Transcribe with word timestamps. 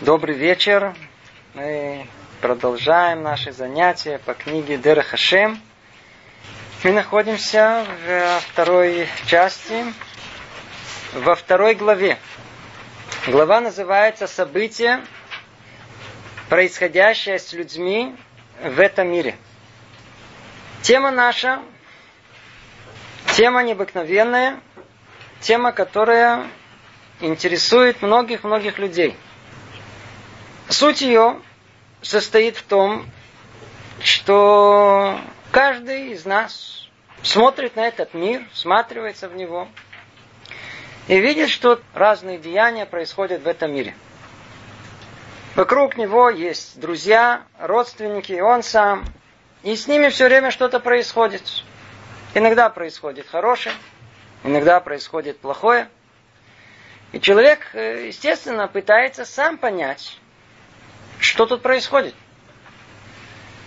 Добрый 0.00 0.36
вечер. 0.36 0.94
Мы 1.54 2.06
продолжаем 2.40 3.24
наши 3.24 3.50
занятия 3.50 4.20
по 4.24 4.32
книге 4.32 4.76
Дера 4.76 5.02
Хашем. 5.02 5.60
Мы 6.84 6.92
находимся 6.92 7.84
во 8.06 8.38
второй 8.38 9.08
части, 9.26 9.84
во 11.14 11.34
второй 11.34 11.74
главе. 11.74 12.16
Глава 13.26 13.60
называется 13.60 14.28
«События, 14.28 15.04
происходящее 16.48 17.40
с 17.40 17.52
людьми 17.52 18.14
в 18.62 18.78
этом 18.78 19.08
мире». 19.08 19.34
Тема 20.82 21.10
наша, 21.10 21.60
тема 23.34 23.64
необыкновенная, 23.64 24.60
тема, 25.40 25.72
которая 25.72 26.46
интересует 27.20 28.00
многих-многих 28.00 28.78
людей. 28.78 29.16
Суть 30.68 31.00
ее 31.00 31.40
состоит 32.02 32.56
в 32.56 32.62
том, 32.62 33.06
что 34.00 35.18
каждый 35.50 36.12
из 36.12 36.24
нас 36.26 36.88
смотрит 37.22 37.76
на 37.76 37.88
этот 37.88 38.12
мир, 38.12 38.46
всматривается 38.52 39.28
в 39.28 39.34
него 39.34 39.68
и 41.06 41.18
видит, 41.18 41.48
что 41.48 41.80
разные 41.94 42.38
деяния 42.38 42.84
происходят 42.84 43.42
в 43.42 43.48
этом 43.48 43.72
мире. 43.72 43.94
Вокруг 45.54 45.96
него 45.96 46.28
есть 46.28 46.78
друзья, 46.78 47.42
родственники, 47.58 48.38
он 48.38 48.62
сам. 48.62 49.04
И 49.62 49.74
с 49.74 49.88
ними 49.88 50.08
все 50.08 50.26
время 50.26 50.50
что-то 50.50 50.80
происходит. 50.80 51.42
Иногда 52.34 52.68
происходит 52.68 53.26
хорошее, 53.26 53.74
иногда 54.44 54.78
происходит 54.80 55.40
плохое. 55.40 55.88
И 57.12 57.20
человек, 57.20 57.70
э, 57.72 58.08
естественно, 58.08 58.68
пытается 58.68 59.24
сам 59.24 59.56
понять, 59.56 60.18
что 61.18 61.46
тут 61.46 61.62
происходит. 61.62 62.14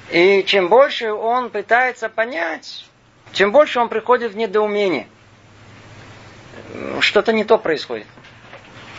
И 0.09 0.43
чем 0.43 0.67
больше 0.67 1.11
он 1.11 1.49
пытается 1.49 2.09
понять, 2.09 2.85
тем 3.33 3.51
больше 3.51 3.79
он 3.79 3.89
приходит 3.89 4.33
в 4.33 4.37
недоумение. 4.37 5.07
Что-то 6.99 7.33
не 7.33 7.43
то 7.43 7.57
происходит. 7.57 8.07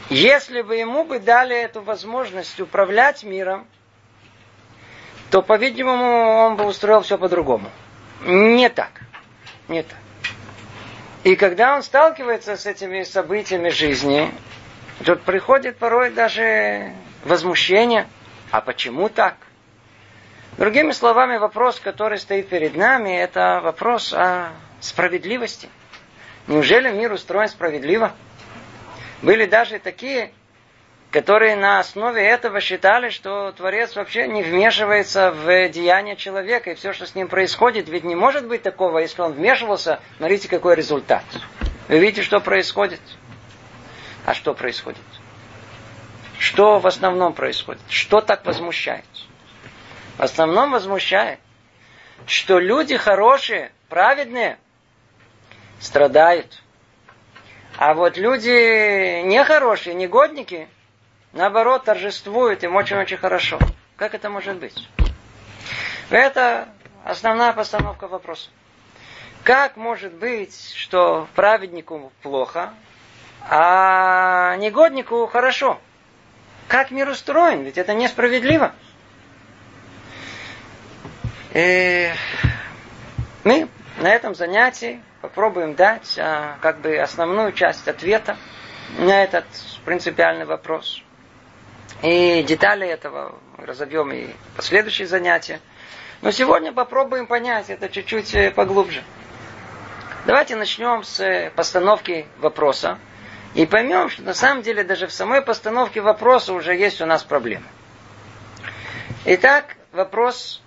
Если 0.08 0.62
бы 0.62 0.76
ему 0.76 1.04
бы 1.04 1.18
дали 1.18 1.56
эту 1.56 1.80
возможность 1.80 2.60
управлять 2.60 3.24
миром, 3.24 3.66
то, 5.30 5.40
по-видимому, 5.40 6.46
он 6.46 6.56
бы 6.56 6.64
устроил 6.64 7.02
все 7.02 7.16
по-другому. 7.16 7.70
Не 8.24 8.68
так. 8.68 8.90
Не 9.68 9.82
так. 9.82 9.98
И 11.24 11.36
когда 11.36 11.74
он 11.74 11.82
сталкивается 11.82 12.56
с 12.56 12.66
этими 12.66 13.04
событиями 13.04 13.68
жизни, 13.68 14.30
тут 15.04 15.22
приходит 15.22 15.78
порой 15.78 16.10
даже 16.10 16.92
возмущение. 17.24 18.06
А 18.52 18.60
почему 18.60 19.08
так? 19.08 19.36
Другими 20.58 20.92
словами, 20.92 21.38
вопрос, 21.38 21.80
который 21.80 22.18
стоит 22.18 22.50
перед 22.50 22.76
нами, 22.76 23.08
это 23.08 23.60
вопрос 23.64 24.12
о 24.12 24.50
справедливости. 24.78 25.70
Неужели 26.46 26.90
мир 26.90 27.12
устроен 27.12 27.48
справедливо? 27.48 28.12
Были 29.22 29.46
даже 29.46 29.78
такие, 29.78 30.32
которые 31.10 31.56
на 31.56 31.78
основе 31.78 32.22
этого 32.22 32.60
считали, 32.60 33.08
что 33.08 33.52
Творец 33.52 33.96
вообще 33.96 34.28
не 34.28 34.42
вмешивается 34.42 35.30
в 35.30 35.70
деяния 35.70 36.16
человека, 36.16 36.72
и 36.72 36.74
все, 36.74 36.92
что 36.92 37.06
с 37.06 37.14
ним 37.14 37.28
происходит, 37.28 37.88
ведь 37.88 38.04
не 38.04 38.14
может 38.14 38.46
быть 38.46 38.62
такого, 38.62 38.98
если 38.98 39.22
он 39.22 39.32
вмешивался, 39.32 40.00
смотрите, 40.18 40.48
какой 40.48 40.74
результат. 40.74 41.24
Вы 41.88 42.00
видите, 42.00 42.20
что 42.20 42.38
происходит? 42.38 43.00
А 44.26 44.34
что 44.34 44.52
происходит? 44.52 45.00
Что 46.42 46.80
в 46.80 46.88
основном 46.88 47.34
происходит? 47.34 47.80
Что 47.88 48.20
так 48.20 48.44
возмущает? 48.44 49.04
В 50.18 50.22
основном 50.22 50.72
возмущает, 50.72 51.38
что 52.26 52.58
люди 52.58 52.96
хорошие, 52.96 53.70
праведные, 53.88 54.58
страдают. 55.78 56.60
А 57.76 57.94
вот 57.94 58.16
люди 58.16 59.22
нехорошие, 59.22 59.94
негодники– 59.94 60.66
наоборот, 61.32 61.84
торжествует, 61.84 62.64
им 62.64 62.74
очень-очень 62.74 63.18
хорошо. 63.18 63.60
Как 63.96 64.12
это 64.14 64.28
может 64.28 64.56
быть? 64.56 64.88
Это 66.10 66.68
основная 67.04 67.52
постановка 67.52 68.08
вопроса. 68.08 68.50
Как 69.44 69.76
может 69.76 70.12
быть, 70.14 70.74
что 70.74 71.28
праведнику 71.36 72.10
плохо, 72.20 72.74
а 73.48 74.56
негоднику 74.56 75.28
хорошо? 75.28 75.78
Как 76.72 76.90
мир 76.90 77.06
устроен? 77.10 77.64
Ведь 77.64 77.76
это 77.76 77.92
несправедливо. 77.92 78.72
И 81.52 82.10
мы 83.44 83.68
на 83.98 84.08
этом 84.08 84.34
занятии 84.34 85.02
попробуем 85.20 85.74
дать 85.74 86.16
а, 86.18 86.56
как 86.62 86.80
бы 86.80 86.96
основную 86.96 87.52
часть 87.52 87.86
ответа 87.88 88.38
на 88.96 89.22
этот 89.22 89.44
принципиальный 89.84 90.46
вопрос. 90.46 91.02
И 92.02 92.42
детали 92.42 92.88
этого 92.88 93.38
разобьем 93.58 94.10
и 94.10 94.28
последующие 94.56 95.06
занятия. 95.06 95.60
Но 96.22 96.30
сегодня 96.30 96.72
попробуем 96.72 97.26
понять 97.26 97.68
это 97.68 97.90
чуть-чуть 97.90 98.34
э, 98.34 98.50
поглубже. 98.50 99.02
Давайте 100.24 100.56
начнем 100.56 101.04
с 101.04 101.52
постановки 101.54 102.24
вопроса. 102.38 102.98
И 103.54 103.66
поймем, 103.66 104.08
что 104.08 104.22
на 104.22 104.34
самом 104.34 104.62
деле 104.62 104.82
даже 104.82 105.06
в 105.06 105.12
самой 105.12 105.42
постановке 105.42 106.00
вопроса 106.00 106.54
уже 106.54 106.74
есть 106.74 107.00
у 107.00 107.06
нас 107.06 107.22
проблемы. 107.22 107.66
Итак, 109.26 109.76
вопрос 109.92 110.62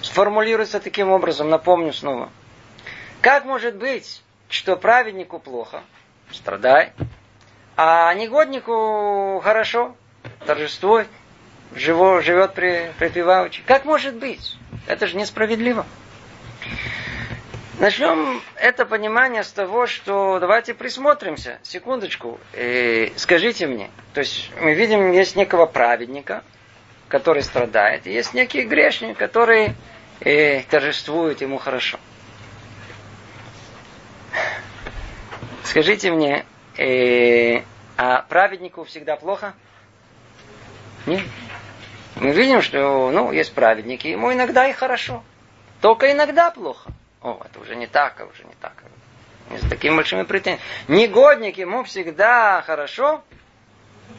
сформулируется 0.00 0.78
таким 0.80 1.10
образом, 1.10 1.50
напомню 1.50 1.92
снова. 1.92 2.30
Как 3.20 3.44
может 3.44 3.74
быть, 3.76 4.22
что 4.48 4.76
праведнику 4.76 5.38
плохо, 5.40 5.82
страдает, 6.30 6.92
а 7.76 8.12
негоднику 8.14 9.40
хорошо, 9.42 9.96
торжествует, 10.46 11.08
живо, 11.74 12.22
живет 12.22 12.54
при, 12.54 12.92
припеваючи. 12.98 13.62
Как 13.66 13.84
может 13.84 14.14
быть? 14.14 14.56
Это 14.86 15.06
же 15.06 15.16
несправедливо. 15.16 15.84
Начнем 17.80 18.40
это 18.54 18.86
понимание 18.86 19.42
с 19.42 19.50
того, 19.50 19.86
что 19.86 20.38
давайте 20.38 20.74
присмотримся, 20.74 21.58
секундочку, 21.64 22.38
и 22.52 23.12
скажите 23.16 23.66
мне, 23.66 23.90
то 24.12 24.20
есть 24.20 24.50
мы 24.60 24.74
видим, 24.74 25.10
есть 25.10 25.34
некого 25.34 25.66
праведника, 25.66 26.44
который 27.08 27.42
страдает, 27.42 28.06
и 28.06 28.12
есть 28.12 28.32
некий 28.32 28.62
грешник, 28.62 29.18
который 29.18 29.74
и 30.20 30.64
торжествует 30.70 31.40
ему 31.40 31.58
хорошо. 31.58 31.98
Скажите 35.64 36.12
мне, 36.12 36.46
э, 36.78 37.62
а 37.96 38.22
праведнику 38.22 38.84
всегда 38.84 39.16
плохо? 39.16 39.54
Нет. 41.06 41.22
Мы 42.14 42.30
видим, 42.30 42.62
что 42.62 43.10
ну, 43.10 43.32
есть 43.32 43.52
праведники, 43.52 44.06
ему 44.06 44.32
иногда 44.32 44.68
и 44.68 44.72
хорошо. 44.72 45.24
Только 45.80 46.12
иногда 46.12 46.52
плохо. 46.52 46.93
О, 47.24 47.40
это 47.42 47.58
уже 47.58 47.74
не 47.74 47.86
так, 47.86 48.20
а 48.20 48.26
уже 48.26 48.44
не 48.44 48.54
так. 48.60 48.74
Не 49.50 49.56
с 49.56 49.68
такими 49.68 49.96
большими 49.96 50.24
претензиями. 50.24 50.62
Негодник 50.88 51.56
ему 51.56 51.82
всегда 51.82 52.62
хорошо. 52.66 53.22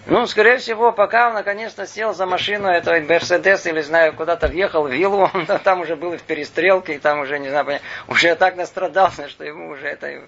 Ну, 0.08 0.26
скорее 0.26 0.58
всего, 0.58 0.92
пока 0.92 1.28
он 1.28 1.36
наконец-то 1.36 1.86
сел 1.86 2.16
за 2.16 2.26
машину, 2.26 2.68
это 2.68 3.00
Мерседес 3.02 3.68
или, 3.68 3.82
знаю, 3.82 4.14
куда-то 4.14 4.48
въехал 4.48 4.88
в 4.88 4.92
виллу, 4.92 5.30
он 5.34 5.46
там 5.46 5.82
уже 5.82 5.96
был 5.96 6.18
в 6.18 6.22
перестрелке, 6.24 6.96
и 6.96 6.98
там 6.98 7.20
уже, 7.20 7.38
не 7.38 7.50
знаю, 7.50 7.80
уже 8.08 8.34
так 8.34 8.56
настрадался, 8.56 9.30
что 9.30 9.44
ему 9.44 9.70
уже 9.70 9.86
это 9.86 10.24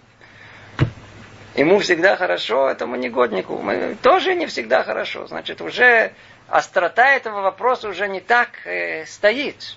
ему 1.56 1.80
всегда 1.80 2.16
хорошо, 2.16 2.70
этому 2.70 2.96
негоднику 2.96 3.58
мы, 3.58 3.98
тоже 4.04 4.36
не 4.36 4.46
всегда 4.46 4.84
хорошо. 4.84 5.26
Значит, 5.26 5.62
уже 5.62 6.12
острота 6.48 7.10
этого 7.10 7.42
вопроса 7.42 7.90
уже 7.90 8.08
не 8.08 8.20
так 8.20 8.50
э, 8.66 9.08
стоит. 9.08 9.76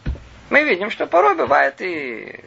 Мы 0.50 0.64
видим, 0.64 0.90
что 0.90 1.06
порой 1.06 1.34
бывает 1.34 1.80
и 1.80 2.40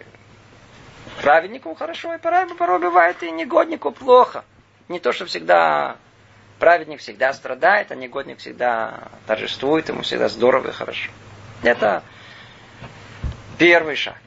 праведнику 1.22 1.74
хорошо, 1.76 2.14
и 2.14 2.18
порой, 2.18 2.48
порой 2.56 2.80
бывает 2.80 3.22
и 3.24 3.32
негоднику 3.32 3.92
плохо. 3.92 4.44
Не 4.90 5.00
то, 5.00 5.12
что 5.12 5.26
всегда 5.26 5.98
праведник 6.60 7.00
всегда 7.00 7.34
страдает, 7.34 7.92
а 7.92 7.96
негодник 7.96 8.40
всегда 8.40 9.10
торжествует, 9.28 9.90
ему 9.90 10.02
всегда 10.02 10.30
здорово 10.30 10.70
и 10.70 10.72
хорошо. 10.72 11.12
Это 11.62 12.04
первый 13.58 13.96
шаг. 13.96 14.18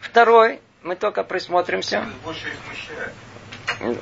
Второй, 0.00 0.60
мы 0.82 0.96
только 0.96 1.24
присмотримся. 1.24 2.04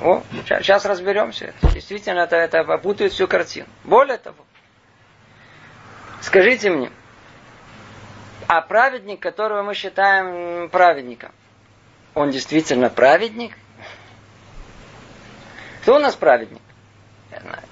О, 0.01 0.23
сейчас 0.45 0.85
разберемся. 0.85 1.53
Действительно, 1.73 2.21
это, 2.21 2.35
это 2.35 2.63
путает 2.77 3.13
всю 3.13 3.27
картину. 3.27 3.67
Более 3.83 4.17
того, 4.17 4.45
скажите 6.21 6.69
мне, 6.69 6.91
а 8.47 8.61
праведник, 8.61 9.19
которого 9.19 9.63
мы 9.63 9.73
считаем 9.73 10.69
праведником, 10.69 11.31
он 12.15 12.31
действительно 12.31 12.89
праведник? 12.89 13.57
Кто 15.81 15.95
у 15.95 15.99
нас 15.99 16.15
праведник? 16.15 16.61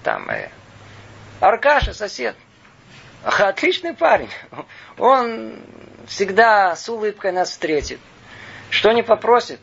Там 0.04 0.30
э, 0.30 0.50
Аркаша, 1.40 1.94
сосед. 1.94 2.36
Отличный 3.24 3.94
парень. 3.94 4.30
Он 4.98 5.60
всегда 6.08 6.76
с 6.76 6.90
улыбкой 6.90 7.32
нас 7.32 7.52
встретит. 7.52 8.00
Что 8.70 8.92
не 8.92 9.04
попросит, 9.04 9.60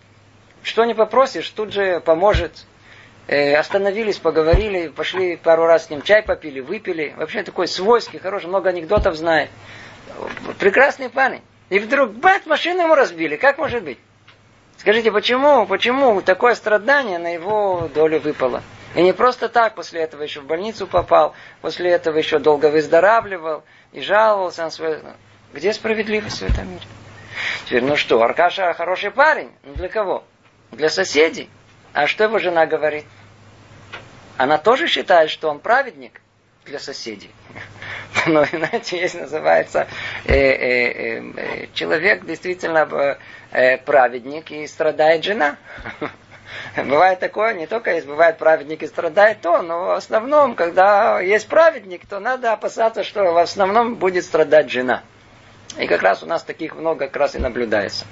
что 0.62 0.84
не 0.84 0.94
попросишь, 0.94 1.48
тут 1.50 1.72
же 1.72 2.00
поможет. 2.00 2.64
Э, 3.26 3.56
остановились, 3.56 4.18
поговорили, 4.18 4.88
пошли 4.88 5.36
пару 5.36 5.66
раз 5.66 5.86
с 5.86 5.90
ним 5.90 6.02
чай 6.02 6.22
попили, 6.22 6.60
выпили. 6.60 7.14
Вообще 7.16 7.42
такой 7.42 7.68
свойский, 7.68 8.18
хороший, 8.18 8.46
много 8.46 8.70
анекдотов 8.70 9.16
знает. 9.16 9.50
Прекрасный 10.58 11.10
парень. 11.10 11.42
И 11.68 11.78
вдруг, 11.78 12.12
бат, 12.12 12.46
машину 12.46 12.82
ему 12.82 12.94
разбили. 12.94 13.36
Как 13.36 13.58
может 13.58 13.82
быть? 13.84 13.98
Скажите, 14.78 15.10
почему, 15.10 15.66
почему 15.66 16.22
такое 16.22 16.54
страдание 16.54 17.18
на 17.18 17.34
его 17.34 17.90
долю 17.92 18.20
выпало? 18.20 18.62
И 18.94 19.02
не 19.02 19.12
просто 19.12 19.48
так, 19.48 19.74
после 19.74 20.02
этого 20.02 20.22
еще 20.22 20.40
в 20.40 20.46
больницу 20.46 20.86
попал, 20.86 21.34
после 21.60 21.90
этого 21.90 22.16
еще 22.16 22.38
долго 22.38 22.66
выздоравливал 22.66 23.64
и 23.92 24.00
жаловался 24.00 24.62
на 24.62 24.70
свое... 24.70 25.02
Где 25.52 25.72
справедливость 25.72 26.40
в 26.40 26.42
этом 26.42 26.70
мире? 26.70 26.84
Теперь, 27.66 27.82
ну 27.82 27.96
что, 27.96 28.22
Аркаша 28.22 28.72
хороший 28.74 29.10
парень. 29.10 29.50
Ну 29.64 29.74
для 29.74 29.88
кого? 29.88 30.24
Для 30.70 30.88
соседей. 30.88 31.50
А 31.92 32.06
что 32.06 32.24
его 32.24 32.38
жена 32.38 32.66
говорит? 32.66 33.04
Она 34.36 34.58
тоже 34.58 34.86
считает, 34.86 35.30
что 35.30 35.48
он 35.48 35.58
праведник 35.58 36.20
для 36.64 36.78
соседей. 36.78 37.30
Но, 38.28 38.44
знаете, 38.52 39.00
есть 39.00 39.14
называется 39.14 39.86
э, 40.24 40.34
э, 40.34 41.22
э, 41.36 41.66
человек 41.72 42.24
действительно 42.24 43.16
э, 43.52 43.78
праведник 43.78 44.50
и 44.50 44.66
страдает 44.66 45.24
жена. 45.24 45.56
Бывает 46.76 47.18
такое, 47.20 47.54
не 47.54 47.66
только 47.66 47.94
есть, 47.94 48.06
бывает 48.06 48.38
праведник 48.38 48.82
и 48.82 48.86
страдает 48.86 49.40
то, 49.42 49.62
но 49.62 49.84
в 49.84 49.90
основном, 49.90 50.54
когда 50.54 51.20
есть 51.20 51.46
праведник, 51.46 52.06
то 52.06 52.20
надо 52.20 52.52
опасаться, 52.52 53.04
что 53.04 53.32
в 53.32 53.38
основном 53.38 53.96
будет 53.96 54.24
страдать 54.24 54.70
жена. 54.70 55.02
И 55.78 55.86
как 55.86 56.02
раз 56.02 56.22
у 56.22 56.26
нас 56.26 56.42
таких 56.42 56.74
много 56.74 57.06
как 57.06 57.16
раз 57.16 57.34
и 57.34 57.38
наблюдается. 57.38 58.06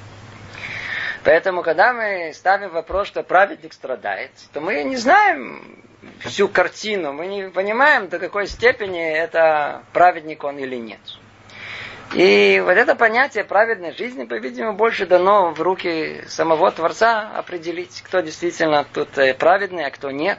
Поэтому, 1.24 1.62
когда 1.62 1.92
мы 1.92 2.32
ставим 2.34 2.70
вопрос, 2.70 3.08
что 3.08 3.22
праведник 3.22 3.72
страдает, 3.72 4.30
то 4.52 4.60
мы 4.60 4.82
не 4.84 4.96
знаем 4.96 5.85
всю 6.20 6.48
картину, 6.48 7.12
мы 7.12 7.26
не 7.26 7.48
понимаем, 7.50 8.08
до 8.08 8.18
какой 8.18 8.46
степени 8.46 9.02
это 9.02 9.82
праведник 9.92 10.44
он 10.44 10.58
или 10.58 10.76
нет. 10.76 11.00
И 12.14 12.62
вот 12.64 12.76
это 12.76 12.94
понятие 12.94 13.44
праведной 13.44 13.92
жизни, 13.92 14.24
по-видимому, 14.24 14.76
больше 14.76 15.06
дано 15.06 15.50
в 15.50 15.60
руки 15.60 16.22
самого 16.28 16.70
Творца 16.70 17.30
определить, 17.34 18.02
кто 18.02 18.20
действительно 18.20 18.84
тут 18.84 19.18
э, 19.18 19.34
праведный, 19.34 19.86
а 19.86 19.90
кто 19.90 20.10
нет. 20.10 20.38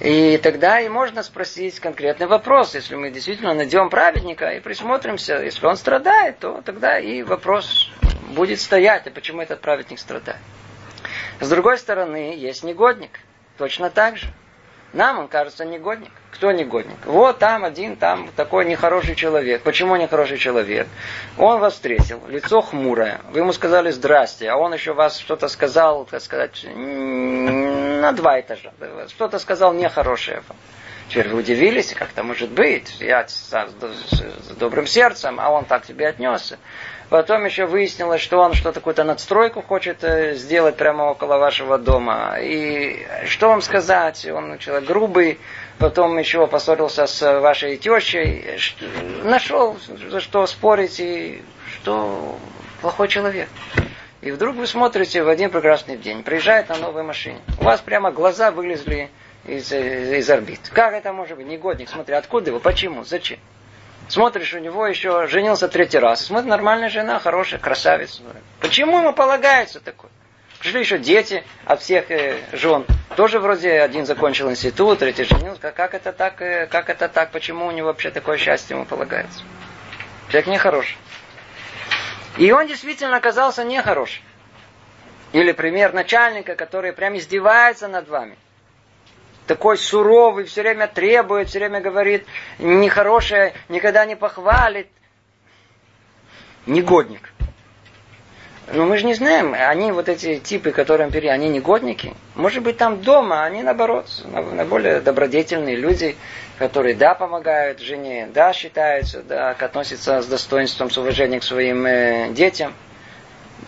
И 0.00 0.38
тогда 0.42 0.80
и 0.80 0.88
можно 0.88 1.22
спросить 1.22 1.78
конкретный 1.78 2.26
вопрос. 2.26 2.74
Если 2.74 2.94
мы 2.94 3.10
действительно 3.10 3.54
найдем 3.54 3.90
праведника 3.90 4.50
и 4.50 4.60
присмотримся, 4.60 5.42
если 5.42 5.66
он 5.66 5.76
страдает, 5.76 6.38
то 6.38 6.62
тогда 6.64 6.98
и 6.98 7.22
вопрос 7.22 7.90
будет 8.30 8.60
стоять, 8.60 9.06
а 9.06 9.10
почему 9.10 9.42
этот 9.42 9.60
праведник 9.60 9.98
страдает. 9.98 10.40
С 11.38 11.48
другой 11.48 11.76
стороны, 11.78 12.34
есть 12.36 12.64
негодник. 12.64 13.20
Точно 13.58 13.90
так 13.90 14.16
же. 14.16 14.28
Нам 14.92 15.18
он 15.20 15.28
кажется 15.28 15.64
негодник. 15.64 16.10
Кто 16.32 16.52
негодник? 16.52 16.96
Вот 17.06 17.38
там 17.38 17.64
один, 17.64 17.96
там 17.96 18.28
такой 18.36 18.66
нехороший 18.66 19.14
человек. 19.14 19.62
Почему 19.62 19.96
нехороший 19.96 20.36
человек? 20.36 20.86
Он 21.38 21.60
вас 21.60 21.74
встретил, 21.74 22.20
лицо 22.28 22.60
хмурое. 22.60 23.20
Вы 23.30 23.40
ему 23.40 23.52
сказали 23.52 23.90
здрасте, 23.90 24.50
а 24.50 24.56
он 24.56 24.74
еще 24.74 24.92
вас 24.92 25.18
что-то 25.18 25.48
сказал, 25.48 26.04
так 26.04 26.20
сказать, 26.20 26.66
на 26.74 28.12
два 28.12 28.40
этажа. 28.40 28.72
Что-то 29.08 29.38
сказал 29.38 29.72
нехорошее. 29.72 30.42
Теперь 31.08 31.28
вы 31.28 31.40
удивились, 31.40 31.92
как 31.94 32.10
это 32.10 32.22
может 32.22 32.50
быть? 32.50 32.96
Я 33.00 33.26
с, 33.28 33.50
с, 33.50 34.54
добрым 34.58 34.86
сердцем, 34.86 35.38
а 35.40 35.50
он 35.50 35.64
так 35.64 35.84
себе 35.84 36.08
отнесся. 36.08 36.58
Потом 37.10 37.44
еще 37.44 37.66
выяснилось, 37.66 38.22
что 38.22 38.38
он 38.38 38.54
что-то 38.54 38.80
какую-то 38.80 39.04
надстройку 39.04 39.60
хочет 39.60 40.02
э, 40.02 40.34
сделать 40.34 40.76
прямо 40.76 41.02
около 41.10 41.36
вашего 41.36 41.76
дома. 41.76 42.38
И 42.40 43.06
что 43.26 43.48
вам 43.48 43.60
сказать? 43.60 44.24
Он 44.24 44.56
человек 44.58 44.88
грубый, 44.88 45.38
потом 45.78 46.16
еще 46.16 46.46
поссорился 46.46 47.06
с 47.06 47.40
вашей 47.40 47.76
тещей. 47.76 48.58
Нашел, 49.24 49.76
за 50.08 50.20
что 50.20 50.46
спорить, 50.46 51.00
и 51.00 51.42
что 51.74 52.38
плохой 52.80 53.08
человек. 53.08 53.48
И 54.22 54.30
вдруг 54.30 54.56
вы 54.56 54.66
смотрите 54.66 55.22
в 55.22 55.28
один 55.28 55.50
прекрасный 55.50 55.98
день, 55.98 56.22
приезжает 56.22 56.70
на 56.70 56.76
новой 56.76 57.02
машине. 57.02 57.40
У 57.60 57.64
вас 57.64 57.80
прямо 57.80 58.10
глаза 58.10 58.50
вылезли 58.52 59.10
из, 59.44 59.72
из 59.72 60.30
орбит. 60.30 60.60
Как 60.72 60.94
это 60.94 61.12
может 61.12 61.36
быть? 61.36 61.46
Негодник, 61.46 61.88
смотри, 61.88 62.14
откуда 62.14 62.50
его, 62.50 62.60
почему, 62.60 63.04
зачем? 63.04 63.38
Смотришь, 64.08 64.52
у 64.54 64.58
него 64.58 64.86
еще 64.86 65.26
женился 65.26 65.68
третий 65.68 65.98
раз. 65.98 66.26
Смотри, 66.26 66.50
нормальная 66.50 66.88
жена, 66.88 67.18
хорошая, 67.18 67.60
красавица. 67.60 68.22
Почему 68.60 68.98
ему 68.98 69.12
полагается 69.12 69.80
такое? 69.80 70.10
Пришли 70.58 70.80
еще 70.80 70.98
дети 70.98 71.42
от 71.64 71.80
всех 71.80 72.10
э, 72.10 72.36
жен. 72.52 72.84
Тоже 73.16 73.40
вроде 73.40 73.80
один 73.80 74.06
закончил 74.06 74.50
институт, 74.50 75.00
третий 75.00 75.24
женился. 75.24 75.72
Как, 75.72 75.94
это 75.94 76.12
так? 76.12 76.40
Э, 76.40 76.66
как 76.66 76.88
это 76.88 77.08
так? 77.08 77.30
Почему 77.30 77.66
у 77.66 77.70
него 77.70 77.88
вообще 77.88 78.10
такое 78.10 78.38
счастье 78.38 78.76
ему 78.76 78.84
полагается? 78.84 79.42
Человек 80.28 80.46
нехороший. 80.48 80.96
И 82.38 82.52
он 82.52 82.66
действительно 82.66 83.16
оказался 83.16 83.64
нехороший. 83.64 84.22
Или 85.32 85.52
пример 85.52 85.92
начальника, 85.92 86.54
который 86.54 86.92
прям 86.92 87.16
издевается 87.16 87.88
над 87.88 88.08
вами 88.08 88.36
такой 89.46 89.78
суровый, 89.78 90.44
все 90.44 90.62
время 90.62 90.86
требует, 90.86 91.48
все 91.48 91.58
время 91.58 91.80
говорит 91.80 92.26
нехорошее, 92.58 93.54
никогда 93.68 94.04
не 94.04 94.16
похвалит. 94.16 94.88
Негодник. 96.66 97.32
Но 98.72 98.86
мы 98.86 98.96
же 98.96 99.04
не 99.04 99.14
знаем, 99.14 99.54
они 99.54 99.90
вот 99.90 100.08
эти 100.08 100.38
типы, 100.38 100.70
которые 100.70 101.10
пере, 101.10 101.30
они 101.30 101.48
негодники. 101.48 102.14
Может 102.36 102.62
быть, 102.62 102.78
там 102.78 103.02
дома 103.02 103.44
они 103.44 103.62
наоборот, 103.62 104.06
на 104.24 104.64
более 104.64 105.00
добродетельные 105.00 105.76
люди, 105.76 106.16
которые 106.58 106.94
да, 106.94 107.14
помогают 107.14 107.80
жене, 107.80 108.28
да, 108.32 108.52
считаются, 108.52 109.22
да, 109.22 109.50
относятся 109.50 110.22
с 110.22 110.26
достоинством, 110.26 110.90
с 110.90 110.96
уважением 110.96 111.40
к 111.40 111.44
своим 111.44 111.84
э, 111.84 112.28
детям. 112.30 112.72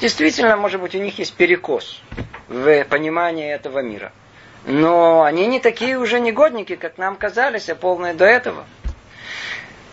Действительно, 0.01 0.57
может 0.57 0.81
быть, 0.81 0.95
у 0.95 0.99
них 0.99 1.19
есть 1.19 1.35
перекос 1.35 2.01
в 2.49 2.85
понимании 2.85 3.53
этого 3.53 3.81
мира. 3.81 4.13
Но 4.67 5.23
они 5.23 5.47
не 5.47 5.61
такие 5.61 5.99
уже 5.99 6.21
негодники, 6.21 6.77
как 6.77 6.97
нам 6.97 7.17
казались, 7.17 7.69
а 7.69 7.75
полные 7.75 8.15
до 8.15 8.25
этого. 8.25 8.65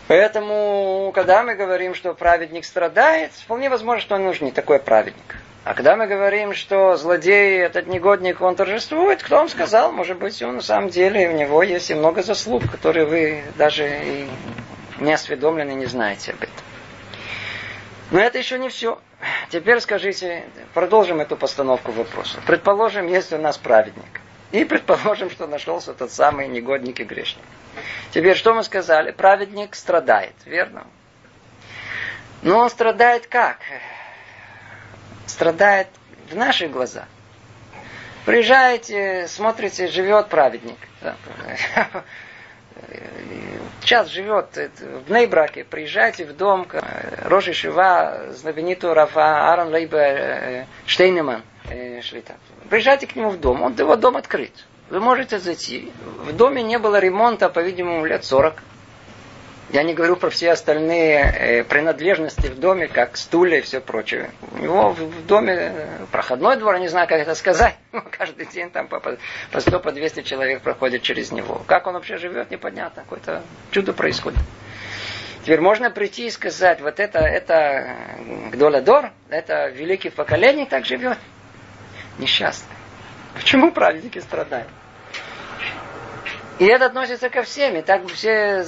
Поэтому, 0.08 1.12
когда 1.14 1.42
мы 1.42 1.54
говорим, 1.54 1.94
что 1.94 2.14
праведник 2.14 2.64
страдает, 2.64 3.32
вполне 3.32 3.68
возможно, 3.68 4.00
что 4.00 4.14
он 4.14 4.24
нужен 4.24 4.46
не 4.46 4.52
такой 4.52 4.78
праведник. 4.78 5.36
А 5.64 5.74
когда 5.74 5.94
мы 5.94 6.06
говорим, 6.06 6.54
что 6.54 6.96
злодей, 6.96 7.60
этот 7.60 7.86
негодник, 7.86 8.40
он 8.40 8.56
торжествует, 8.56 9.22
кто 9.22 9.36
вам 9.36 9.48
сказал? 9.48 9.92
Может 9.92 10.18
быть, 10.18 10.42
он 10.42 10.56
на 10.56 10.62
самом 10.62 10.88
деле, 10.88 11.28
у 11.28 11.32
него 11.32 11.62
есть 11.62 11.90
и 11.90 11.94
много 11.94 12.22
заслуг, 12.22 12.68
которые 12.70 13.06
вы 13.06 13.44
даже 13.56 13.86
и 13.86 14.28
не 14.98 15.12
осведомлены, 15.12 15.72
не 15.72 15.86
знаете 15.86 16.32
об 16.32 16.42
этом. 16.42 16.64
Но 18.10 18.20
это 18.20 18.38
еще 18.38 18.58
не 18.58 18.68
все. 18.68 18.98
Теперь 19.50 19.80
скажите, 19.80 20.44
продолжим 20.74 21.20
эту 21.20 21.36
постановку 21.36 21.92
вопроса. 21.92 22.38
Предположим, 22.44 23.06
есть 23.06 23.32
у 23.32 23.38
нас 23.38 23.56
праведник. 23.56 24.20
И 24.52 24.64
предположим, 24.64 25.30
что 25.30 25.46
нашелся 25.46 25.94
тот 25.94 26.12
самый 26.12 26.46
негодник 26.46 27.00
и 27.00 27.04
грешник. 27.04 27.44
Теперь, 28.10 28.36
что 28.36 28.52
мы 28.52 28.62
сказали? 28.62 29.10
Праведник 29.10 29.74
страдает, 29.74 30.34
верно? 30.44 30.86
Но 32.42 32.58
он 32.58 32.70
страдает 32.70 33.26
как? 33.26 33.58
Страдает 35.26 35.88
в 36.30 36.36
наших 36.36 36.70
глазах. 36.70 37.06
Приезжаете, 38.26 39.26
смотрите, 39.26 39.88
живет 39.88 40.28
праведник. 40.28 40.78
Сейчас 43.82 44.08
живет 44.10 44.46
в 45.06 45.10
Нейбраке, 45.10 45.64
приезжайте 45.64 46.24
в 46.24 46.36
дом 46.36 46.68
Рожи 47.24 47.52
Шива, 47.52 48.26
знаменитого 48.30 48.94
Рафа 48.94 49.50
Аарон 49.50 49.72
Лейба 49.72 49.98
э, 49.98 50.66
Штейнеман 50.86 51.42
э. 51.68 52.00
Приезжайте 52.70 53.08
к 53.08 53.16
нему 53.16 53.30
в 53.30 53.40
дом, 53.40 53.60
он 53.60 53.74
его 53.74 53.96
дом 53.96 54.16
открыт. 54.16 54.52
Вы 54.88 55.00
можете 55.00 55.40
зайти. 55.40 55.90
В 56.18 56.32
доме 56.32 56.62
не 56.62 56.78
было 56.78 57.00
ремонта, 57.00 57.48
по-видимому, 57.48 58.04
лет 58.04 58.24
40. 58.24 58.54
Я 59.72 59.84
не 59.84 59.94
говорю 59.94 60.16
про 60.16 60.28
все 60.28 60.52
остальные 60.52 61.18
э, 61.18 61.64
принадлежности 61.64 62.48
в 62.48 62.60
доме, 62.60 62.88
как 62.88 63.16
стулья 63.16 63.58
и 63.58 63.60
все 63.62 63.80
прочее. 63.80 64.30
У 64.52 64.58
него 64.58 64.90
в 64.90 65.26
доме 65.26 65.54
э, 65.54 66.06
проходной 66.10 66.56
двор, 66.56 66.78
не 66.78 66.88
знаю, 66.88 67.08
как 67.08 67.18
это 67.18 67.34
сказать. 67.34 67.76
Каждый 68.10 68.44
день 68.44 68.70
там 68.70 68.86
по, 68.86 69.00
по 69.00 69.16
100, 69.60 69.80
по 69.80 69.90
200 69.90 70.24
человек 70.24 70.60
проходит 70.60 71.00
через 71.00 71.32
него. 71.32 71.62
Как 71.66 71.86
он 71.86 71.94
вообще 71.94 72.18
живет, 72.18 72.50
непонятно. 72.50 73.02
Какое-то 73.02 73.42
чудо 73.70 73.94
происходит. 73.94 74.40
Теперь 75.42 75.62
можно 75.62 75.90
прийти 75.90 76.26
и 76.26 76.30
сказать, 76.30 76.82
вот 76.82 77.00
это, 77.00 77.20
это 77.20 77.96
Гдоладор, 78.52 79.10
это 79.30 79.68
великий 79.68 80.10
поколение 80.10 80.66
так 80.66 80.84
живет 80.84 81.16
несчастны. 82.18 82.68
Почему 83.34 83.72
праведники 83.72 84.18
страдают? 84.18 84.68
И 86.62 86.64
это 86.64 86.86
относится 86.86 87.28
ко 87.28 87.42
всем. 87.42 87.74
И 87.74 87.82
так 87.82 88.06
все, 88.06 88.62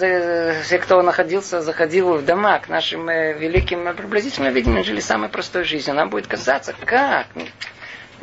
все, 0.65 0.79
кто 0.79 1.01
находился, 1.01 1.61
заходил 1.61 2.15
в 2.15 2.25
дома 2.25 2.59
к 2.59 2.69
нашим 2.69 3.09
э, 3.09 3.35
великим, 3.35 3.87
э, 3.87 3.95
приблизительно, 3.95 4.49
видимо, 4.49 4.83
жили 4.83 4.99
самой 4.99 5.29
простой 5.29 5.63
жизнью. 5.63 5.95
Нам 5.95 6.11
будет 6.11 6.27
казаться, 6.27 6.75
как? 6.85 7.29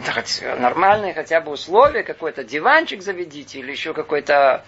Ну, 0.05 0.55
нормальные 0.57 1.13
хотя 1.13 1.41
бы 1.41 1.51
условия, 1.51 2.03
какой-то 2.03 2.43
диванчик 2.43 3.01
заведите 3.01 3.59
или 3.59 3.71
еще 3.71 3.93
какой-то 3.93 4.63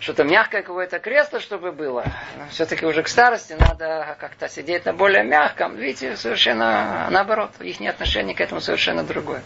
что-то 0.00 0.24
мягкое, 0.24 0.62
какое-то 0.62 0.98
кресло, 0.98 1.38
чтобы 1.38 1.70
было. 1.70 2.04
Все-таки 2.50 2.84
уже 2.84 3.02
к 3.04 3.08
старости 3.08 3.52
надо 3.52 4.16
как-то 4.18 4.48
сидеть 4.48 4.84
на 4.84 4.92
более 4.92 5.22
мягком. 5.22 5.76
Видите, 5.76 6.16
совершенно 6.16 7.08
наоборот. 7.10 7.52
Их 7.60 7.80
отношение 7.88 8.34
к 8.34 8.40
этому 8.40 8.60
совершенно 8.60 9.04
другое. 9.04 9.42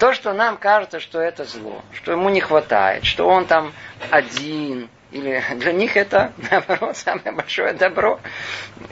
То, 0.00 0.12
что 0.12 0.32
нам 0.32 0.56
кажется, 0.56 0.98
что 0.98 1.20
это 1.20 1.44
зло, 1.44 1.82
что 1.92 2.12
ему 2.12 2.30
не 2.30 2.40
хватает, 2.40 3.04
что 3.04 3.28
он 3.28 3.46
там 3.46 3.72
один, 4.10 4.90
или 5.12 5.42
для 5.54 5.72
них 5.72 5.96
это, 5.96 6.32
наоборот, 6.50 6.96
самое 6.96 7.32
большое 7.32 7.72
добро. 7.72 8.18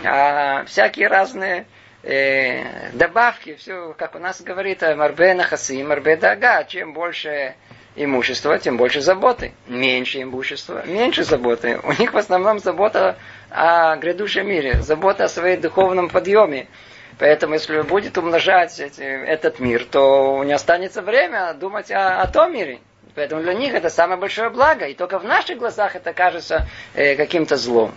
А 0.05 0.65
всякие 0.67 1.09
разные 1.09 1.67
э, 2.03 2.91
добавки, 2.93 3.55
все, 3.55 3.95
как 3.97 4.15
у 4.15 4.19
нас 4.19 4.41
говорит, 4.41 4.83
марбе 4.83 5.35
нахаси, 5.35 5.83
марбе 5.83 6.17
дага, 6.17 6.65
чем 6.65 6.93
больше 6.93 7.55
имущества, 7.97 8.59
тем 8.59 8.77
больше 8.77 9.01
заботы. 9.01 9.53
Меньше 9.67 10.23
имущества, 10.23 10.85
меньше 10.87 11.25
заботы. 11.25 11.81
У 11.83 11.93
них 11.93 12.13
в 12.13 12.17
основном 12.17 12.59
забота 12.59 13.17
о 13.51 13.97
грядущем 13.97 14.49
мире, 14.49 14.81
забота 14.83 15.25
о 15.25 15.29
своем 15.29 15.61
духовном 15.61 16.09
подъеме. 16.09 16.69
Поэтому, 17.19 17.55
если 17.55 17.83
будет 17.83 18.17
умножать 18.17 18.79
эти, 18.81 19.03
этот 19.03 19.61
мир, 19.61 19.85
то 19.85 20.43
не 20.45 20.53
останется 20.53 21.03
время 21.03 21.53
думать 21.55 21.91
о, 21.91 22.23
о 22.23 22.27
том 22.29 22.53
мире. 22.55 22.81
Поэтому 23.15 23.43
для 23.43 23.53
них 23.53 23.75
это 23.75 23.91
самое 23.91 24.19
большое 24.19 24.49
благо. 24.51 24.87
И 24.87 24.95
только 24.95 25.19
в 25.19 25.25
наших 25.25 25.59
глазах 25.59 25.97
это 25.97 26.13
кажется 26.15 26.67
э, 26.95 27.17
каким-то 27.17 27.57
злом. 27.57 27.93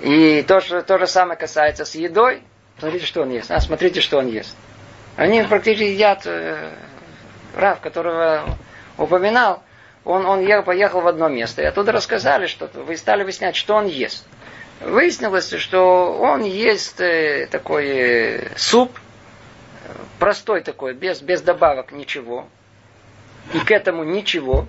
И 0.00 0.42
то, 0.42 0.60
что, 0.60 0.82
то 0.82 0.98
же 0.98 1.06
самое 1.06 1.38
касается 1.38 1.84
с 1.84 1.94
едой. 1.94 2.42
Смотрите, 2.80 3.04
что 3.06 3.22
он 3.22 3.30
ест. 3.30 3.50
А, 3.50 3.60
смотрите, 3.60 4.00
что 4.00 4.18
он 4.18 4.26
ест. 4.26 4.56
Они 5.16 5.42
практически 5.42 5.84
едят 5.84 6.26
э, 6.26 6.72
рав, 7.54 7.80
которого 7.80 8.56
упоминал, 8.96 9.62
он, 10.04 10.24
он 10.24 10.40
ехал, 10.40 10.62
поехал 10.64 11.00
в 11.02 11.06
одно 11.06 11.28
место, 11.28 11.60
и 11.60 11.66
оттуда 11.66 11.92
рассказали, 11.92 12.46
что 12.46 12.70
вы 12.72 12.96
стали 12.96 13.22
выяснять, 13.22 13.54
что 13.54 13.74
он 13.74 13.86
ест. 13.86 14.26
Выяснилось, 14.80 15.52
что 15.58 16.14
он 16.18 16.42
ест 16.42 17.00
э, 17.02 17.46
такой 17.50 17.86
э, 17.86 18.56
суп, 18.56 18.98
простой 20.18 20.62
такой, 20.62 20.94
без, 20.94 21.20
без 21.20 21.42
добавок 21.42 21.92
ничего, 21.92 22.48
и 23.52 23.58
к 23.58 23.70
этому 23.70 24.04
ничего. 24.04 24.66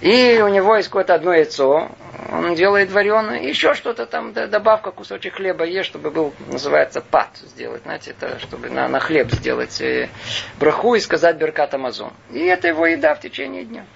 И 0.00 0.40
у 0.42 0.48
него 0.48 0.76
есть 0.76 0.88
какое-то 0.88 1.14
одно 1.14 1.32
яйцо, 1.32 1.88
он 2.30 2.54
делает 2.54 2.90
вареное, 2.90 3.40
еще 3.40 3.74
что-то 3.74 4.06
там, 4.06 4.32
добавка, 4.32 4.90
кусочек 4.90 5.36
хлеба 5.36 5.64
есть, 5.64 5.88
чтобы 5.88 6.10
был, 6.10 6.34
называется, 6.48 7.00
пат 7.00 7.30
сделать, 7.42 7.82
знаете, 7.84 8.10
это 8.10 8.38
чтобы 8.38 8.68
на, 8.68 8.88
на 8.88 9.00
хлеб 9.00 9.30
сделать 9.30 9.80
э, 9.80 10.10
браху 10.58 10.94
и 10.96 11.00
сказать 11.00 11.36
Беркат 11.36 11.74
Амазон. 11.74 12.12
И 12.30 12.40
это 12.40 12.68
его 12.68 12.86
еда 12.86 13.14
в 13.14 13.20
течение 13.20 13.64
дня. 13.64 13.86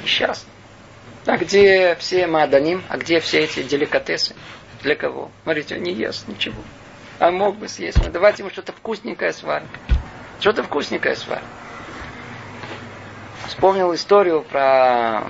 Несчастно. 0.00 0.48
А 1.26 1.38
где 1.38 1.96
все 1.96 2.26
маданим, 2.26 2.82
а 2.88 2.98
где 2.98 3.18
все 3.18 3.40
эти 3.40 3.62
деликатесы? 3.62 4.34
Для 4.82 4.94
кого? 4.94 5.30
Смотрите, 5.42 5.76
он 5.76 5.82
не 5.82 5.92
ест 5.92 6.28
ничего. 6.28 6.60
А 7.18 7.30
мог 7.30 7.56
бы 7.56 7.68
съесть. 7.68 7.98
Но 8.04 8.10
давайте 8.10 8.42
ему 8.42 8.50
что-то 8.50 8.72
вкусненькое 8.72 9.32
сварим. 9.32 9.68
Что-то 10.40 10.62
вкусненькое 10.62 11.16
сварим. 11.16 11.46
Вспомнил 13.46 13.94
историю 13.94 14.42
про 14.42 15.24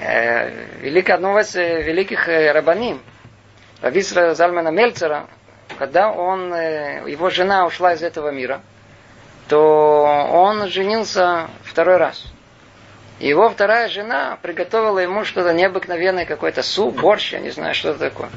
Э, 0.00 0.50
великая, 0.80 1.14
одного 1.14 1.40
из 1.40 1.54
э, 1.54 1.82
великих 1.82 2.28
э, 2.28 2.52
рабаним, 2.52 3.00
Рависра 3.80 4.34
Зальмана 4.34 4.68
Мельцера, 4.68 5.28
когда 5.78 6.10
он, 6.10 6.54
его 6.54 7.30
жена 7.30 7.66
ушла 7.66 7.94
из 7.94 8.02
этого 8.02 8.30
мира, 8.30 8.60
то 9.48 10.28
он 10.32 10.68
женился 10.68 11.48
второй 11.62 11.96
раз. 11.96 12.24
Его 13.20 13.48
вторая 13.48 13.88
жена 13.88 14.38
приготовила 14.42 14.98
ему 14.98 15.24
что-то 15.24 15.52
необыкновенное, 15.52 16.26
какой-то 16.26 16.62
суп, 16.62 17.00
борщ, 17.00 17.32
я 17.32 17.40
не 17.40 17.50
знаю, 17.50 17.74
что 17.74 17.90
это 17.90 18.10
такое. 18.10 18.30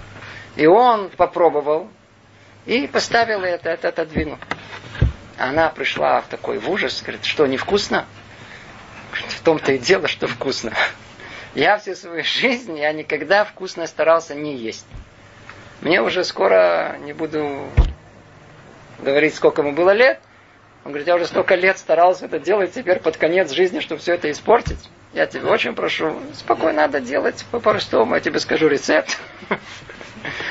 И 0.55 0.67
он 0.67 1.09
попробовал 1.09 1.89
и 2.65 2.87
поставил 2.87 3.43
это, 3.43 3.69
это 3.69 3.89
отодвинул. 3.89 4.37
Она 5.37 5.69
пришла 5.69 6.21
в 6.21 6.27
такой 6.27 6.57
в 6.57 6.69
ужас, 6.69 7.01
говорит, 7.01 7.25
что 7.25 7.45
невкусно? 7.45 8.05
В 9.11 9.41
том-то 9.43 9.73
и 9.73 9.77
дело, 9.77 10.07
что 10.07 10.27
вкусно. 10.27 10.73
Я 11.53 11.77
всю 11.77 11.95
свою 11.95 12.23
жизнь, 12.23 12.77
я 12.77 12.91
никогда 12.91 13.45
вкусно 13.45 13.87
старался 13.87 14.35
не 14.35 14.55
есть. 14.55 14.85
Мне 15.81 16.01
уже 16.01 16.23
скоро, 16.23 16.97
не 17.01 17.13
буду 17.13 17.69
говорить, 18.99 19.35
сколько 19.35 19.61
ему 19.61 19.73
было 19.73 19.91
лет, 19.91 20.19
он 20.83 20.91
говорит, 20.91 21.07
я 21.07 21.15
уже 21.15 21.27
столько 21.27 21.55
лет 21.55 21.77
старался 21.77 22.25
это 22.25 22.39
делать, 22.39 22.73
теперь 22.73 22.99
под 22.99 23.17
конец 23.17 23.51
жизни, 23.51 23.79
чтобы 23.79 24.01
все 24.01 24.13
это 24.13 24.31
испортить. 24.31 24.89
Я 25.13 25.25
тебя 25.25 25.49
очень 25.49 25.73
прошу, 25.73 26.15
спокойно 26.33 26.81
надо 26.81 26.99
делать 26.99 27.45
по-простому, 27.51 28.15
я 28.15 28.21
тебе 28.21 28.39
скажу 28.39 28.67
рецепт. 28.67 29.17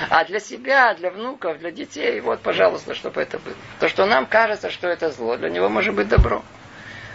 А 0.09 0.25
для 0.25 0.41
себя, 0.41 0.95
для 0.95 1.11
внуков, 1.11 1.59
для 1.59 1.71
детей, 1.71 2.21
вот, 2.21 2.41
пожалуйста, 2.41 2.95
чтобы 2.95 3.21
это 3.21 3.39
было. 3.39 3.55
То, 3.79 3.89
что 3.89 4.07
нам 4.07 4.27
кажется, 4.27 4.71
что 4.71 4.89
это 4.89 5.11
зло, 5.11 5.37
для 5.37 5.51
него 5.51 5.69
может 5.69 5.95
быть 5.95 6.09
добро. 6.09 6.43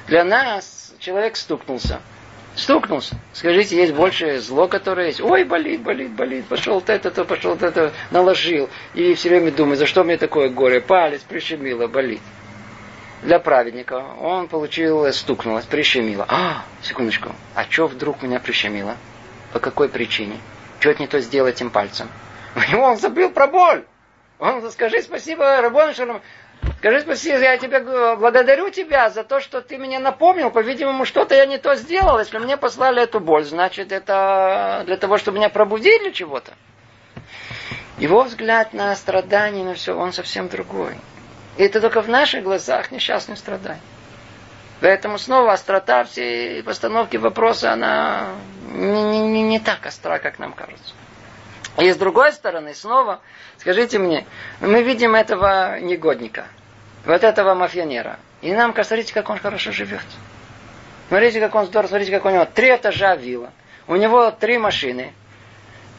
Для 0.07 0.24
нас 0.24 0.93
человек 1.00 1.36
стукнулся. 1.38 2.01
Стукнулся. 2.55 3.15
Скажите, 3.33 3.77
есть 3.77 3.93
больше 3.93 4.39
зло, 4.39 4.67
которое 4.67 5.07
есть? 5.07 5.21
Ой, 5.21 5.45
болит, 5.45 5.81
болит, 5.81 6.12
болит. 6.12 6.45
Пошел 6.45 6.81
то 6.81 6.91
это, 6.91 7.10
то 7.10 7.24
пошел 7.24 7.55
то 7.55 7.65
это, 7.65 7.93
наложил. 8.12 8.69
И 8.93 9.13
все 9.13 9.29
время 9.29 9.51
думает, 9.51 9.79
за 9.79 9.86
что 9.86 10.03
мне 10.03 10.17
такое 10.17 10.50
горе? 10.50 10.81
Палец 10.81 11.21
прищемило, 11.21 11.88
болит. 11.88 12.21
Для 13.22 13.40
праведника 13.40 14.04
он 14.20 14.48
получил, 14.48 15.12
стукнулось, 15.13 15.66
прищемило. 15.66 16.25
А, 16.28 16.63
секундочку, 16.82 17.30
а 17.54 17.66
что 17.70 17.88
вдруг 17.88 18.24
меня 18.24 18.40
прищемило? 18.40 18.98
По 19.54 19.60
какой 19.60 19.90
причине? 19.90 20.38
Это 20.80 21.00
не 21.00 21.08
то 21.08 21.20
сделать 21.20 21.56
этим 21.56 21.70
пальцем? 21.70 22.10
Он 22.74 22.98
забыл 22.98 23.30
про 23.30 23.46
боль. 23.46 23.86
Он 24.40 24.72
скажи 24.72 25.04
спасибо 25.04 25.62
Рабону 25.62 25.94
Скажи 26.80 27.01
спасибо, 27.01 27.38
я 27.38 27.58
тебе 27.58 27.80
благодарю 28.16 28.70
тебя 28.72 29.10
за 29.12 29.24
то, 29.24 29.40
что 29.40 29.62
ты 29.62 29.78
мне 29.78 30.00
напомнил. 30.00 30.50
По-видимому, 30.50 31.06
что-то 31.06 31.36
я 31.36 31.46
не 31.46 31.60
то 31.60 31.75
сделал. 31.75 32.18
Если 32.18 32.40
мне 32.40 32.58
послали 32.58 33.04
эту 33.04 33.20
боль, 33.20 33.46
значит, 33.46 33.92
это 33.92 34.84
для 34.86 34.98
того, 34.98 35.18
чтобы 35.18 35.38
меня 35.38 35.50
пробудили 35.50 36.12
чего-то. 36.12 36.54
Его 38.00 38.24
взгляд 38.24 38.74
на 38.74 38.96
страдания, 38.96 39.63
на 39.63 39.75
все, 39.75 39.96
он 39.96 40.12
совсем 40.12 40.50
другой. 40.50 40.96
И 41.58 41.63
это 41.63 41.81
только 41.81 42.01
в 42.01 42.10
наших 42.10 42.43
глазах 42.43 42.91
несчастный 42.91 43.38
страдание. 43.38 43.81
Поэтому 44.79 45.20
снова 45.20 45.53
острота 45.53 46.03
всей 46.05 46.63
постановки 46.63 47.17
вопроса, 47.17 47.72
она 47.72 48.29
не, 48.74 49.20
не, 49.27 49.43
не 49.43 49.60
так 49.60 49.86
остра, 49.86 50.17
как 50.17 50.39
нам 50.39 50.53
кажется. 50.53 50.96
И 51.77 51.91
с 51.91 51.96
другой 51.96 52.34
стороны, 52.34 52.74
снова, 52.74 53.22
скажите 53.60 54.00
мне, 54.00 54.25
мы 54.60 54.81
видим 54.81 55.15
этого 55.15 55.79
негодника, 55.79 56.46
вот 57.05 57.24
этого 57.24 57.53
мафионера. 57.53 58.17
И 58.41 58.51
нам 58.53 58.74
кажется, 58.74 58.96
смотрите, 58.96 59.13
как 59.13 59.29
он 59.29 59.38
хорошо 59.38 59.72
живет. 59.72 60.01
Смотрите, 61.10 61.39
как 61.39 61.53
он 61.55 61.65
здорово, 61.67 61.89
смотрите, 61.89 62.12
как 62.12 62.25
у 62.25 62.29
него 62.29 62.46
три 62.46 62.75
этажа 62.75 63.15
вилла. 63.15 63.51
У 63.88 63.96
него 63.96 64.31
три 64.31 64.58
машины. 64.58 65.13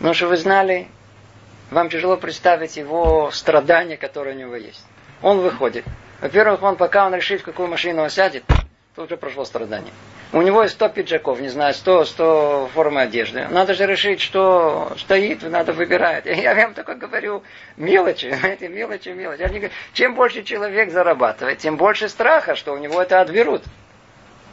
Но 0.00 0.12
что 0.12 0.26
вы 0.26 0.36
знали, 0.36 0.88
вам 1.70 1.88
тяжело 1.88 2.16
представить 2.16 2.76
его 2.76 3.30
страдания, 3.30 3.96
которые 3.96 4.34
у 4.34 4.38
него 4.38 4.56
есть. 4.56 4.84
Он 5.22 5.40
выходит. 5.40 5.84
Во-первых, 6.20 6.62
он 6.62 6.76
пока 6.76 7.06
он 7.06 7.14
решит, 7.14 7.40
в 7.40 7.44
какую 7.44 7.68
машину 7.68 8.02
он 8.02 8.10
сядет, 8.10 8.44
то 8.94 9.02
уже 9.02 9.16
прошло 9.16 9.44
страдание. 9.44 9.92
У 10.32 10.40
него 10.40 10.62
есть 10.62 10.74
100 10.74 10.88
пиджаков, 10.90 11.40
не 11.40 11.48
знаю, 11.48 11.74
100, 11.74 12.04
100 12.06 12.70
формы 12.72 13.02
одежды. 13.02 13.46
Надо 13.50 13.74
же 13.74 13.86
решить, 13.86 14.20
что 14.20 14.92
стоит, 14.98 15.42
надо 15.42 15.72
выбирать. 15.72 16.24
Я 16.26 16.54
вам 16.54 16.74
только 16.74 16.94
говорю 16.94 17.42
мелочи, 17.76 18.34
знаете, 18.34 18.68
мелочи, 18.68 19.10
мелочи. 19.10 19.42
Не... 19.42 19.70
Чем 19.92 20.14
больше 20.14 20.42
человек 20.42 20.90
зарабатывает, 20.90 21.58
тем 21.58 21.76
больше 21.76 22.08
страха, 22.08 22.54
что 22.54 22.72
у 22.72 22.78
него 22.78 23.00
это 23.02 23.20
отберут. 23.20 23.62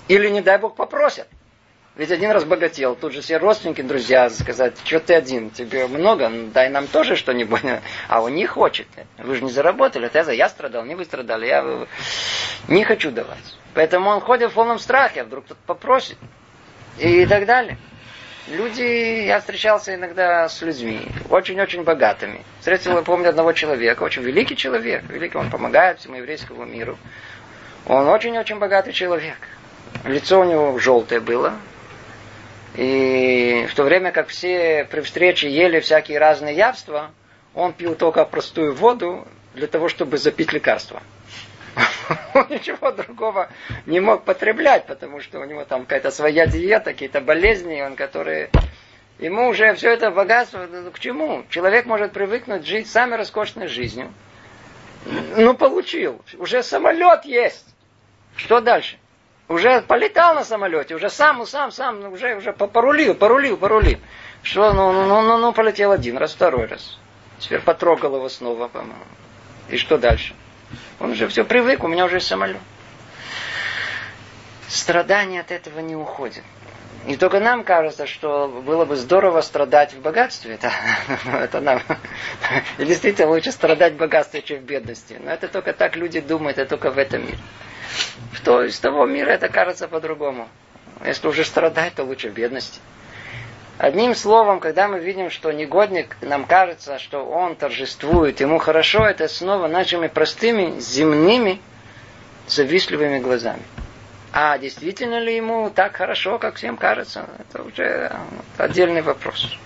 Или, 0.09 0.29
не 0.29 0.41
дай 0.41 0.57
Бог, 0.57 0.75
попросят. 0.75 1.27
Ведь 1.99 2.11
один 2.11 2.31
раз 2.31 2.45
богател, 2.45 2.95
тут 2.95 3.11
же 3.11 3.19
все 3.19 3.35
родственники, 3.35 3.81
друзья 3.81 4.29
сказать, 4.29 4.77
что 4.85 5.01
ты 5.01 5.15
один, 5.15 5.49
тебе 5.49 5.85
много, 5.85 6.31
дай 6.53 6.69
нам 6.69 6.87
тоже 6.87 7.17
что-нибудь. 7.17 7.61
А 8.07 8.21
он 8.21 8.35
не 8.35 8.45
хочет. 8.45 8.87
Вы 9.17 9.35
же 9.35 9.43
не 9.43 9.51
заработали, 9.51 10.07
это 10.07 10.31
я 10.31 10.47
страдал, 10.47 10.85
не 10.85 10.95
вы 10.95 11.03
страдали, 11.03 11.47
я 11.47 11.87
не 12.69 12.85
хочу 12.85 13.11
давать. 13.11 13.57
Поэтому 13.73 14.11
он 14.11 14.21
ходит 14.21 14.51
в 14.51 14.53
полном 14.53 14.79
страхе, 14.79 15.23
а 15.23 15.23
вдруг 15.25 15.43
кто-то 15.43 15.59
попросит. 15.65 16.17
И 16.99 17.25
так 17.25 17.45
далее. 17.45 17.77
Люди, 18.47 19.25
я 19.25 19.41
встречался 19.41 19.93
иногда 19.93 20.47
с 20.47 20.61
людьми, 20.61 21.01
очень-очень 21.29 21.83
богатыми. 21.83 22.45
Встретил, 22.59 22.95
я 22.95 23.01
помню, 23.01 23.27
одного 23.27 23.51
человека, 23.51 24.03
очень 24.03 24.21
великий 24.21 24.55
человек, 24.55 25.03
великий, 25.09 25.37
он 25.37 25.49
помогает 25.49 25.99
всему 25.99 26.15
еврейскому 26.15 26.63
миру. 26.63 26.97
Он 27.85 28.07
очень-очень 28.07 28.57
богатый 28.57 28.93
человек. 28.93 29.35
Лицо 30.05 30.39
у 30.39 30.45
него 30.45 30.79
желтое 30.79 31.19
было, 31.19 31.55
то 32.75 33.83
время 33.83 34.11
как 34.11 34.27
все 34.27 34.87
при 34.89 35.01
встрече 35.01 35.49
ели 35.49 35.79
всякие 35.79 36.19
разные 36.19 36.55
явства, 36.55 37.11
он 37.53 37.73
пил 37.73 37.95
только 37.95 38.25
простую 38.25 38.73
воду 38.73 39.27
для 39.53 39.67
того, 39.67 39.89
чтобы 39.89 40.17
запить 40.17 40.53
лекарство. 40.53 41.01
Он 42.33 42.47
ничего 42.49 42.91
другого 42.91 43.49
не 43.85 43.99
мог 43.99 44.23
потреблять, 44.23 44.85
потому 44.85 45.21
что 45.21 45.39
у 45.39 45.45
него 45.45 45.65
там 45.65 45.81
какая-то 45.81 46.11
своя 46.11 46.47
диета, 46.47 46.91
какие-то 46.91 47.21
болезни, 47.21 47.81
он 47.81 47.95
которые... 47.95 48.49
Ему 49.19 49.49
уже 49.49 49.73
все 49.75 49.91
это 49.91 50.11
богатство, 50.11 50.65
ну, 50.71 50.91
к 50.91 50.99
чему? 50.99 51.43
Человек 51.49 51.85
может 51.85 52.13
привыкнуть 52.13 52.65
жить 52.65 52.89
самой 52.89 53.17
роскошной 53.17 53.67
жизнью. 53.67 54.13
Ну, 55.35 55.53
получил. 55.55 56.21
Уже 56.37 56.63
самолет 56.63 57.25
есть. 57.25 57.65
Что 58.37 58.61
дальше? 58.61 58.97
Уже 59.49 59.81
полетал 59.81 60.35
на 60.35 60.43
самолете, 60.43 60.93
уже 60.93 61.09
сам, 61.09 61.43
сам, 61.47 61.71
сам, 61.71 62.13
уже, 62.13 62.35
уже 62.35 62.53
порулил, 62.53 63.15
порулил, 63.15 63.57
порулил. 63.57 63.97
Что, 64.43 64.73
ну, 64.73 64.93
ну, 64.93 65.07
ну, 65.07 65.21
ну, 65.23 65.37
ну, 65.39 65.53
полетел 65.53 65.91
один 65.91 66.17
раз, 66.17 66.33
второй 66.33 66.67
раз. 66.67 66.99
Теперь 67.39 67.59
потрогал 67.59 68.15
его 68.15 68.29
снова, 68.29 68.67
по-моему. 68.67 68.93
И 69.67 69.77
что 69.77 69.97
дальше? 69.97 70.35
Он 70.99 71.11
уже 71.11 71.27
все 71.27 71.43
привык, 71.43 71.83
у 71.83 71.87
меня 71.87 72.05
уже 72.05 72.19
самолет. 72.19 72.61
Страдания 74.67 75.39
от 75.39 75.49
этого 75.49 75.79
не 75.79 75.95
уходят. 75.95 76.43
И 77.07 77.15
только 77.15 77.39
нам 77.39 77.63
кажется, 77.63 78.05
что 78.05 78.47
было 78.47 78.85
бы 78.85 78.95
здорово 78.95 79.41
страдать 79.41 79.93
в 79.93 80.01
богатстве. 80.01 80.55
Это, 80.55 80.71
это 81.33 81.61
нам. 81.61 81.81
И 82.77 82.85
действительно 82.85 83.29
лучше 83.29 83.51
страдать 83.51 83.93
в 83.93 83.97
богатстве, 83.97 84.41
чем 84.41 84.59
в 84.59 84.63
бедности. 84.63 85.19
Но 85.19 85.31
это 85.31 85.47
только 85.47 85.73
так 85.73 85.95
люди 85.95 86.19
думают, 86.19 86.57
это 86.57 86.71
только 86.71 86.91
в 86.91 86.97
этом 86.97 87.25
мире. 87.25 87.37
Что 88.33 88.63
из 88.63 88.79
того 88.79 89.05
мира 89.05 89.29
это 89.31 89.49
кажется 89.49 89.87
по-другому. 89.87 90.49
Если 91.05 91.27
уже 91.27 91.45
страдать, 91.45 91.95
то 91.95 92.03
лучше 92.03 92.29
в 92.29 92.33
бедности. 92.33 92.79
Одним 93.77 94.13
словом, 94.13 94.59
когда 94.59 94.89
мы 94.89 94.99
видим, 94.99 95.29
что 95.29 95.53
негодник, 95.53 96.17
нам 96.19 96.43
кажется, 96.43 96.99
что 96.99 97.23
он 97.25 97.55
торжествует, 97.55 98.41
ему 98.41 98.57
хорошо, 98.57 99.05
это 99.05 99.29
снова 99.29 99.67
нашими 99.69 100.07
простыми, 100.07 100.79
земными, 100.81 101.61
завистливыми 102.45 103.19
глазами. 103.19 103.63
А 104.31 104.57
действительно 104.57 105.19
ли 105.19 105.35
ему 105.35 105.69
так 105.71 105.95
хорошо, 105.95 106.37
как 106.37 106.55
всем 106.55 106.77
кажется, 106.77 107.25
это 107.39 107.63
уже 107.63 108.11
отдельный 108.57 109.01
вопрос. 109.01 109.57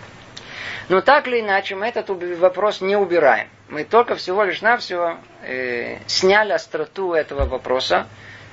Но 0.89 1.01
так 1.01 1.27
или 1.27 1.41
иначе, 1.41 1.75
мы 1.75 1.87
этот 1.87 2.09
вопрос 2.09 2.81
не 2.81 2.95
убираем. 2.95 3.47
Мы 3.69 3.83
только 3.83 4.15
всего 4.15 4.43
лишь 4.43 4.61
навсего 4.61 5.17
э, 5.41 5.97
сняли 6.07 6.51
остроту 6.51 7.13
этого 7.13 7.45
вопроса, 7.45 8.07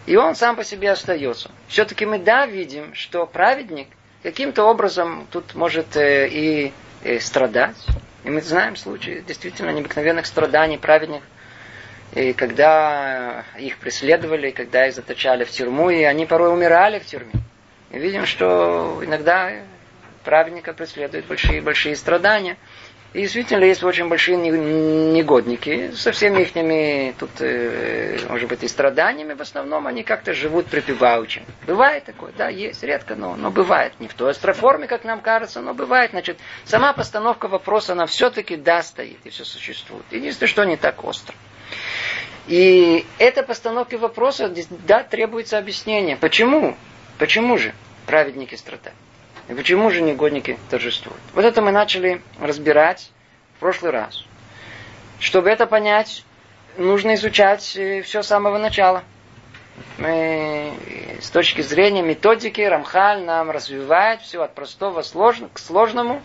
и 0.07 0.17
он 0.17 0.35
сам 0.35 0.57
по 0.57 0.65
себе 0.65 0.91
остается. 0.91 1.51
Все-таки 1.69 2.07
мы 2.07 2.19
да 2.19 2.47
видим, 2.47 2.95
что 2.95 3.27
праведник 3.27 3.89
каким-то 4.23 4.65
образом 4.65 5.27
тут 5.31 5.55
может 5.55 5.97
э, 5.97 6.29
и 6.29 6.73
э, 7.05 7.21
страдать. 7.21 7.77
И 8.25 8.31
мы 8.31 8.41
знаем 8.43 8.77
случаи 8.77 9.25
действительно 9.27 9.71
необыкновенных 9.71 10.27
страданий 10.27 10.79
праведных, 10.79 11.23
и 12.15 12.33
когда 12.33 13.45
их 13.59 13.79
преследовали, 13.79 14.51
когда 14.51 14.87
их 14.87 14.95
заточали 14.95 15.45
в 15.45 15.51
тюрьму, 15.51 15.91
и 15.91 16.03
они 16.03 16.27
порой 16.27 16.53
умирали 16.53 16.99
в 16.99 17.07
тюрьме. 17.07 17.33
И 17.91 17.99
видим, 17.99 18.27
что 18.27 19.01
иногда 19.05 19.53
праведника 20.25 20.73
преследуют 20.73 21.27
большие-большие 21.27 21.97
страдания. 21.97 22.57
И 23.13 23.23
действительно 23.23 23.65
есть 23.65 23.83
очень 23.83 24.09
большие 24.09 24.37
негодники 24.37 25.91
со 25.97 26.13
всеми 26.13 26.43
их 26.43 27.17
тут, 27.19 27.31
э, 27.41 28.19
может 28.29 28.49
быть, 28.49 28.63
и 28.63 28.69
страданиями. 28.69 29.33
В 29.35 29.41
основном 29.41 29.89
они 29.89 30.05
как-то 30.05 30.33
живут 30.33 30.67
припеваючи. 30.67 31.43
Бывает 31.67 32.05
такое, 32.05 32.31
да, 32.39 32.49
есть, 32.49 32.85
редко, 32.85 33.17
но, 33.17 33.35
но 33.35 33.51
бывает. 33.51 33.95
Не 33.99 34.07
в 34.07 34.15
той 34.15 34.31
астроформе, 34.31 34.87
как 34.87 35.03
нам 35.03 35.21
кажется, 35.23 35.61
но 35.61 35.75
бывает. 35.75 36.13
Значит, 36.13 36.39
сама 36.65 36.93
постановка 36.93 37.49
вопроса, 37.49 37.95
она 37.95 38.07
все-таки 38.07 38.57
да 38.57 38.81
стоит 38.85 39.19
и 39.25 39.31
все 39.31 39.45
существует. 39.45 40.05
Единственное, 40.13 40.49
что 40.49 40.63
не 40.63 40.77
так 40.77 41.03
остро. 41.03 41.35
И 42.47 43.07
эта 43.19 43.43
постановка 43.43 43.97
вопроса, 43.99 44.53
да, 44.87 45.03
требуется 45.03 45.59
объяснение. 45.59 46.17
Почему? 46.17 46.77
Почему 47.19 47.59
же 47.59 47.75
праведники 48.07 48.55
страдают? 48.55 48.97
И 49.49 49.55
почему 49.55 49.91
же 49.91 50.01
негодники 50.03 50.59
торжествуют? 50.69 51.21
Вот 51.35 51.45
это 51.45 51.61
мы 51.63 51.71
начали 51.71 52.23
разбирать 52.41 53.11
в 53.57 53.61
прошлый 53.61 53.93
раз. 53.93 54.25
Чтобы 55.19 55.51
это 55.51 55.67
понять, 55.67 56.25
нужно 56.77 57.15
изучать 57.15 57.77
э, 57.77 58.03
все 58.03 58.23
с 58.23 58.27
самого 58.27 58.59
начала. 58.59 59.05
Мы, 59.99 60.73
с 61.21 61.31
точки 61.31 61.61
зрения 61.61 62.03
методики 62.03 62.61
Рамхаль 62.61 63.23
нам 63.23 63.51
развивает 63.51 64.23
все 64.23 64.43
от 64.43 64.55
простого 64.55 65.03
к 65.03 65.59
сложному. 65.59 66.23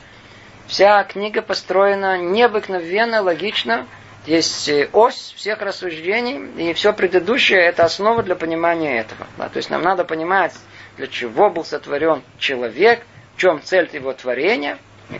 Вся 0.67 1.03
книга 1.03 1.41
построена 1.41 2.17
необыкновенно, 2.17 3.21
логично. 3.21 3.85
Есть 4.25 4.69
э, 4.69 4.89
ось 4.91 5.33
всех 5.35 5.61
рассуждений, 5.61 6.69
и 6.69 6.73
все 6.73 6.93
предыдущее– 6.93 7.59
это 7.61 7.83
основа 7.83 8.23
для 8.23 8.35
понимания 8.35 8.99
этого. 8.99 9.27
Да, 9.37 9.49
то 9.49 9.57
есть 9.57 9.69
нам 9.69 9.81
надо 9.81 10.03
понимать, 10.03 10.53
для 10.97 11.07
чего 11.07 11.49
был 11.49 11.63
сотворен 11.63 12.23
человек– 12.39 13.03
в 13.35 13.39
чем 13.39 13.61
цель 13.61 13.89
его 13.91 14.13
творения. 14.13 14.77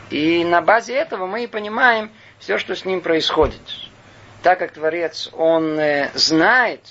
И 0.10 0.44
на 0.44 0.62
базе 0.62 0.96
этого 0.96 1.28
мы 1.28 1.44
и 1.44 1.48
понимаем 1.48 2.10
все, 2.40 2.58
что 2.58 2.76
с 2.76 2.86
ним 2.86 3.02
происходит. 3.02 3.62
Так 4.42 4.60
как 4.60 4.72
Творец, 4.72 5.30
он 5.34 5.80
э, 5.80 6.12
знает, 6.16 6.82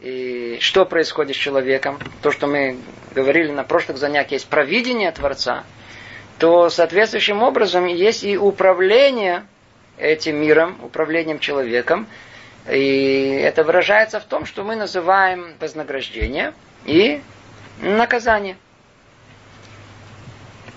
и 0.00 0.58
что 0.60 0.84
происходит 0.86 1.36
с 1.36 1.38
человеком, 1.38 1.98
то, 2.22 2.30
что 2.30 2.46
мы 2.46 2.78
говорили 3.14 3.50
на 3.50 3.64
прошлых 3.64 3.98
занятиях, 3.98 4.32
есть 4.32 4.48
провидение 4.48 5.10
Творца, 5.12 5.64
то 6.38 6.70
соответствующим 6.70 7.42
образом 7.42 7.86
есть 7.86 8.24
и 8.24 8.36
управление 8.36 9.46
этим 9.98 10.36
миром, 10.36 10.78
управлением 10.82 11.38
человеком. 11.38 12.06
И 12.70 13.40
это 13.42 13.64
выражается 13.64 14.20
в 14.20 14.24
том, 14.24 14.46
что 14.46 14.64
мы 14.64 14.76
называем 14.76 15.54
вознаграждение 15.58 16.54
и 16.84 17.20
наказание. 17.80 18.56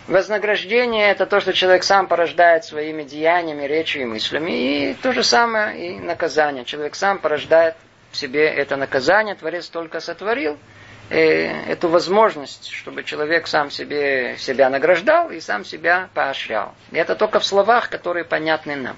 Вознаграждение 0.08 1.10
это 1.10 1.25
то, 1.25 1.39
что 1.39 1.51
человек 1.51 1.84
сам 1.84 2.08
порождает 2.08 2.63
своими 2.63 3.04
деяниями, 3.04 3.63
речью 3.63 4.04
и 4.04 4.06
мыслями. 4.06 4.51
И 4.51 4.93
то 4.93 5.13
же 5.13 5.23
самое 5.23 5.95
и 5.95 5.99
наказание. 5.99 6.63
Человек 6.63 6.95
сам 6.95 7.17
порождает 7.17 7.75
в 8.12 8.17
себе 8.17 8.45
это 8.47 8.75
наказание. 8.75 9.34
Творец 9.34 9.67
только 9.67 9.99
сотворил 9.99 10.58
эту 11.10 11.88
возможность, 11.88 12.72
чтобы 12.72 13.04
человек 13.04 13.48
сам 13.48 13.70
себе 13.70 14.36
себя 14.39 14.70
награждал 14.70 15.30
и 15.30 15.39
сам 15.39 15.63
себя 15.63 16.10
поощрял. 16.13 16.74
И 16.91 16.98
это 16.98 17.15
только 17.15 17.39
в 17.39 17.46
словах, 17.46 17.89
которые 17.89 18.26
понятны 18.26 18.76
нам. 18.76 18.96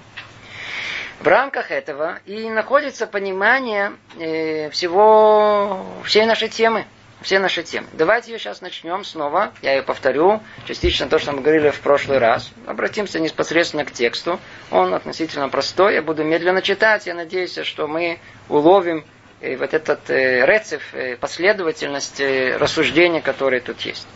В 1.20 1.26
рамках 1.26 1.70
этого 1.70 2.20
и 2.26 2.48
находится 2.48 3.06
понимание 3.06 3.92
э, 4.18 4.70
всего, 4.70 5.84
всей 6.04 6.26
нашей 6.26 6.48
темы– 6.48 6.86
все 7.20 7.40
наши 7.40 7.64
темы. 7.64 7.88
Давайте 7.94 8.30
ее 8.30 8.38
сейчас 8.38 8.60
начнем 8.60 9.02
снова. 9.04 9.52
Я 9.60 9.74
ее 9.74 9.82
повторю. 9.82 10.40
Частично 10.66 11.08
то, 11.08 11.18
что 11.18 11.32
мы 11.32 11.40
говорили 11.40 11.70
в 11.70 11.80
прошлый 11.80 12.18
раз. 12.18 12.50
Обратимся 12.66 13.18
непосредственно 13.18 13.84
к 13.84 13.90
тексту. 13.90 14.38
Он 14.70 14.94
относительно 14.94 15.48
простой. 15.48 15.94
Я 15.94 16.02
буду 16.02 16.22
медленно 16.22 16.62
читать. 16.62 17.06
Я 17.06 17.14
надеюсь, 17.14 17.58
что 17.64 17.88
мы 17.88 18.20
уловим 18.48 19.04
э, 19.40 19.56
вот 19.56 19.74
этот 19.74 20.10
э, 20.10 20.44
рецепт, 20.46 20.84
э, 20.92 21.16
последовательность 21.16 22.20
э, 22.20 22.56
рассуждения, 22.56 23.20
которые 23.20 23.60
тут 23.60 23.80
есть. 23.82 24.06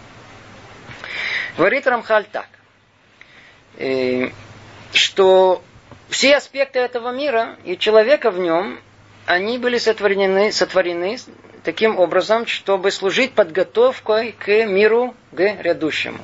Говорит 1.57 1.87
Рамхаль 1.87 2.25
так, 2.31 2.49
э, 3.79 4.31
что 4.93 5.63
все 6.09 6.37
аспекты 6.37 6.79
этого 6.79 7.13
мира 7.13 7.57
и 7.65 7.79
человека 7.79 8.31
в 8.31 8.39
нем, 8.39 8.81
они 9.27 9.59
были 9.59 9.79
сотворены, 9.79 10.53
сотворены 10.53 11.19
таким 11.65 11.99
образом, 11.99 12.47
чтобы 12.47 12.91
служить 12.91 13.33
подготовкой 13.33 14.33
к 14.33 14.49
миру 14.67 15.15
грядущему. 15.33 16.19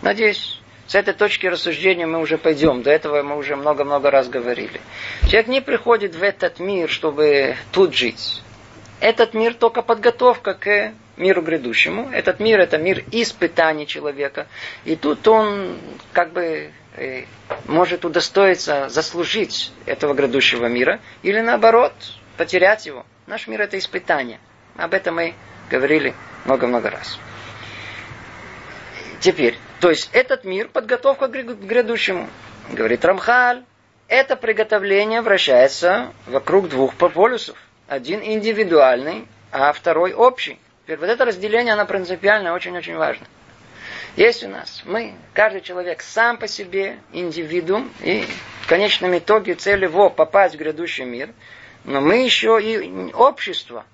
Надеюсь, 0.00 0.61
с 0.92 0.94
этой 0.94 1.14
точки 1.14 1.46
рассуждения 1.46 2.06
мы 2.06 2.20
уже 2.20 2.36
пойдем. 2.36 2.82
До 2.82 2.90
этого 2.90 3.22
мы 3.22 3.38
уже 3.38 3.56
много-много 3.56 4.10
раз 4.10 4.28
говорили. 4.28 4.78
Человек 5.22 5.46
не 5.48 5.62
приходит 5.62 6.14
в 6.14 6.22
этот 6.22 6.60
мир, 6.60 6.90
чтобы 6.90 7.56
тут 7.72 7.94
жить. 7.94 8.42
Этот 9.00 9.32
мир 9.32 9.54
только 9.54 9.80
подготовка 9.80 10.52
к 10.52 10.92
миру 11.16 11.40
грядущему. 11.40 12.10
Этот 12.12 12.40
мир 12.40 12.60
это 12.60 12.76
мир 12.76 13.04
испытаний 13.10 13.86
человека. 13.86 14.48
И 14.84 14.94
тут 14.94 15.26
он 15.28 15.78
как 16.12 16.34
бы 16.34 16.72
э, 16.98 17.24
может 17.64 18.04
удостоиться 18.04 18.90
заслужить 18.90 19.72
этого 19.86 20.12
грядущего 20.12 20.66
мира 20.66 21.00
или 21.22 21.40
наоборот 21.40 21.94
потерять 22.36 22.84
его. 22.84 23.06
Наш 23.26 23.46
мир 23.46 23.62
это 23.62 23.78
испытание. 23.78 24.40
Об 24.76 24.92
этом 24.92 25.14
мы 25.14 25.32
говорили 25.70 26.12
много-много 26.44 26.90
раз. 26.90 27.18
Теперь, 29.20 29.56
то 29.82 29.90
есть 29.90 30.10
этот 30.12 30.44
мир, 30.44 30.68
подготовка 30.68 31.26
к 31.26 31.32
грядущему. 31.32 32.28
Говорит 32.70 33.04
Рамхаль, 33.04 33.64
это 34.06 34.36
приготовление 34.36 35.22
вращается 35.22 36.12
вокруг 36.28 36.68
двух 36.68 36.94
полюсов. 36.94 37.56
Один 37.88 38.22
индивидуальный, 38.22 39.26
а 39.50 39.72
второй 39.72 40.12
общий. 40.12 40.60
Теперь 40.84 40.98
вот 40.98 41.08
это 41.08 41.24
разделение, 41.24 41.72
оно 41.72 41.84
принципиально 41.84 42.54
очень-очень 42.54 42.94
важно. 42.94 43.26
Есть 44.14 44.44
у 44.44 44.48
нас. 44.48 44.82
Мы, 44.84 45.14
каждый 45.34 45.62
человек 45.62 46.00
сам 46.02 46.36
по 46.36 46.46
себе 46.46 46.98
индивидуум, 47.12 47.92
и 48.02 48.24
в 48.60 48.68
конечном 48.68 49.18
итоге 49.18 49.56
цель 49.56 49.82
его 49.82 50.10
попасть 50.10 50.54
в 50.54 50.58
грядущий 50.58 51.04
мир. 51.04 51.30
Но 51.82 52.00
мы 52.00 52.22
еще 52.22 52.60
и 52.62 53.12
общество. 53.14 53.84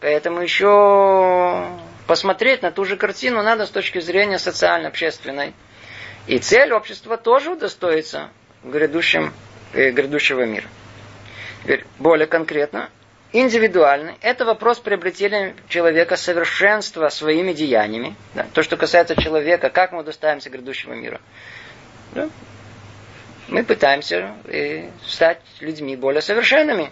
Поэтому 0.00 0.40
еще 0.40 1.68
посмотреть 2.06 2.62
на 2.62 2.70
ту 2.70 2.84
же 2.84 2.96
картину 2.96 3.42
надо 3.42 3.66
с 3.66 3.70
точки 3.70 4.00
зрения 4.00 4.38
социально-общественной. 4.38 5.54
И 6.26 6.38
цель 6.38 6.72
общества 6.72 7.16
тоже 7.16 7.52
удостоится 7.52 8.30
грядущем, 8.62 9.32
э, 9.72 9.90
грядущего 9.90 10.44
мира. 10.44 10.68
Теперь 11.62 11.84
более 11.98 12.26
конкретно, 12.26 12.90
индивидуальный. 13.32 14.14
Это 14.22 14.44
вопрос 14.44 14.78
приобретения 14.78 15.54
человека 15.68 16.16
совершенства 16.16 17.08
своими 17.08 17.52
деяниями. 17.52 18.14
Да. 18.34 18.46
То, 18.52 18.62
что 18.62 18.76
касается 18.76 19.16
человека, 19.20 19.70
как 19.70 19.92
мы 19.92 20.02
доставимся 20.04 20.50
грядущего 20.50 20.94
мира. 20.94 21.20
Да. 22.12 22.28
Мы 23.48 23.64
пытаемся 23.64 24.34
э, 24.44 24.88
стать 25.06 25.40
людьми 25.60 25.96
более 25.96 26.22
совершенными. 26.22 26.90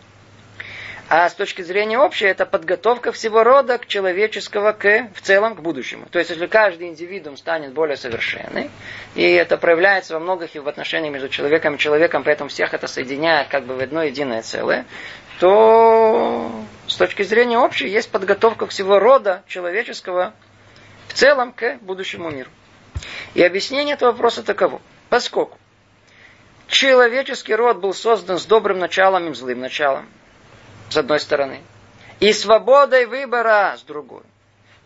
А 1.15 1.29
с 1.29 1.35
точки 1.35 1.61
зрения 1.61 1.99
общей, 1.99 2.25
это 2.25 2.47
подготовка 2.47 3.13
всего 3.13 3.45
рода 3.45 3.77
к 3.77 3.87
человеческого 3.87 4.73
к, 4.73 5.11
в 5.15 5.21
целом, 5.21 5.55
к 5.57 5.61
будущему. 5.61 6.07
То 6.11 6.19
есть, 6.19 6.31
если 6.31 6.47
каждый 6.47 6.89
индивидуум 6.89 7.37
станет 7.37 7.75
более 7.75 7.99
совершенный, 7.99 8.71
и 9.15 9.31
это 9.31 9.59
проявляется 9.59 10.15
во 10.15 10.21
многих 10.21 10.57
и 10.57 10.59
в 10.59 10.67
отношениях 10.67 11.13
между 11.13 11.29
человеком 11.29 11.75
и 11.75 11.79
человеком, 11.79 12.25
поэтому 12.25 12.49
всех 12.49 12.73
это 12.73 12.87
соединяет 12.87 13.49
как 13.49 13.67
бы 13.67 13.75
в 13.75 13.81
одно 13.81 14.05
единое 14.05 14.41
целое, 14.41 14.87
то 15.39 16.51
с 16.87 16.97
точки 16.97 17.25
зрения 17.25 17.59
общей 17.59 17.89
есть 17.89 18.11
подготовка 18.11 18.67
всего 18.67 18.99
рода 18.99 19.43
человеческого 19.47 20.33
в 21.09 21.13
целом 21.13 21.53
к 21.53 21.77
будущему 21.83 22.31
миру. 22.31 22.49
И 23.35 23.43
объяснение 23.43 23.97
этого 23.97 24.13
вопроса 24.13 24.43
таково. 24.43 24.81
Поскольку 25.11 25.59
человеческий 26.69 27.55
род 27.55 27.81
был 27.81 27.93
создан 27.93 28.39
с 28.39 28.47
добрым 28.47 28.79
началом 28.79 29.31
и 29.31 29.35
злым 29.35 29.61
началом, 29.61 30.09
с 30.93 30.97
одной 30.97 31.21
стороны, 31.21 31.61
и 32.21 32.33
свободой 32.33 33.07
выбора 33.07 33.75
с 33.79 33.83
другой, 33.83 34.23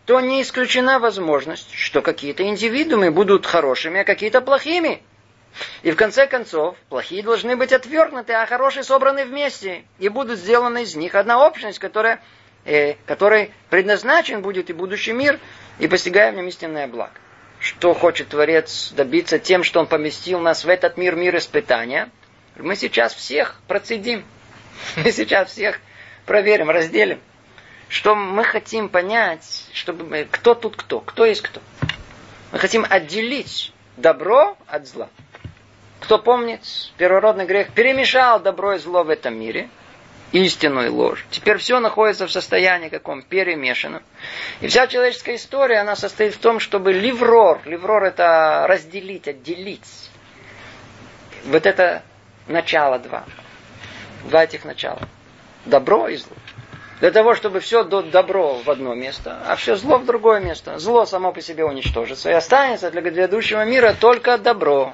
то 0.05 0.19
не 0.21 0.41
исключена 0.41 0.99
возможность, 0.99 1.73
что 1.73 2.01
какие-то 2.01 2.43
индивидуумы 2.43 3.11
будут 3.11 3.45
хорошими, 3.45 4.01
а 4.01 4.05
какие-то 4.05 4.41
плохими. 4.41 5.03
И 5.83 5.91
в 5.91 5.95
конце 5.95 6.27
концов, 6.27 6.77
плохие 6.89 7.23
должны 7.23 7.55
быть 7.55 7.73
отвергнуты, 7.73 8.33
а 8.33 8.45
хорошие 8.45 8.83
собраны 8.83 9.25
вместе. 9.25 9.83
И 9.99 10.07
будут 10.07 10.39
сделаны 10.39 10.83
из 10.83 10.95
них 10.95 11.15
одна 11.15 11.45
общность, 11.45 11.79
которая, 11.79 12.21
э, 12.63 12.93
которой 13.05 13.51
предназначен 13.69 14.41
будет 14.41 14.69
и 14.69 14.73
будущий 14.73 15.13
мир, 15.13 15.39
и 15.79 15.87
постигаем 15.87 16.35
в 16.35 16.37
нем 16.37 16.47
истинное 16.47 16.87
благо. 16.87 17.11
Что 17.59 17.93
хочет 17.93 18.29
Творец 18.29 18.91
добиться 18.95 19.39
тем, 19.39 19.63
что 19.63 19.79
Он 19.79 19.87
поместил 19.87 20.39
нас 20.39 20.63
в 20.63 20.69
этот 20.69 20.95
мир, 20.95 21.15
мир 21.15 21.35
испытания? 21.35 22.09
Мы 22.55 22.75
сейчас 22.75 23.13
всех 23.13 23.59
процедим. 23.67 24.23
Мы 24.95 25.11
сейчас 25.11 25.51
всех 25.51 25.79
проверим, 26.27 26.69
разделим. 26.69 27.19
Что 27.89 28.13
мы 28.13 28.43
хотим 28.43 28.89
понять, 28.89 29.65
чтобы 29.73 30.03
мы, 30.03 30.27
кто 30.29 30.53
тут 30.53 30.75
кто, 30.75 30.99
кто 30.99 31.25
есть 31.25 31.41
кто. 31.41 31.61
Мы 32.51 32.59
хотим 32.59 32.85
отделить 32.87 33.73
добро 33.95 34.55
от 34.67 34.85
зла. 34.85 35.09
Кто 36.01 36.19
помнит, 36.19 36.61
первородный 36.97 37.45
грех 37.45 37.71
перемешал 37.71 38.39
добро 38.39 38.73
и 38.73 38.77
зло 38.77 39.03
в 39.03 39.09
этом 39.09 39.39
мире, 39.39 39.69
истину 40.33 40.85
и 40.85 40.89
ложь. 40.89 41.25
Теперь 41.31 41.57
все 41.57 41.79
находится 41.79 42.27
в 42.27 42.31
состоянии 42.31 42.89
каком 42.89 43.23
перемешанном. 43.23 44.03
И 44.59 44.67
вся 44.67 44.85
человеческая 44.87 45.37
история, 45.37 45.79
она 45.79 45.95
состоит 45.95 46.35
в 46.35 46.39
том, 46.39 46.59
чтобы 46.59 46.91
ливрор, 46.91 47.61
ливрор 47.65 48.03
это 48.03 48.65
разделить, 48.67 49.27
отделить. 49.27 50.11
Вот 51.45 51.65
это 51.65 52.03
начало 52.47 52.99
два. 52.99 53.23
Два 54.25 54.43
этих 54.43 54.65
начала 54.65 55.07
добро 55.65 56.07
и 56.07 56.17
зло. 56.17 56.35
Для 56.99 57.11
того, 57.11 57.35
чтобы 57.35 57.59
все 57.59 57.83
добро 57.83 58.55
в 58.55 58.69
одно 58.69 58.95
место, 58.95 59.37
а 59.45 59.55
все 59.55 59.75
зло 59.75 59.99
в 59.99 60.05
другое 60.05 60.39
место. 60.39 60.79
Зло 60.79 61.05
само 61.05 61.31
по 61.31 61.41
себе 61.41 61.63
уничтожится. 61.63 62.31
И 62.31 62.33
останется 62.33 62.89
для 62.89 63.01
грядущего 63.01 63.63
мира 63.65 63.95
только 63.99 64.37
добро. 64.37 64.93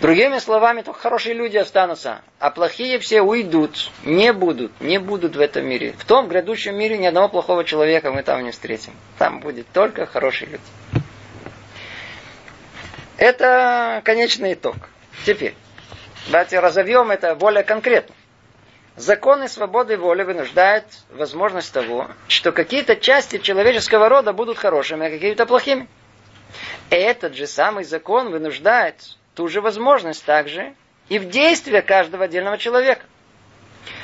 Другими 0.00 0.38
словами, 0.38 0.82
только 0.82 0.98
хорошие 0.98 1.34
люди 1.34 1.56
останутся, 1.56 2.22
а 2.40 2.50
плохие 2.50 2.98
все 2.98 3.22
уйдут, 3.22 3.90
не 4.04 4.32
будут, 4.32 4.72
не 4.80 4.98
будут 4.98 5.36
в 5.36 5.40
этом 5.40 5.64
мире. 5.64 5.94
В 5.96 6.04
том 6.04 6.26
грядущем 6.28 6.76
мире 6.76 6.98
ни 6.98 7.06
одного 7.06 7.28
плохого 7.28 7.64
человека 7.64 8.10
мы 8.10 8.24
там 8.24 8.42
не 8.42 8.50
встретим. 8.50 8.92
Там 9.18 9.38
будет 9.38 9.68
только 9.72 10.06
хорошие 10.06 10.50
люди. 10.50 10.64
Это 13.16 14.02
конечный 14.04 14.54
итог. 14.54 14.74
Теперь, 15.24 15.54
давайте 16.26 16.58
разовьем 16.58 17.12
это 17.12 17.36
более 17.36 17.62
конкретно. 17.62 18.14
Законы 18.96 19.48
свободы 19.48 19.96
воли 19.96 20.22
вынуждают 20.22 20.84
возможность 21.10 21.72
того, 21.72 22.08
что 22.28 22.52
какие-то 22.52 22.94
части 22.94 23.38
человеческого 23.38 24.08
рода 24.08 24.32
будут 24.32 24.56
хорошими, 24.56 25.06
а 25.06 25.10
какие-то 25.10 25.46
плохими. 25.46 25.88
Этот 26.90 27.34
же 27.34 27.48
самый 27.48 27.82
закон 27.82 28.30
вынуждает 28.30 28.94
ту 29.34 29.48
же 29.48 29.60
возможность 29.60 30.24
также 30.24 30.74
и 31.08 31.18
в 31.18 31.28
действии 31.28 31.80
каждого 31.80 32.26
отдельного 32.26 32.56
человека. 32.56 33.04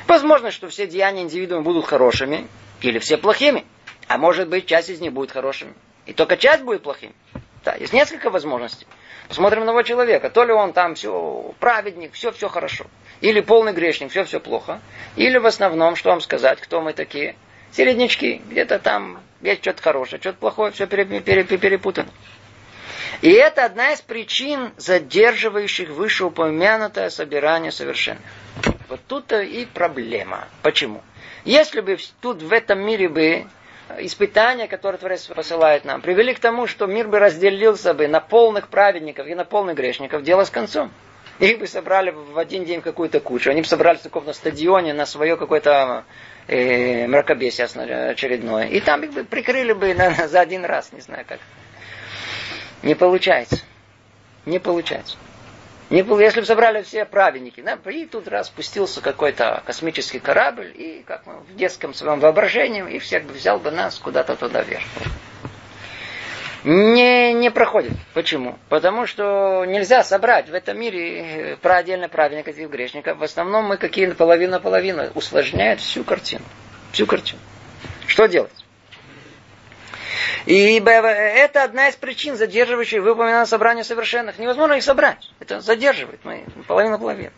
Возможно, 0.09 0.51
что 0.51 0.69
все 0.69 0.89
деяния 0.89 1.23
индивидуума 1.23 1.63
будут 1.63 1.87
хорошими 1.87 2.49
или 2.81 2.99
все 2.99 3.17
плохими. 3.17 3.65
А 4.09 4.19
может 4.19 4.49
быть, 4.49 4.67
часть 4.67 4.91
из 4.91 5.01
них 5.01 5.13
будет 5.13 5.31
хорошими. 5.31 5.73
И 6.07 6.13
только 6.13 6.37
часть 6.37 6.65
будет 6.65 6.83
плохим. 6.83 7.15
Да, 7.65 7.75
есть 7.75 7.93
несколько 7.93 8.31
возможностей. 8.31 8.87
Посмотрим 9.29 9.65
на 9.65 9.71
его 9.71 9.83
человека. 9.83 10.31
То 10.31 10.45
ли 10.45 10.53
он 10.53 10.73
там 10.73 10.95
все 10.95 11.55
праведник, 11.61 12.15
все, 12.15 12.33
все 12.33 12.49
хорошо. 12.49 12.87
Или 13.21 13.41
полный 13.41 13.73
грешник, 13.73 14.11
все, 14.11 14.25
все 14.25 14.41
плохо. 14.41 14.81
Или 15.17 15.39
в 15.39 15.47
основном, 15.47 15.95
что 15.95 16.11
вам 16.11 16.21
сказать, 16.21 16.61
кто 16.61 16.81
мы 16.81 16.95
такие? 16.95 17.37
Середнячки. 17.73 18.41
Где-то 18.49 18.79
там 18.79 19.21
есть 19.43 19.61
что-то 19.61 19.83
хорошее, 19.83 20.21
что-то 20.21 20.39
плохое, 20.39 20.73
все 20.73 20.87
перепутано. 20.87 22.11
И 23.21 23.31
это 23.31 23.67
одна 23.67 23.93
из 23.93 24.01
причин, 24.01 24.73
задерживающих 24.79 25.91
вышеупомянутое 25.91 27.11
собирание 27.11 27.71
совершенных. 27.71 28.23
Вот 28.89 29.01
тут-то 29.07 29.41
и 29.43 29.67
проблема. 29.67 30.49
Почему? 30.63 31.03
Если 31.45 31.81
бы 31.81 31.99
тут 32.21 32.43
в 32.43 32.53
этом 32.53 32.81
мире 32.81 33.09
бы 33.09 33.47
испытания, 33.99 34.69
которые 34.69 34.99
Творец 34.99 35.27
посылает 35.27 35.85
нам, 35.85 36.01
привели 36.01 36.35
к 36.35 36.39
тому, 36.41 36.67
что 36.67 36.87
мир 36.87 37.09
бы 37.09 37.19
разделился 37.19 37.95
бы 37.95 38.09
на 38.09 38.21
полных 38.21 38.69
праведников 38.69 39.27
и 39.27 39.35
на 39.35 39.45
полных 39.45 39.77
грешников, 39.77 40.23
дело 40.23 40.45
с 40.45 40.51
концом. 40.51 40.91
Их 41.39 41.59
бы 41.59 41.67
собрали 41.67 42.11
в 42.11 42.39
один 42.39 42.65
день 42.65 42.83
какую-то 42.83 43.19
кучу. 43.21 43.51
Они 43.51 43.63
бы 43.63 43.67
собрались 43.67 44.03
таком 44.03 44.27
на 44.27 44.35
стадионе 44.35 44.93
на 44.93 45.07
свое 45.07 45.39
какое-то 45.39 46.05
э, 46.47 47.07
мракобесие 47.07 47.65
очередное. 47.65 48.67
И 48.67 48.81
там 48.81 49.03
их 49.03 49.13
бы 49.13 49.25
прикрыли 49.25 49.73
бы 49.73 49.95
на, 49.95 50.11
за 50.29 50.41
один 50.41 50.67
раз, 50.67 50.93
не 50.93 51.01
знаю 51.01 51.25
как. 51.27 51.41
Не 52.83 52.95
получается. 52.95 53.59
Не 54.45 54.59
получается. 54.59 55.17
Не, 55.91 55.99
если 56.23 56.41
бы 56.41 56.47
собрали 56.47 56.83
все 56.83 57.05
праведники, 57.05 57.61
да, 57.61 57.79
и 57.91 58.07
тут 58.07 58.29
раз 58.29 58.47
спустился 58.47 59.01
какой-то 59.01 59.63
космический 59.67 60.21
корабль, 60.21 60.73
и 60.75 61.05
как 61.07 61.27
мы 61.27 61.35
в 61.35 61.57
детском 61.57 61.95
своем 61.95 62.21
воображении, 62.21 62.89
и 62.95 62.99
всех 62.99 63.25
бы 63.25 63.33
взял 63.33 63.59
бы 63.59 63.71
нас 63.71 63.99
куда-то 63.99 64.37
туда 64.37 64.63
вверх 64.63 64.85
не, 66.65 67.33
не 67.33 67.51
проходит. 67.51 67.93
Почему? 68.13 68.59
Потому 68.69 69.07
что 69.07 69.65
нельзя 69.67 70.05
собрать 70.05 70.49
в 70.49 70.55
этом 70.55 70.79
мире 70.79 71.53
э, 71.53 71.57
про 71.57 71.77
отдельно 71.77 72.09
праведников 72.09 72.57
и 72.59 72.67
грешников. 72.67 73.19
В 73.19 73.23
основном 73.23 73.67
мы 73.67 73.77
какие-то 73.77 74.15
половина-половина 74.15 75.11
усложняют 75.15 75.81
всю 75.81 76.05
картину. 76.05 76.45
Всю 76.93 77.07
картину. 77.07 77.41
Что 78.07 78.27
делать? 78.27 78.60
И 80.47 80.81
это 80.81 81.65
одна 81.65 81.89
из 81.89 81.97
причин, 81.97 82.37
задерживающих 82.37 83.03
выполненное 83.03 83.47
собрание 83.47 83.85
совершенных. 83.85 84.39
Невозможно 84.39 84.75
их 84.75 84.83
собрать. 84.83 85.31
Это 85.39 85.61
задерживает. 85.61 86.21
Мы 86.25 86.45
половина-половина. 86.67 87.33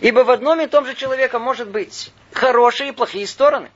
Ибо 0.00 0.20
в 0.20 0.30
одном 0.30 0.60
и 0.60 0.66
том 0.66 0.86
же 0.86 0.94
человека 0.94 1.38
может 1.38 1.68
быть 1.68 2.12
хорошие 2.32 2.90
и 2.90 2.92
плохие 2.92 3.26
стороны. 3.26 3.70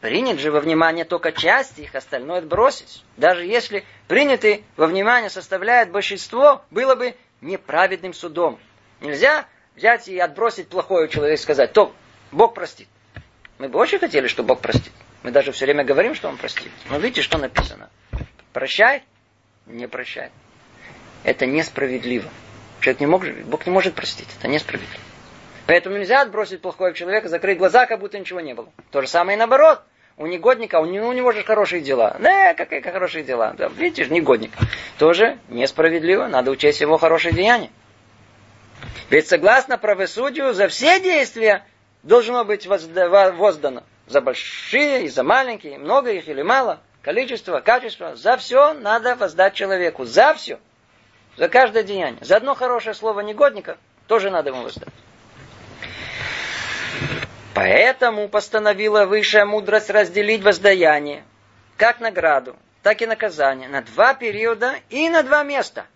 Принят 0.00 0.38
же 0.38 0.52
во 0.52 0.60
внимание 0.60 1.04
только 1.04 1.32
часть 1.32 1.78
их, 1.78 1.94
остальное 1.94 2.38
отбросить. 2.38 3.04
Даже 3.16 3.44
если 3.44 3.84
принятый 4.06 4.64
во 4.76 4.86
внимание 4.86 5.28
составляет 5.28 5.90
большинство, 5.90 6.62
было 6.70 6.94
бы 6.94 7.14
неправедным 7.40 8.14
судом. 8.14 8.58
Нельзя 9.00 9.46
взять 9.74 10.08
и 10.08 10.18
отбросить 10.18 10.68
плохое 10.68 11.08
человека 11.08 11.40
и 11.40 11.42
сказать, 11.42 11.72
то 11.72 11.92
Бог 12.30 12.54
простит. 12.54 12.88
Мы 13.58 13.68
бы 13.68 13.78
очень 13.78 13.98
хотели, 13.98 14.28
что 14.28 14.44
Бог 14.44 14.60
простит. 14.60 14.92
Мы 15.24 15.32
даже 15.32 15.50
все 15.50 15.64
время 15.64 15.84
говорим, 15.84 16.14
что 16.14 16.28
Он 16.28 16.36
простит. 16.36 16.70
Но 16.90 16.98
видите, 16.98 17.22
что 17.22 17.38
написано. 17.38 17.90
Прощай, 18.52 19.02
не 19.66 19.86
прощай. 19.86 20.30
Это 21.24 21.46
несправедливо. 21.46 22.28
Человек 22.80 23.00
не 23.00 23.06
может, 23.06 23.44
Бог 23.44 23.66
не 23.66 23.72
может 23.72 23.94
простить. 23.94 24.28
Это 24.38 24.48
несправедливо. 24.48 25.02
Поэтому 25.66 25.98
нельзя 25.98 26.22
отбросить 26.22 26.62
плохого 26.62 26.94
человека, 26.94 27.28
закрыть 27.28 27.58
глаза, 27.58 27.86
как 27.86 28.00
будто 28.00 28.18
ничего 28.18 28.40
не 28.40 28.54
было. 28.54 28.68
То 28.90 29.02
же 29.02 29.08
самое 29.08 29.36
и 29.36 29.38
наоборот. 29.38 29.82
у 30.16 30.26
негодника, 30.26 30.80
у 30.80 30.86
него, 30.86 31.08
у 31.08 31.12
него 31.12 31.32
же 31.32 31.44
хорошие 31.44 31.82
дела. 31.82 32.16
Да, 32.20 32.54
какие 32.54 32.80
хорошие 32.80 33.22
дела. 33.22 33.54
Да, 33.56 33.68
видишь, 33.68 34.08
негодник. 34.08 34.50
Тоже 34.98 35.38
несправедливо, 35.48 36.26
надо 36.26 36.50
учесть 36.50 36.80
его 36.80 36.96
хорошие 36.98 37.34
деяния. 37.34 37.70
Ведь 39.10 39.28
согласно 39.28 39.78
правосудию, 39.78 40.54
за 40.54 40.68
все 40.68 41.00
действия 41.00 41.64
должно 42.02 42.44
быть 42.44 42.66
воздано. 42.66 43.84
За 44.06 44.20
большие 44.20 45.04
и 45.04 45.08
за 45.08 45.22
маленькие, 45.22 45.78
много 45.78 46.10
их 46.10 46.28
или 46.28 46.42
мало, 46.42 46.80
количество, 47.08 47.60
качество. 47.60 48.16
За 48.16 48.36
все 48.36 48.74
надо 48.74 49.16
воздать 49.16 49.54
человеку. 49.54 50.04
За 50.04 50.34
все. 50.34 50.58
За 51.38 51.48
каждое 51.48 51.82
деяние. 51.82 52.22
За 52.22 52.36
одно 52.36 52.54
хорошее 52.54 52.94
слово 52.94 53.20
негодника 53.20 53.78
тоже 54.08 54.28
надо 54.30 54.50
ему 54.50 54.64
воздать. 54.64 54.92
Поэтому 57.54 58.28
постановила 58.28 59.06
высшая 59.06 59.46
мудрость 59.46 59.88
разделить 59.88 60.42
воздаяние, 60.42 61.24
как 61.78 61.98
награду, 62.00 62.56
так 62.82 63.00
и 63.00 63.06
наказание, 63.06 63.70
на 63.70 63.80
два 63.80 64.12
периода 64.12 64.74
и 64.90 65.08
на 65.08 65.22
два 65.22 65.44
места. 65.44 65.86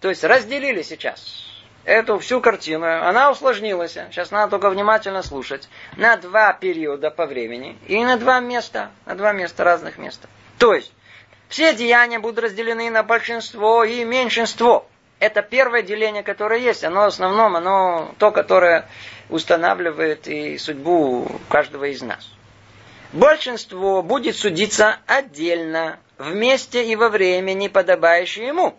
То 0.00 0.08
есть 0.08 0.24
разделили 0.24 0.80
сейчас 0.80 1.44
эту 1.84 2.18
всю 2.18 2.40
картину. 2.40 2.86
Она 2.86 3.30
усложнилась. 3.30 3.92
Сейчас 3.92 4.30
надо 4.30 4.52
только 4.52 4.70
внимательно 4.70 5.22
слушать. 5.22 5.68
На 5.98 6.16
два 6.16 6.54
периода 6.54 7.10
по 7.10 7.26
времени 7.26 7.76
и 7.86 8.02
на 8.02 8.16
два 8.16 8.40
места. 8.40 8.90
На 9.04 9.14
два 9.16 9.32
места, 9.32 9.62
разных 9.62 9.98
места. 9.98 10.28
То 10.58 10.74
есть, 10.74 10.92
все 11.48 11.74
деяния 11.74 12.18
будут 12.18 12.44
разделены 12.44 12.90
на 12.90 13.02
большинство 13.02 13.84
и 13.84 14.04
меньшинство. 14.04 14.88
Это 15.18 15.42
первое 15.42 15.82
деление, 15.82 16.22
которое 16.22 16.60
есть. 16.60 16.84
Оно 16.84 17.02
в 17.02 17.06
основном, 17.06 17.56
оно 17.56 18.14
то, 18.18 18.30
которое 18.30 18.88
устанавливает 19.30 20.28
и 20.28 20.58
судьбу 20.58 21.30
каждого 21.48 21.84
из 21.84 22.02
нас. 22.02 22.30
Большинство 23.12 24.02
будет 24.02 24.36
судиться 24.36 24.98
отдельно, 25.06 25.98
вместе 26.18 26.84
и 26.84 26.96
во 26.96 27.08
времени, 27.08 27.68
подобающее 27.68 28.48
ему. 28.48 28.76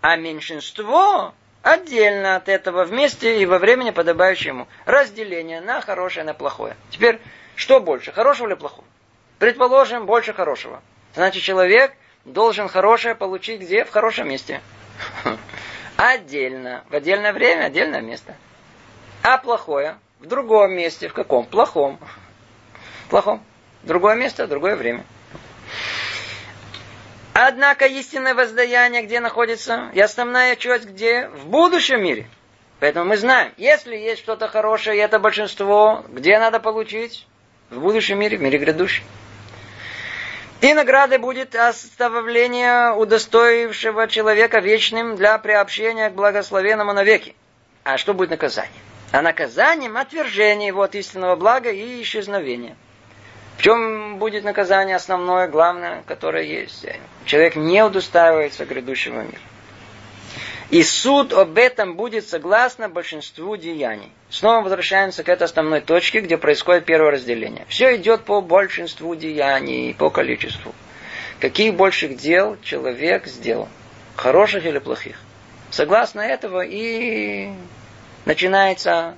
А 0.00 0.16
меньшинство 0.16 1.34
отдельно 1.62 2.36
от 2.36 2.48
этого, 2.48 2.84
вместе 2.84 3.40
и 3.40 3.46
во 3.46 3.58
времени, 3.58 3.90
подобающее 3.90 4.48
ему. 4.48 4.68
Разделение 4.86 5.60
на 5.60 5.80
хорошее, 5.80 6.24
на 6.24 6.34
плохое. 6.34 6.76
Теперь, 6.90 7.20
что 7.54 7.80
больше, 7.80 8.12
хорошего 8.12 8.48
или 8.48 8.54
плохого? 8.54 8.86
Предположим, 9.38 10.06
больше 10.06 10.32
хорошего. 10.32 10.82
Значит, 11.16 11.42
человек 11.42 11.94
должен 12.26 12.68
хорошее 12.68 13.14
получить 13.14 13.62
где? 13.62 13.86
В 13.86 13.90
хорошем 13.90 14.28
месте. 14.28 14.60
Отдельно. 15.96 16.84
В 16.90 16.94
отдельное 16.94 17.32
время, 17.32 17.64
отдельное 17.64 18.02
место. 18.02 18.36
А 19.22 19.38
плохое 19.38 19.96
в 20.20 20.26
другом 20.26 20.74
месте. 20.74 21.08
В 21.08 21.14
каком? 21.14 21.46
Плохом. 21.46 21.98
Плохом. 23.08 23.42
Другое 23.82 24.14
место, 24.14 24.46
другое 24.46 24.76
время. 24.76 25.06
Однако 27.32 27.86
истинное 27.86 28.34
воздаяние 28.34 29.02
где 29.02 29.20
находится? 29.20 29.90
И 29.94 30.00
основная 30.00 30.54
часть 30.56 30.84
где? 30.84 31.28
В 31.28 31.46
будущем 31.46 32.02
мире. 32.02 32.26
Поэтому 32.78 33.06
мы 33.06 33.16
знаем, 33.16 33.54
если 33.56 33.96
есть 33.96 34.20
что-то 34.20 34.48
хорошее, 34.48 34.98
и 34.98 35.00
это 35.00 35.18
большинство, 35.18 36.04
где 36.10 36.38
надо 36.38 36.60
получить? 36.60 37.26
В 37.70 37.80
будущем 37.80 38.18
мире, 38.18 38.36
в 38.36 38.42
мире 38.42 38.58
грядущем. 38.58 39.04
И 40.60 40.74
наградой 40.74 41.18
будет 41.18 41.54
оставление 41.54 42.92
удостоившего 42.92 44.08
человека 44.08 44.60
вечным 44.60 45.16
для 45.16 45.36
приобщения 45.38 46.10
к 46.10 46.14
благословенному 46.14 46.92
навеки. 46.92 47.34
А 47.84 47.98
что 47.98 48.14
будет 48.14 48.30
наказание? 48.30 48.80
а 49.12 49.22
наказанием 49.22 49.96
отвержение 49.96 50.68
его 50.68 50.82
от 50.82 50.94
истинного 50.94 51.36
блага 51.36 51.70
и 51.70 52.02
исчезновение. 52.02 52.76
В 53.56 53.62
чем 53.62 54.18
будет 54.18 54.44
наказание 54.44 54.96
основное, 54.96 55.48
главное, 55.48 56.02
которое 56.06 56.44
есть? 56.44 56.86
Человек 57.24 57.56
не 57.56 57.82
удостаивается 57.82 58.66
грядущего 58.66 59.22
мира. 59.22 59.40
И 60.70 60.82
суд 60.82 61.32
об 61.32 61.58
этом 61.58 61.94
будет 61.94 62.26
согласно 62.28 62.88
большинству 62.88 63.56
деяний. 63.56 64.10
Снова 64.30 64.62
возвращаемся 64.62 65.22
к 65.22 65.28
этой 65.28 65.44
основной 65.44 65.80
точке, 65.80 66.20
где 66.20 66.36
происходит 66.36 66.84
первое 66.84 67.12
разделение. 67.12 67.64
Все 67.68 67.94
идет 67.96 68.24
по 68.24 68.40
большинству 68.40 69.14
деяний, 69.14 69.94
по 69.94 70.10
количеству. 70.10 70.74
Каких 71.38 71.74
больших 71.74 72.16
дел 72.16 72.56
человек 72.62 73.26
сделал? 73.26 73.68
Хороших 74.16 74.66
или 74.66 74.78
плохих? 74.78 75.20
Согласно 75.70 76.20
этого 76.20 76.64
и 76.64 77.50
начинается 78.24 79.16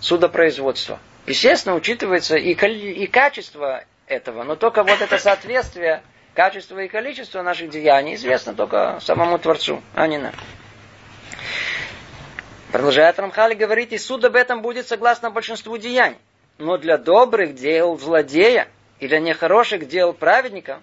судопроизводство. 0.00 0.98
Естественно, 1.26 1.76
учитывается 1.76 2.36
и, 2.36 2.52
и 2.52 3.06
качество 3.06 3.84
этого, 4.06 4.42
но 4.42 4.56
только 4.56 4.82
вот 4.82 5.00
это 5.00 5.18
соответствие, 5.18 6.02
качество 6.34 6.80
и 6.80 6.88
количество 6.88 7.42
наших 7.42 7.70
деяний 7.70 8.16
известно 8.16 8.54
только 8.54 8.98
самому 9.00 9.38
Творцу, 9.38 9.82
а 9.94 10.08
не 10.08 10.18
нам. 10.18 10.32
Продолжает 12.72 13.18
Рамхали 13.18 13.54
говорить, 13.54 13.92
и 13.92 13.98
суд 13.98 14.24
об 14.24 14.36
этом 14.36 14.62
будет 14.62 14.86
согласно 14.88 15.30
большинству 15.30 15.76
деяний. 15.76 16.18
Но 16.58 16.76
для 16.76 16.98
добрых 16.98 17.54
дел 17.54 17.98
злодея 17.98 18.68
и 18.98 19.08
для 19.08 19.18
нехороших 19.18 19.88
дел 19.88 20.12
праведника 20.12 20.80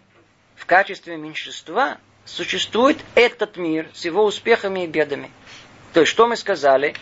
в 0.56 0.66
качестве 0.66 1.18
меньшинства 1.18 1.98
существует 2.26 2.98
этот 3.16 3.58
мир 3.58 3.90
с 3.94 4.06
его 4.06 4.24
успехами 4.26 4.84
и 4.84 4.88
бедами. 4.88 5.32
То 5.94 6.02
есть, 6.02 6.12
что 6.12 6.28
мы 6.28 6.36
сказали? 6.36 6.94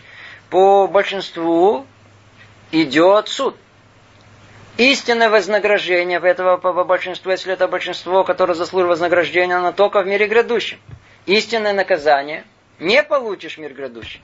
по 0.50 0.86
большинству 0.86 1.86
идет 2.70 3.28
суд. 3.28 3.56
Истинное 4.76 5.30
вознаграждение 5.30 6.20
этого 6.20 6.58
по 6.58 6.84
большинству, 6.84 7.30
если 7.30 7.52
это 7.52 7.66
большинство, 7.66 8.24
которое 8.24 8.54
заслуживает 8.54 8.98
вознаграждения, 8.98 9.56
оно 9.56 9.72
только 9.72 10.02
в 10.02 10.06
мире 10.06 10.26
грядущем. 10.26 10.78
Истинное 11.24 11.72
наказание 11.72 12.44
не 12.78 13.02
получишь 13.02 13.56
в 13.56 13.58
мир 13.58 13.72
грядущий. 13.72 14.22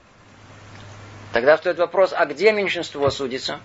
Тогда 1.32 1.56
стоит 1.56 1.78
вопрос, 1.78 2.12
а 2.16 2.26
где 2.26 2.52
меньшинство 2.52 3.08
судится? 3.10 3.60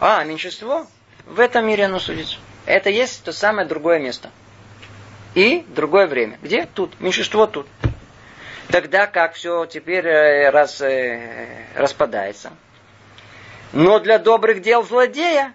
А, 0.00 0.22
меньшинство? 0.24 0.86
В 1.26 1.40
этом 1.40 1.66
мире 1.66 1.86
оно 1.86 1.98
судится. 1.98 2.38
Это 2.66 2.90
есть 2.90 3.24
то 3.24 3.32
самое 3.32 3.66
другое 3.66 3.98
место. 3.98 4.30
И 5.34 5.64
другое 5.68 6.06
время. 6.06 6.38
Где? 6.42 6.66
Тут. 6.66 7.00
Меньшинство 7.00 7.46
тут. 7.46 7.66
Тогда 8.68 9.06
как 9.06 9.34
все 9.34 9.66
теперь 9.66 10.06
э, 10.06 10.50
раз, 10.50 10.80
э, 10.80 11.66
распадается. 11.74 12.52
Но 13.72 13.98
для 13.98 14.18
добрых 14.18 14.62
дел 14.62 14.82
злодея 14.84 15.54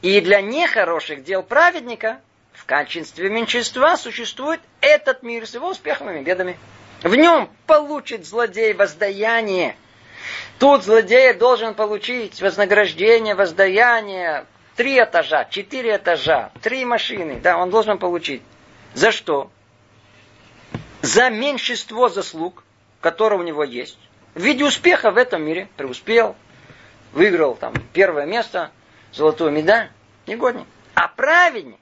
и 0.00 0.20
для 0.20 0.40
нехороших 0.40 1.24
дел 1.24 1.42
праведника 1.42 2.20
в 2.52 2.64
качестве 2.64 3.28
меньшинства 3.28 3.96
существует 3.96 4.60
этот 4.80 5.22
мир 5.22 5.46
с 5.46 5.54
его 5.54 5.68
успехами 5.68 6.20
и 6.20 6.22
бедами. 6.22 6.56
В 7.02 7.14
нем 7.14 7.50
получит 7.66 8.24
злодей 8.24 8.72
воздаяние. 8.74 9.76
Тут 10.58 10.84
злодей 10.84 11.34
должен 11.34 11.74
получить 11.74 12.40
вознаграждение, 12.40 13.34
воздаяние, 13.34 14.46
три 14.76 14.98
этажа, 14.98 15.46
четыре 15.46 15.96
этажа, 15.96 16.50
три 16.62 16.84
машины. 16.84 17.40
Да, 17.42 17.58
он 17.58 17.70
должен 17.70 17.98
получить. 17.98 18.42
За 18.94 19.12
что? 19.12 19.50
за 21.02 21.30
меньшинство 21.30 22.08
заслуг, 22.08 22.64
которые 23.00 23.40
у 23.40 23.42
него 23.42 23.64
есть, 23.64 23.98
в 24.34 24.40
виде 24.40 24.64
успеха 24.64 25.10
в 25.10 25.16
этом 25.16 25.42
мире, 25.42 25.68
преуспел, 25.76 26.36
выиграл 27.12 27.56
там 27.56 27.74
первое 27.92 28.24
место, 28.24 28.70
золотую 29.12 29.50
медаль, 29.50 29.90
негодник. 30.26 30.66
А 30.94 31.08
праведник, 31.08 31.80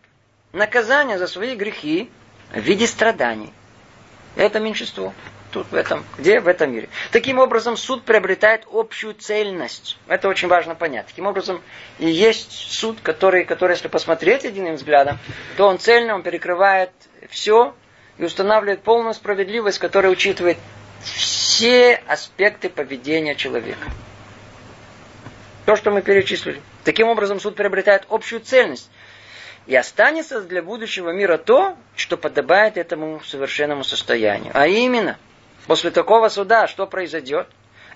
наказание 0.53 1.19
за 1.19 1.29
свои 1.29 1.55
грехи 1.55 2.11
в 2.53 2.59
виде 2.59 2.87
страданий. 2.87 3.53
Это 4.37 4.59
меньшинство. 4.59 5.13
Тут, 5.51 5.67
в 5.71 5.75
этом, 5.75 6.05
где? 6.17 6.39
В 6.39 6.47
этом 6.47 6.73
мире. 6.73 6.89
Таким 7.11 7.39
образом, 7.39 7.77
суд 7.77 8.05
приобретает 8.05 8.67
общую 8.71 9.15
цельность. 9.15 9.99
Это 10.07 10.29
очень 10.29 10.47
важно 10.47 10.77
понять. 10.77 11.07
Таким 11.07 11.27
образом, 11.27 11.61
и 11.99 12.09
есть 12.09 12.53
суд, 12.53 12.99
который, 13.03 13.45
который 13.45 13.73
если 13.73 13.89
посмотреть 13.89 14.45
единым 14.45 14.77
взглядом, 14.77 15.19
то 15.57 15.67
он 15.67 15.79
цельно, 15.79 16.15
он 16.15 16.23
перекрывает 16.23 16.91
все, 17.31 17.75
и 18.19 18.25
устанавливает 18.25 18.83
полную 18.83 19.15
справедливость, 19.15 19.79
которая 19.79 20.13
учитывает 20.13 20.59
все 21.03 21.95
аспекты 22.07 22.69
поведения 22.69 23.35
человека. 23.35 23.89
То, 25.67 25.75
что 25.75 25.91
мы 25.91 26.03
перечислили. 26.03 26.61
Таким 26.85 27.09
образом, 27.09 27.41
суд 27.41 27.57
приобретает 27.57 28.05
общую 28.09 28.41
цельность. 28.41 28.91
И 29.67 29.77
останется 29.77 30.41
для 30.43 30.63
будущего 30.63 31.11
мира 31.11 31.39
то, 31.39 31.77
что 31.97 32.17
подобает 32.17 32.77
этому 32.77 33.21
совершенному 33.21 33.85
состоянию. 33.85 34.53
А 34.55 34.67
именно, 34.67 35.19
после 35.67 35.91
такого 35.91 36.29
суда 36.29 36.67
что 36.67 36.87
произойдет? 36.87 37.49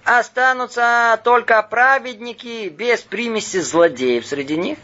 Останутся 0.04 1.20
только 1.24 1.62
праведники 1.62 2.68
без 2.68 3.00
примеси 3.00 3.60
злодеев 3.60 4.26
среди 4.26 4.56
них. 4.56 4.78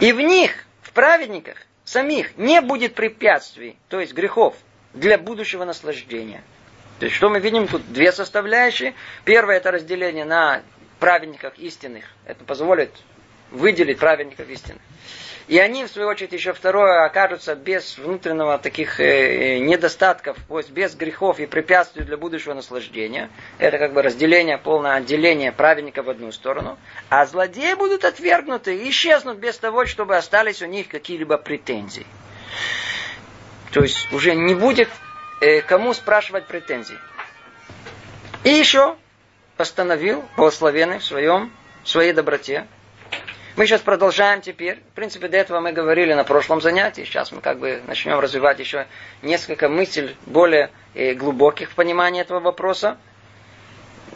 И 0.00 0.12
в 0.12 0.20
них, 0.20 0.64
в 0.80 0.92
праведниках, 0.92 1.58
самих 1.84 2.36
не 2.38 2.60
будет 2.60 2.94
препятствий, 2.94 3.76
то 3.88 4.00
есть 4.00 4.14
грехов, 4.14 4.56
для 4.94 5.18
будущего 5.18 5.64
наслаждения. 5.64 6.42
То 6.98 7.04
есть, 7.04 7.16
что 7.16 7.28
мы 7.28 7.38
видим 7.38 7.68
тут? 7.68 7.92
Две 7.92 8.10
составляющие. 8.12 8.94
Первое 9.24 9.58
это 9.58 9.70
разделение 9.70 10.24
на 10.24 10.62
праведниках 10.98 11.58
истинных. 11.58 12.04
Это 12.24 12.44
позволит 12.44 12.90
выделить 13.50 13.98
праведников 13.98 14.48
истинных. 14.48 14.82
И 15.48 15.58
они, 15.58 15.84
в 15.84 15.88
свою 15.88 16.08
очередь, 16.08 16.32
еще 16.32 16.52
второе, 16.52 17.06
окажутся 17.06 17.54
без 17.54 17.96
внутреннего 17.96 18.58
таких 18.58 19.00
э, 19.00 19.56
э 19.56 19.58
недостатков, 19.60 20.36
есть 20.50 20.70
без 20.70 20.94
грехов 20.94 21.40
и 21.40 21.46
препятствий 21.46 22.04
для 22.04 22.18
будущего 22.18 22.52
наслаждения. 22.52 23.30
Это 23.56 23.78
как 23.78 23.94
бы 23.94 24.02
разделение, 24.02 24.58
полное 24.58 24.96
отделение 24.96 25.50
праведника 25.50 26.02
в 26.02 26.10
одну 26.10 26.32
сторону. 26.32 26.78
А 27.08 27.24
злодеи 27.24 27.72
будут 27.74 28.04
отвергнуты 28.04 28.76
и 28.76 28.90
исчезнут 28.90 29.38
без 29.38 29.56
того, 29.56 29.86
чтобы 29.86 30.18
остались 30.18 30.60
у 30.60 30.66
них 30.66 30.88
какие-либо 30.88 31.38
претензии. 31.38 32.06
То 33.72 33.80
есть 33.80 34.12
уже 34.12 34.34
не 34.34 34.54
будет 34.54 34.90
э, 35.40 35.62
кому 35.62 35.94
спрашивать 35.94 36.46
претензий. 36.46 36.98
И 38.44 38.50
еще 38.50 38.96
постановил 39.56 40.22
благословенный 40.36 40.98
в 40.98 41.04
своем, 41.04 41.50
в 41.84 41.88
своей 41.88 42.12
доброте, 42.12 42.66
мы 43.58 43.66
сейчас 43.66 43.80
продолжаем 43.80 44.40
теперь. 44.40 44.78
В 44.92 44.94
принципе, 44.94 45.26
до 45.26 45.36
этого 45.36 45.58
мы 45.58 45.72
говорили 45.72 46.14
на 46.14 46.22
прошлом 46.22 46.60
занятии. 46.60 47.02
Сейчас 47.02 47.32
мы 47.32 47.40
как 47.40 47.58
бы 47.58 47.82
начнем 47.88 48.20
развивать 48.20 48.60
еще 48.60 48.86
несколько 49.20 49.68
мыслей 49.68 50.16
более 50.26 50.70
э, 50.94 51.14
глубоких 51.14 51.72
в 51.72 51.74
понимании 51.74 52.20
этого 52.20 52.38
вопроса. 52.38 52.98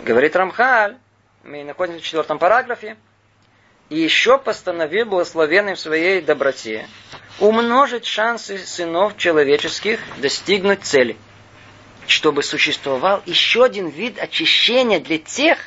Говорит 0.04 0.36
Рамхаль, 0.36 0.96
мы 1.42 1.64
находимся 1.64 2.00
в 2.00 2.04
четвертом 2.04 2.38
параграфе, 2.38 2.96
и 3.88 3.98
еще 3.98 4.38
постановил 4.38 5.06
благословенный 5.06 5.74
в 5.74 5.80
своей 5.80 6.20
доброте 6.20 6.86
умножить 7.40 8.06
шансы 8.06 8.58
сынов 8.58 9.16
человеческих 9.16 9.98
достигнуть 10.18 10.84
цели, 10.84 11.16
чтобы 12.06 12.44
существовал 12.44 13.20
еще 13.26 13.64
один 13.64 13.88
вид 13.88 14.20
очищения 14.20 15.00
для 15.00 15.18
тех, 15.18 15.58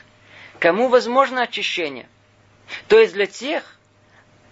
кому 0.59 0.87
возможно 0.87 1.41
очищение. 1.41 2.07
То 2.87 2.99
есть 2.99 3.13
для 3.13 3.25
тех, 3.25 3.63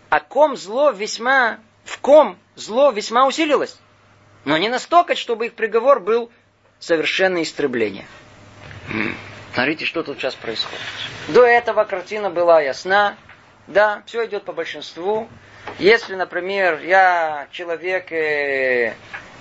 о 0.09 0.19
ком 0.19 0.55
зло 0.55 0.91
весьма, 0.91 1.59
в 1.83 1.99
ком 1.99 2.37
зло 2.55 2.91
весьма 2.91 3.25
усилилось. 3.27 3.77
Но 4.45 4.57
не 4.57 4.69
настолько, 4.69 5.15
чтобы 5.15 5.47
их 5.47 5.53
приговор 5.53 5.99
был 5.99 6.31
совершенное 6.79 7.43
истребление. 7.43 8.05
Смотрите, 9.53 9.85
что 9.85 10.03
тут 10.03 10.17
сейчас 10.17 10.35
происходит. 10.35 10.79
До 11.29 11.43
этого 11.43 11.83
картина 11.85 12.29
была 12.29 12.61
ясна. 12.61 13.15
Да, 13.67 14.03
все 14.05 14.25
идет 14.25 14.43
по 14.43 14.51
большинству. 14.51 15.29
Если, 15.79 16.15
например, 16.15 16.81
я 16.81 17.47
человек 17.51 18.11
э, 18.11 18.95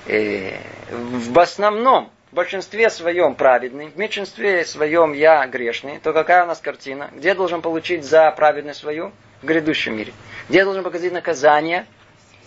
э, 0.06 0.58
в 0.90 1.38
основном 1.38 2.12
в 2.32 2.34
большинстве 2.34 2.88
своем 2.88 3.34
праведный, 3.34 3.88
в 3.88 3.98
меньшинстве 3.98 4.64
своем 4.64 5.12
я 5.12 5.46
грешный, 5.46 5.98
то 5.98 6.14
какая 6.14 6.44
у 6.44 6.46
нас 6.46 6.60
картина? 6.60 7.10
Где 7.12 7.28
я 7.28 7.34
должен 7.34 7.60
получить 7.60 8.04
за 8.04 8.30
праведность 8.30 8.80
свою? 8.80 9.12
В 9.42 9.46
грядущем 9.46 9.98
мире. 9.98 10.14
Где 10.48 10.58
я 10.58 10.64
должен 10.64 10.82
показать 10.82 11.12
наказание? 11.12 11.84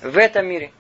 В 0.02 0.18
этом 0.18 0.48
мире. 0.48 0.72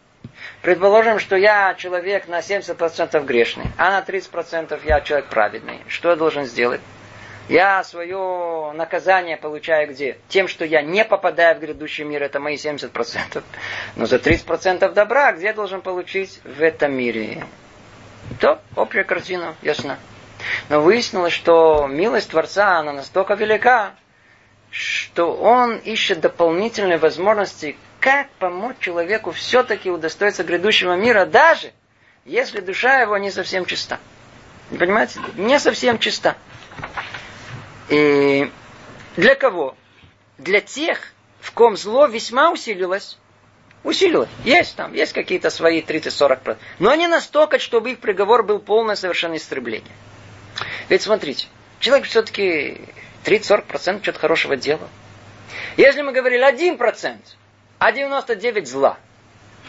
Предположим, 0.64 1.20
что 1.20 1.36
я 1.36 1.76
человек 1.76 2.28
на 2.28 2.40
70% 2.40 3.24
грешный, 3.26 3.66
а 3.78 3.92
на 3.92 4.02
30% 4.04 4.80
я 4.86 5.02
человек 5.02 5.28
праведный. 5.28 5.82
Что 5.88 6.10
я 6.10 6.16
должен 6.16 6.46
сделать? 6.46 6.82
Я 7.48 7.84
свое 7.84 8.72
наказание 8.74 9.38
получаю 9.38 9.88
где? 9.90 10.18
Тем, 10.30 10.48
что 10.48 10.66
я 10.66 10.82
не 10.82 11.06
попадаю 11.06 11.56
в 11.58 11.60
грядущий 11.60 12.06
мир, 12.06 12.24
это 12.24 12.40
мои 12.40 12.56
70%. 12.56 13.44
Но 13.98 14.08
за 14.08 14.16
30% 14.16 14.92
добра 14.94 15.32
где 15.34 15.48
я 15.48 15.54
должен 15.54 15.82
получить? 15.82 16.40
В 16.44 16.60
этом 16.60 16.94
мире. 16.94 17.46
То 18.40 18.62
общая 18.76 19.04
картина 19.04 19.56
ясна. 19.62 19.98
Но 20.70 20.82
выяснилось, 20.82 21.34
что 21.34 21.88
милость 21.88 22.30
Творца, 22.30 22.80
она 22.80 22.94
настолько 22.94 23.34
велика, 23.36 23.94
что 24.72 25.34
он 25.36 25.78
ищет 25.78 26.20
дополнительные 26.20 26.98
возможности, 26.98 27.78
как 28.00 28.30
помочь 28.40 28.78
человеку 28.80 29.32
все-таки 29.32 29.90
удостоиться 29.90 30.44
грядущего 30.44 30.96
мира, 30.96 31.26
даже 31.26 31.72
если 32.26 32.60
душа 32.60 33.00
его 33.00 33.18
не 33.18 33.32
совсем 33.32 33.66
чиста. 33.66 34.00
Понимаете? 34.70 35.20
Не 35.36 35.60
совсем 35.60 36.00
чиста. 36.00 36.36
И 37.90 38.52
для 39.16 39.36
кого? 39.36 39.76
Для 40.38 40.60
тех, 40.60 41.00
в 41.40 41.52
ком 41.52 41.78
зло 41.78 42.08
весьма 42.08 42.52
усилилось, 42.52 43.18
Усиливать. 43.86 44.30
Есть 44.44 44.76
там, 44.76 44.94
есть 44.94 45.14
какие-то 45.14 45.52
свои 45.52 45.82
30-40%. 45.82 46.58
Но 46.80 46.96
не 46.96 47.08
настолько, 47.08 47.60
чтобы 47.60 47.92
их 47.92 48.00
приговор 48.00 48.44
был 48.44 48.58
полное 48.58 48.96
совершенно 48.96 49.36
истребление. 49.36 49.94
Ведь 50.90 51.04
смотрите, 51.04 51.48
человек 51.80 52.08
все-таки 52.08 52.82
30-40% 53.26 54.02
что-то 54.02 54.20
хорошего 54.20 54.56
делал. 54.56 54.90
Если 55.78 56.02
мы 56.02 56.14
говорили 56.14 56.44
1%, 56.52 57.18
а 57.78 57.92
99 57.92 58.68
зла, 58.68 58.98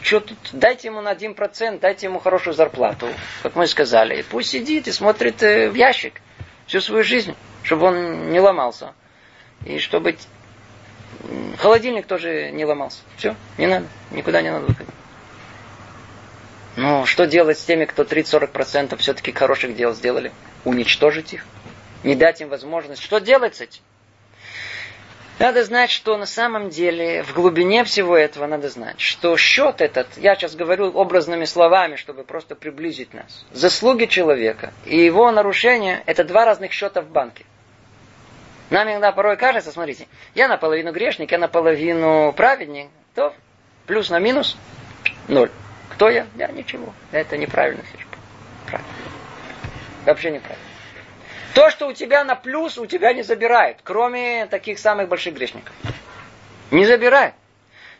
что 0.00 0.20
тут, 0.20 0.38
дайте 0.52 0.88
ему 0.88 1.02
на 1.02 1.12
1%, 1.12 1.78
дайте 1.78 2.06
ему 2.06 2.18
хорошую 2.18 2.54
зарплату, 2.54 3.08
как 3.42 3.54
мы 3.54 3.66
сказали. 3.66 4.20
И 4.20 4.22
пусть 4.22 4.48
сидит 4.48 4.88
и 4.88 4.92
смотрит 4.92 5.42
э, 5.42 5.68
в 5.68 5.74
ящик 5.74 6.22
всю 6.66 6.80
свою 6.80 7.04
жизнь, 7.04 7.34
чтобы 7.62 7.88
он 7.88 8.30
не 8.30 8.40
ломался. 8.40 8.94
И 9.66 9.78
чтобы 9.78 10.16
Холодильник 11.58 12.06
тоже 12.06 12.50
не 12.50 12.64
ломался. 12.64 13.02
Все, 13.16 13.34
не 13.58 13.66
надо, 13.66 13.86
никуда 14.10 14.42
не 14.42 14.50
надо 14.50 14.66
выходить. 14.66 14.94
Ну, 16.76 17.06
что 17.06 17.26
делать 17.26 17.58
с 17.58 17.64
теми, 17.64 17.86
кто 17.86 18.02
30-40% 18.02 18.96
все-таки 18.98 19.32
хороших 19.32 19.74
дел 19.74 19.94
сделали? 19.94 20.30
Уничтожить 20.64 21.32
их? 21.32 21.46
Не 22.04 22.14
дать 22.14 22.40
им 22.42 22.48
возможность? 22.48 23.02
Что 23.02 23.18
делать 23.18 23.56
с 23.56 23.62
этим? 23.62 23.80
Надо 25.38 25.64
знать, 25.64 25.90
что 25.90 26.16
на 26.16 26.24
самом 26.24 26.70
деле 26.70 27.22
в 27.22 27.34
глубине 27.34 27.84
всего 27.84 28.16
этого 28.16 28.46
надо 28.46 28.70
знать, 28.70 28.98
что 28.98 29.36
счет 29.36 29.82
этот, 29.82 30.06
я 30.16 30.34
сейчас 30.34 30.54
говорю 30.54 30.90
образными 30.92 31.44
словами, 31.44 31.96
чтобы 31.96 32.24
просто 32.24 32.54
приблизить 32.54 33.12
нас, 33.12 33.44
заслуги 33.52 34.06
человека 34.06 34.72
и 34.86 34.96
его 34.98 35.30
нарушения– 35.30 36.02
это 36.06 36.24
два 36.24 36.46
разных 36.46 36.72
счета 36.72 37.02
в 37.02 37.08
банке. 37.08 37.44
Нам 38.70 38.88
иногда 38.88 39.12
порой 39.12 39.36
кажется, 39.36 39.70
смотрите, 39.70 40.08
я 40.34 40.48
наполовину 40.48 40.92
грешник, 40.92 41.30
я 41.30 41.38
наполовину 41.38 42.32
праведник, 42.32 42.88
то 43.14 43.32
плюс 43.86 44.10
на 44.10 44.18
минус 44.18 44.56
ноль. 45.28 45.50
Кто 45.90 46.10
я? 46.10 46.26
Я 46.36 46.48
ничего. 46.48 46.92
Это 47.12 47.38
неправильно 47.38 47.82
слишком. 47.90 48.18
Правильно. 48.66 48.92
Вообще 50.04 50.30
неправильно. 50.30 50.64
То, 51.54 51.70
что 51.70 51.88
у 51.88 51.92
тебя 51.92 52.22
на 52.24 52.34
плюс, 52.34 52.76
у 52.76 52.86
тебя 52.86 53.14
не 53.14 53.22
забирает, 53.22 53.78
кроме 53.82 54.46
таких 54.46 54.78
самых 54.78 55.08
больших 55.08 55.34
грешников. 55.34 55.72
Не 56.70 56.84
забирает. 56.84 57.34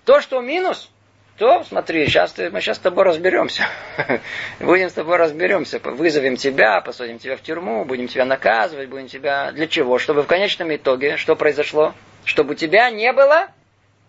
То, 0.05 0.21
что 0.21 0.41
минус, 0.41 0.91
то 1.37 1.64
смотри, 1.64 2.07
сейчас 2.07 2.33
ты, 2.33 2.51
мы 2.51 2.62
сейчас 2.62 2.79
с 2.79 2.81
тобой 2.81 3.05
разберемся. 3.05 3.66
будем 4.61 4.88
с 4.88 4.94
тобой 4.94 5.16
разберемся. 5.18 5.79
Вызовем 5.81 6.37
тебя, 6.37 6.81
посадим 6.81 7.18
тебя 7.18 7.37
в 7.37 7.42
тюрьму, 7.42 7.85
будем 7.85 8.09
тебя 8.09 8.25
наказывать, 8.25 8.88
будем 8.88 9.09
тебя... 9.09 9.53
Для 9.53 9.66
чего? 9.66 9.99
Чтобы 9.99 10.22
в 10.22 10.27
конечном 10.27 10.75
итоге 10.75 11.18
что 11.18 11.37
произошло? 11.37 11.94
Чтобы 12.25 12.53
у 12.53 12.55
тебя 12.55 12.90
не 12.90 13.12
было 13.12 13.49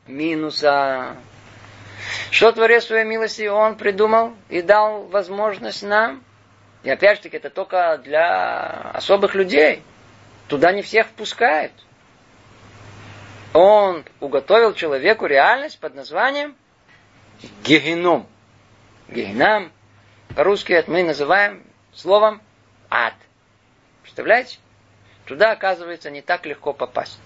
минуса. 0.08 1.18
Что 2.32 2.54
Творец 2.54 2.86
своей 2.86 3.04
милости 3.04 3.48
Он 3.48 3.76
придумал 3.76 4.34
и 4.48 4.62
дал 4.62 5.04
возможность 5.04 5.84
нам? 5.84 6.24
И 6.84 6.90
опять 6.90 7.18
же 7.18 7.24
таки, 7.24 7.38
это 7.38 7.50
только 7.50 8.00
для 8.06 8.92
особых 8.94 9.36
людей. 9.36 9.84
Туда 10.48 10.72
не 10.72 10.82
всех 10.82 11.08
впускают. 11.08 11.74
Он 13.54 14.06
уготовил 14.22 14.74
человеку 14.74 15.26
реальность 15.26 15.78
под 15.80 15.96
названием 15.96 16.56
Гехеном. 17.64 18.28
Гехенам 19.10 19.72
по-русски 20.36 20.84
мы 20.88 21.04
называем 21.04 21.64
словом 21.94 22.42
ад. 22.90 23.14
Представляете? 24.04 24.60
Туда, 25.26 25.52
оказывается, 25.52 26.10
не 26.10 26.22
так 26.22 26.46
легко 26.46 26.74
попасть. 26.74 27.20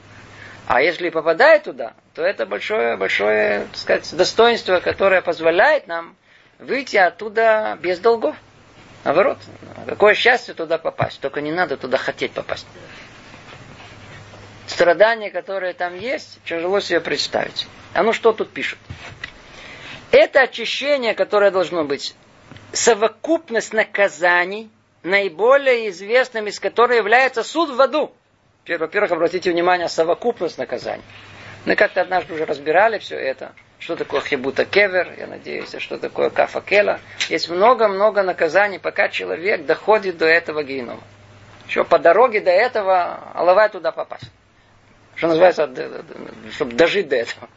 А 0.68 0.82
если 0.82 1.10
попадает 1.10 1.64
туда, 1.64 1.94
то 2.14 2.24
это 2.24 2.46
большое, 2.46 2.98
большое, 2.98 3.66
так 3.66 3.78
сказать, 3.78 4.16
достоинство, 4.16 4.80
которое 4.80 5.22
позволяет 5.22 5.88
нам 5.88 6.16
выйти 6.60 6.98
оттуда 6.98 7.78
без 7.82 8.00
долгов. 8.00 8.36
Наоборот, 9.04 9.40
какое 9.88 10.14
счастье 10.14 10.54
туда 10.54 10.78
попасть. 10.78 11.20
Только 11.20 11.42
не 11.42 11.52
надо 11.52 11.78
туда 11.78 11.98
хотеть 11.98 12.32
попасть. 12.32 12.68
Страдания, 14.68 15.32
которые 15.32 15.74
там 15.74 15.98
есть, 15.98 16.40
тяжело 16.46 16.80
себе 16.80 17.02
представить. 17.02 17.68
А 17.94 18.04
ну 18.04 18.14
что 18.14 18.32
тут 18.32 18.52
пишут? 18.52 18.80
Это 20.12 20.42
очищение, 20.42 21.14
которое 21.14 21.52
должно 21.52 21.86
быть, 21.86 22.16
совокупность 22.74 23.74
наказаний, 23.74 24.70
наиболее 25.04 25.90
известным 25.90 26.48
из 26.48 26.60
которых 26.60 26.98
является 26.98 27.44
суд 27.44 27.70
в 27.70 27.82
аду. 27.82 28.12
Во-первых, 28.68 29.12
обратите 29.12 29.52
внимание, 29.52 29.88
совокупность 29.88 30.58
наказаний. 30.58 31.04
Мы 31.66 31.76
как-то 31.76 32.02
однажды 32.02 32.34
уже 32.34 32.46
разбирали 32.46 33.00
все 33.00 33.16
это. 33.16 33.54
Что 33.80 33.96
такое 33.96 34.22
хибута 34.22 34.66
кевер, 34.66 35.16
я 35.18 35.28
надеюсь, 35.28 35.74
что 35.80 35.98
такое 35.98 36.30
кафа 36.30 36.62
кела. 36.62 37.00
Есть 37.30 37.50
много-много 37.50 38.22
наказаний, 38.22 38.80
пока 38.80 39.10
человек 39.10 39.66
доходит 39.66 40.18
до 40.18 40.28
этого 40.28 40.64
генома. 40.64 41.02
Еще 41.68 41.84
по 41.84 41.98
дороге 41.98 42.42
до 42.42 42.52
этого, 42.52 43.32
алавай 43.34 43.70
туда 43.70 43.92
попасть. 43.92 44.30
Что 45.16 45.28
называется, 45.28 45.70
чтобы 46.52 46.74
дожить 46.74 47.08
до 47.08 47.16
этого. 47.16 47.48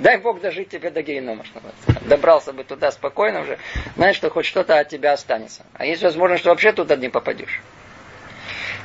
Дай 0.00 0.16
Бог 0.16 0.40
дожить 0.40 0.70
тебе 0.70 0.90
до 0.90 1.02
генома, 1.02 1.44
чтобы 1.44 1.68
добрался 2.06 2.54
бы 2.54 2.64
туда 2.64 2.90
спокойно 2.90 3.42
уже, 3.42 3.58
знаешь, 3.96 4.16
что 4.16 4.30
хоть 4.30 4.46
что-то 4.46 4.78
от 4.78 4.88
тебя 4.88 5.12
останется. 5.12 5.62
А 5.74 5.84
есть 5.84 6.02
возможность, 6.02 6.40
что 6.40 6.48
вообще 6.48 6.72
туда 6.72 6.96
не 6.96 7.10
попадешь. 7.10 7.60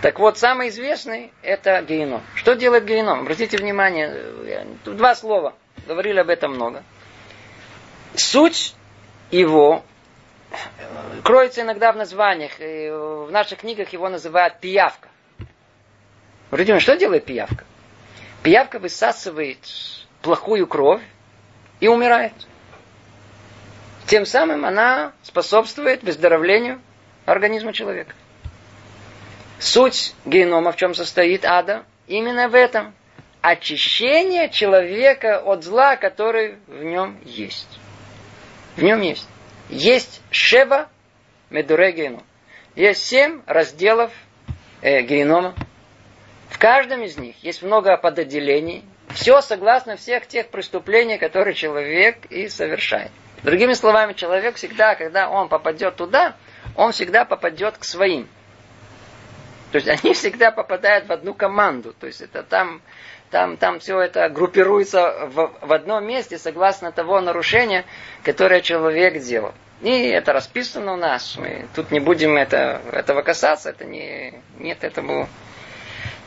Так 0.01 0.19
вот, 0.19 0.37
самый 0.37 0.67
известный 0.67 1.31
это 1.41 1.81
геном. 1.83 2.21
Что 2.35 2.53
делает 2.53 2.83
геном? 2.83 3.21
Обратите 3.21 3.55
внимание, 3.55 4.65
два 4.83 5.15
слова. 5.15 5.53
Говорили 5.87 6.19
об 6.19 6.29
этом 6.29 6.51
много. 6.51 6.83
Суть 8.15 8.75
его 9.31 9.83
кроется 11.23 11.61
иногда 11.61 11.93
в 11.93 11.95
названиях. 11.95 12.59
В 12.59 13.31
наших 13.31 13.59
книгах 13.59 13.93
его 13.93 14.09
называют 14.09 14.59
пиявка. 14.59 15.07
Вроде 16.51 16.77
что 16.79 16.97
делает 16.97 17.23
пиявка? 17.23 17.63
Пиявка 18.43 18.79
высасывает 18.79 19.59
плохую 20.25 20.65
кровь 20.65 21.03
и 21.79 21.87
умирает. 21.87 22.33
Тем 24.07 24.25
самым 24.25 24.65
она 24.65 25.13
способствует 25.21 26.01
выздоровлению 26.01 26.81
организма 27.25 27.73
человека. 27.73 28.13
Суть 29.59 30.15
генома 30.25 30.71
в 30.71 30.77
чем 30.77 30.95
состоит 30.95 31.45
ада? 31.45 31.85
Именно 32.07 32.49
в 32.49 32.55
этом. 32.55 32.95
Очищение 33.41 34.49
человека 34.49 35.39
от 35.39 35.63
зла, 35.63 35.95
который 35.95 36.55
в 36.65 36.83
нем 36.83 37.19
есть. 37.23 37.79
В 38.75 38.81
нем 38.81 39.01
есть. 39.01 39.27
Есть 39.69 40.21
шева 40.31 40.89
медуре 41.51 41.91
геном. 41.91 42.23
Есть 42.75 43.05
семь 43.05 43.41
разделов 43.45 44.11
э, 44.81 45.01
генома. 45.03 45.53
В 46.49 46.57
каждом 46.57 47.03
из 47.03 47.15
них 47.17 47.35
есть 47.43 47.61
много 47.61 47.95
подотделений. 47.97 48.83
Все 49.09 49.41
согласно 49.41 49.95
всех 49.95 50.27
тех 50.27 50.49
преступлений, 50.49 51.17
которые 51.17 51.53
человек 51.53 52.25
и 52.29 52.49
совершает. 52.49 53.11
Другими 53.43 53.73
словами, 53.73 54.13
человек 54.13 54.55
всегда, 54.55 54.95
когда 54.95 55.29
он 55.29 55.49
попадет 55.49 55.95
туда, 55.95 56.35
он 56.75 56.91
всегда 56.91 57.25
попадет 57.25 57.77
к 57.77 57.83
своим. 57.83 58.27
То 59.71 59.77
есть 59.77 59.87
они 59.87 60.13
всегда 60.13 60.51
попадают 60.51 61.07
в 61.07 61.11
одну 61.11 61.33
команду. 61.33 61.93
То 61.99 62.07
есть 62.07 62.21
это 62.21 62.43
там, 62.43 62.81
там, 63.29 63.57
там 63.57 63.79
все 63.79 63.99
это 63.99 64.29
группируется 64.29 65.27
в, 65.27 65.51
в 65.61 65.73
одном 65.73 66.05
месте 66.07 66.37
согласно 66.37 66.91
того 66.91 67.19
нарушения, 67.21 67.85
которое 68.23 68.61
человек 68.61 69.21
делал. 69.21 69.53
И 69.81 70.07
это 70.07 70.33
расписано 70.33 70.93
у 70.93 70.97
нас. 70.97 71.35
Мы 71.37 71.67
тут 71.75 71.91
не 71.91 71.99
будем 71.99 72.37
это, 72.37 72.81
этого 72.91 73.21
касаться. 73.21 73.69
Это 73.69 73.85
не, 73.85 74.41
нет 74.57 74.83
этому 74.83 75.27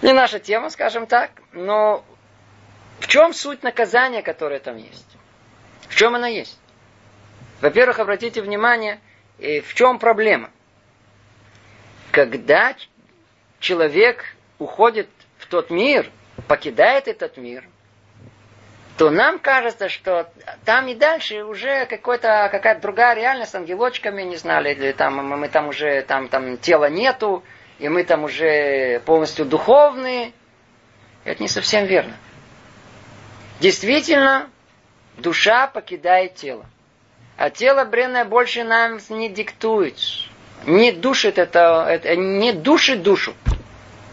не 0.02 0.12
наша 0.12 0.38
тема, 0.38 0.70
скажем 0.70 1.06
так. 1.06 1.30
Но 1.52 2.04
в 3.00 3.06
чем 3.06 3.32
суть 3.32 3.62
наказания, 3.62 4.22
которое 4.22 4.60
там 4.60 4.76
есть? 4.76 5.06
В 5.88 5.96
чем 5.96 6.14
она 6.14 6.28
есть? 6.28 6.58
Во-первых, 7.60 7.98
обратите 7.98 8.42
внимание, 8.42 9.00
в 9.38 9.74
чем 9.74 9.98
проблема. 9.98 10.50
Когда 12.10 12.74
человек 13.60 14.24
уходит 14.58 15.08
в 15.38 15.46
тот 15.46 15.70
мир, 15.70 16.10
покидает 16.46 17.08
этот 17.08 17.36
мир, 17.36 17.64
то 18.96 19.10
нам 19.10 19.38
кажется, 19.38 19.88
что 19.88 20.28
там 20.64 20.88
и 20.88 20.94
дальше 20.94 21.44
уже 21.44 21.86
какой-то, 21.86 22.48
какая-то 22.50 22.80
другая 22.80 23.14
реальность 23.14 23.54
ангелочками, 23.54 24.22
не 24.22 24.36
знали, 24.36 24.74
или 24.74 24.90
там 24.92 25.24
мы 25.24 25.48
там 25.48 25.68
уже, 25.68 26.02
там, 26.02 26.28
там 26.28 26.58
тела 26.58 26.90
нету, 26.90 27.44
и 27.78 27.88
мы 27.88 28.02
там 28.02 28.24
уже 28.24 29.00
полностью 29.06 29.44
духовные. 29.44 30.32
Это 31.24 31.40
не 31.40 31.48
совсем 31.48 31.86
верно. 31.86 32.16
Действительно, 33.60 34.48
душа 35.16 35.66
покидает 35.66 36.34
тело. 36.36 36.66
А 37.36 37.50
тело 37.50 37.84
бренное 37.84 38.24
больше 38.24 38.64
нам 38.64 38.98
не 39.10 39.28
диктует 39.28 39.98
не 40.64 40.92
душит 40.92 41.38
это, 41.38 41.86
это 41.88 42.16
не 42.16 42.52
душит 42.52 43.02
душу, 43.02 43.34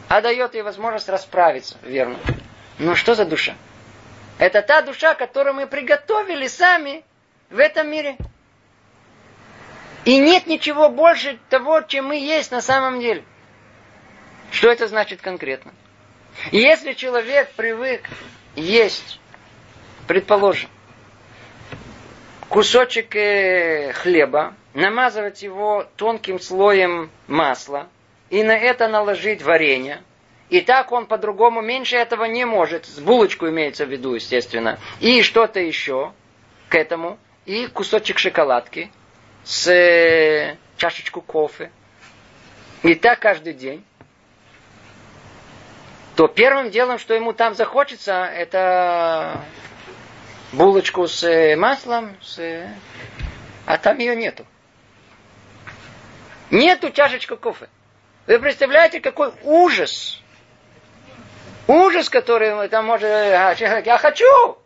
а 0.07 0.21
дает 0.21 0.53
ей 0.53 0.61
возможность 0.61 1.09
расправиться, 1.09 1.77
верно. 1.83 2.17
Но 2.79 2.95
что 2.95 3.15
за 3.15 3.25
душа? 3.25 3.55
Это 4.37 4.61
та 4.61 4.81
душа, 4.81 5.15
которую 5.15 5.55
мы 5.55 5.67
приготовили 5.67 6.47
сами 6.47 7.03
в 7.49 7.59
этом 7.59 7.89
мире. 7.89 8.17
И 10.03 10.17
нет 10.19 10.45
ничего 10.45 10.89
больше 10.89 11.39
того, 11.49 11.81
чем 11.81 12.07
мы 12.07 12.17
есть 12.19 12.51
на 12.51 12.61
самом 12.61 12.99
деле. 12.99 13.23
Что 14.51 14.69
это 14.69 14.87
значит 14.87 15.21
конкретно? 15.21 15.73
Если 16.51 16.93
человек 16.93 17.49
привык 17.55 18.07
есть, 18.55 19.19
предположим, 20.07 20.69
кусочек 22.49 23.15
э, 23.15 23.93
хлеба, 23.93 24.55
намазывать 24.73 25.43
его 25.43 25.85
тонким 25.95 26.39
слоем 26.39 27.09
масла 27.27 27.87
и 28.29 28.43
на 28.43 28.57
это 28.57 28.87
наложить 28.87 29.41
варенье. 29.41 30.03
И 30.49 30.61
так 30.61 30.91
он 30.91 31.07
по-другому 31.07 31.61
меньше 31.61 31.95
этого 31.95 32.25
не 32.25 32.45
может. 32.45 32.85
С 32.85 32.99
булочку 32.99 33.47
имеется 33.49 33.85
в 33.85 33.89
виду, 33.89 34.13
естественно. 34.13 34.79
И 34.99 35.23
что-то 35.23 35.59
еще 35.59 36.13
к 36.69 36.75
этому. 36.75 37.17
И 37.45 37.67
кусочек 37.67 38.19
шоколадки 38.19 38.91
с 39.43 39.67
э, 39.67 40.57
чашечку 40.77 41.21
кофе. 41.21 41.71
И 42.83 42.93
так 42.95 43.19
каждый 43.19 43.53
день. 43.53 43.83
То 46.15 46.27
первым 46.27 46.69
делом, 46.69 46.97
что 46.99 47.13
ему 47.13 47.33
там 47.33 47.55
захочется, 47.55 48.25
это 48.25 49.43
булочку 50.51 51.07
с 51.07 51.23
э, 51.23 51.55
маслом, 51.55 52.15
с... 52.21 52.39
Э, 52.39 52.69
а 53.65 53.77
там 53.77 53.97
ее 53.97 54.15
нету. 54.15 54.45
Нету 56.51 56.91
чашечку 56.91 57.37
кофе. 57.37 57.67
Вы 58.27 58.39
представляете, 58.39 58.99
какой 58.99 59.31
ужас. 59.43 60.21
Ужас, 61.67 62.09
который 62.09 62.67
там 62.69 62.85
может... 62.85 63.09
А, 63.09 63.55
человек, 63.55 63.85
я 63.85 63.97
хочу! 63.97 64.57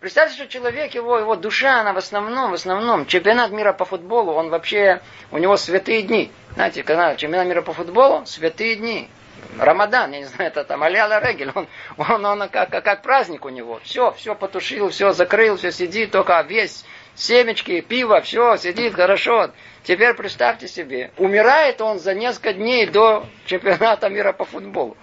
Представьте, 0.00 0.34
что 0.34 0.48
человек, 0.48 0.94
его, 0.94 1.18
его 1.18 1.36
душа, 1.36 1.80
она 1.80 1.92
в 1.92 1.98
основном, 1.98 2.52
в 2.52 2.54
основном, 2.54 3.04
чемпионат 3.04 3.50
мира 3.50 3.74
по 3.74 3.84
футболу, 3.84 4.32
он 4.32 4.48
вообще, 4.48 5.02
у 5.30 5.36
него 5.36 5.58
святые 5.58 6.00
дни. 6.00 6.32
Знаете, 6.54 6.82
когда 6.82 7.14
чемпионат 7.16 7.46
мира 7.46 7.60
по 7.60 7.74
футболу, 7.74 8.24
святые 8.24 8.76
дни. 8.76 9.10
Рамадан, 9.58 10.12
я 10.12 10.20
не 10.20 10.24
знаю, 10.24 10.50
это 10.50 10.64
там 10.64 10.82
Аляла 10.82 11.20
Регель, 11.20 11.52
он, 11.54 11.68
он, 11.98 12.24
он 12.24 12.48
как, 12.48 12.70
как, 12.70 13.02
праздник 13.02 13.44
у 13.44 13.48
него. 13.48 13.80
Все, 13.82 14.12
все 14.12 14.34
потушил, 14.34 14.90
все 14.90 15.12
закрыл, 15.12 15.56
все 15.56 15.70
сидит, 15.70 16.12
только 16.12 16.40
весь 16.42 16.84
семечки, 17.14 17.80
пиво, 17.80 18.20
все, 18.20 18.56
сидит 18.56 18.94
хорошо. 18.94 19.50
Теперь 19.82 20.14
представьте 20.14 20.68
себе, 20.68 21.10
умирает 21.16 21.80
он 21.80 21.98
за 21.98 22.14
несколько 22.14 22.52
дней 22.52 22.86
до 22.86 23.26
чемпионата 23.46 24.08
мира 24.08 24.32
по 24.32 24.44
футболу. 24.44 24.96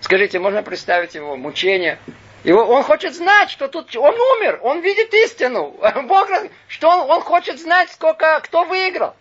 Скажите, 0.00 0.38
можно 0.38 0.62
представить 0.62 1.14
его 1.14 1.36
мучение? 1.36 1.98
Его, 2.44 2.64
он 2.64 2.82
хочет 2.82 3.14
знать, 3.14 3.50
что 3.50 3.68
тут 3.68 3.94
он 3.94 4.14
умер, 4.14 4.58
он 4.62 4.80
видит 4.80 5.14
истину. 5.14 5.76
Бог, 6.04 6.28
что 6.66 6.88
он, 6.88 7.10
он 7.10 7.20
хочет 7.20 7.60
знать, 7.60 7.90
сколько, 7.90 8.40
кто 8.40 8.64
выиграл. 8.64 9.14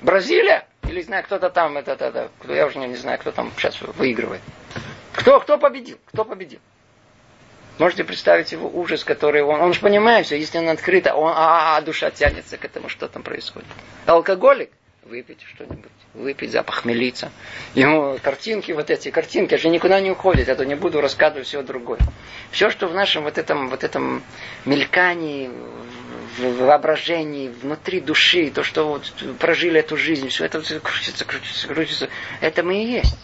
Бразилия? 0.00 0.66
Или 0.92 1.00
знаю, 1.00 1.24
кто-то 1.24 1.48
там, 1.48 1.78
это, 1.78 1.92
это, 1.92 2.04
это, 2.04 2.52
я 2.52 2.66
уже 2.66 2.78
не 2.78 2.96
знаю, 2.96 3.18
кто 3.18 3.32
там 3.32 3.50
сейчас 3.56 3.80
выигрывает. 3.80 4.42
Кто, 5.14 5.40
кто 5.40 5.56
победил? 5.56 5.96
Кто 6.04 6.22
победил? 6.22 6.60
Можете 7.78 8.04
представить 8.04 8.52
его 8.52 8.68
ужас, 8.68 9.02
который 9.02 9.42
он... 9.42 9.62
Он 9.62 9.72
же 9.72 9.80
понимает 9.80 10.26
все, 10.26 10.36
если 10.38 10.58
он 10.58 10.68
открыто, 10.68 11.14
он, 11.14 11.32
а, 11.34 11.78
а, 11.78 11.80
душа 11.80 12.10
тянется 12.10 12.58
к 12.58 12.66
этому, 12.66 12.90
что 12.90 13.08
там 13.08 13.22
происходит. 13.22 13.70
Алкоголик, 14.04 14.68
выпить 15.02 15.40
что-нибудь, 15.54 15.90
выпить, 16.12 16.50
запохмелиться. 16.50 17.32
Ему 17.72 18.18
картинки, 18.22 18.72
вот 18.72 18.90
эти 18.90 19.10
картинки, 19.10 19.56
же 19.56 19.70
никуда 19.70 19.98
не 19.98 20.10
уходят, 20.10 20.46
я 20.48 20.54
то 20.54 20.66
не 20.66 20.74
буду 20.74 21.00
рассказывать 21.00 21.46
все 21.46 21.62
другое. 21.62 22.00
Все, 22.50 22.68
что 22.68 22.86
в 22.86 22.92
нашем 22.92 23.24
вот 23.24 23.38
этом, 23.38 23.70
вот 23.70 23.82
этом 23.82 24.22
мелькании, 24.66 25.50
в 26.38 26.64
воображении, 26.64 27.48
внутри 27.48 28.00
души, 28.00 28.50
то, 28.50 28.62
что 28.62 28.88
вот 28.88 29.12
прожили 29.38 29.80
эту 29.80 29.96
жизнь, 29.96 30.28
все 30.28 30.46
это 30.46 30.60
крутится, 30.60 31.24
крутится, 31.24 31.68
крутится, 31.68 32.08
это 32.40 32.62
мы 32.62 32.82
и 32.82 32.86
есть. 32.86 33.18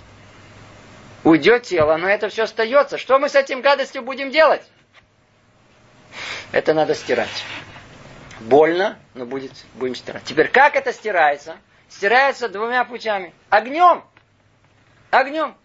Уйдет 1.24 1.64
тело, 1.64 1.96
но 1.96 2.08
это 2.08 2.28
все 2.28 2.44
остается. 2.44 2.98
Что 2.98 3.18
мы 3.18 3.28
с 3.28 3.34
этим 3.34 3.60
гадостью 3.60 4.02
будем 4.02 4.30
делать? 4.30 4.62
Это 6.52 6.74
надо 6.74 6.94
стирать. 6.94 7.44
Больно, 8.40 8.98
но 9.14 9.26
будет, 9.26 9.52
будем 9.74 9.94
стирать. 9.94 10.24
Теперь 10.24 10.48
как 10.48 10.76
это 10.76 10.92
стирается? 10.92 11.56
Стирается 11.88 12.48
двумя 12.48 12.84
путями. 12.84 13.34
Огнем. 13.50 14.04
Огнем. 15.10 15.56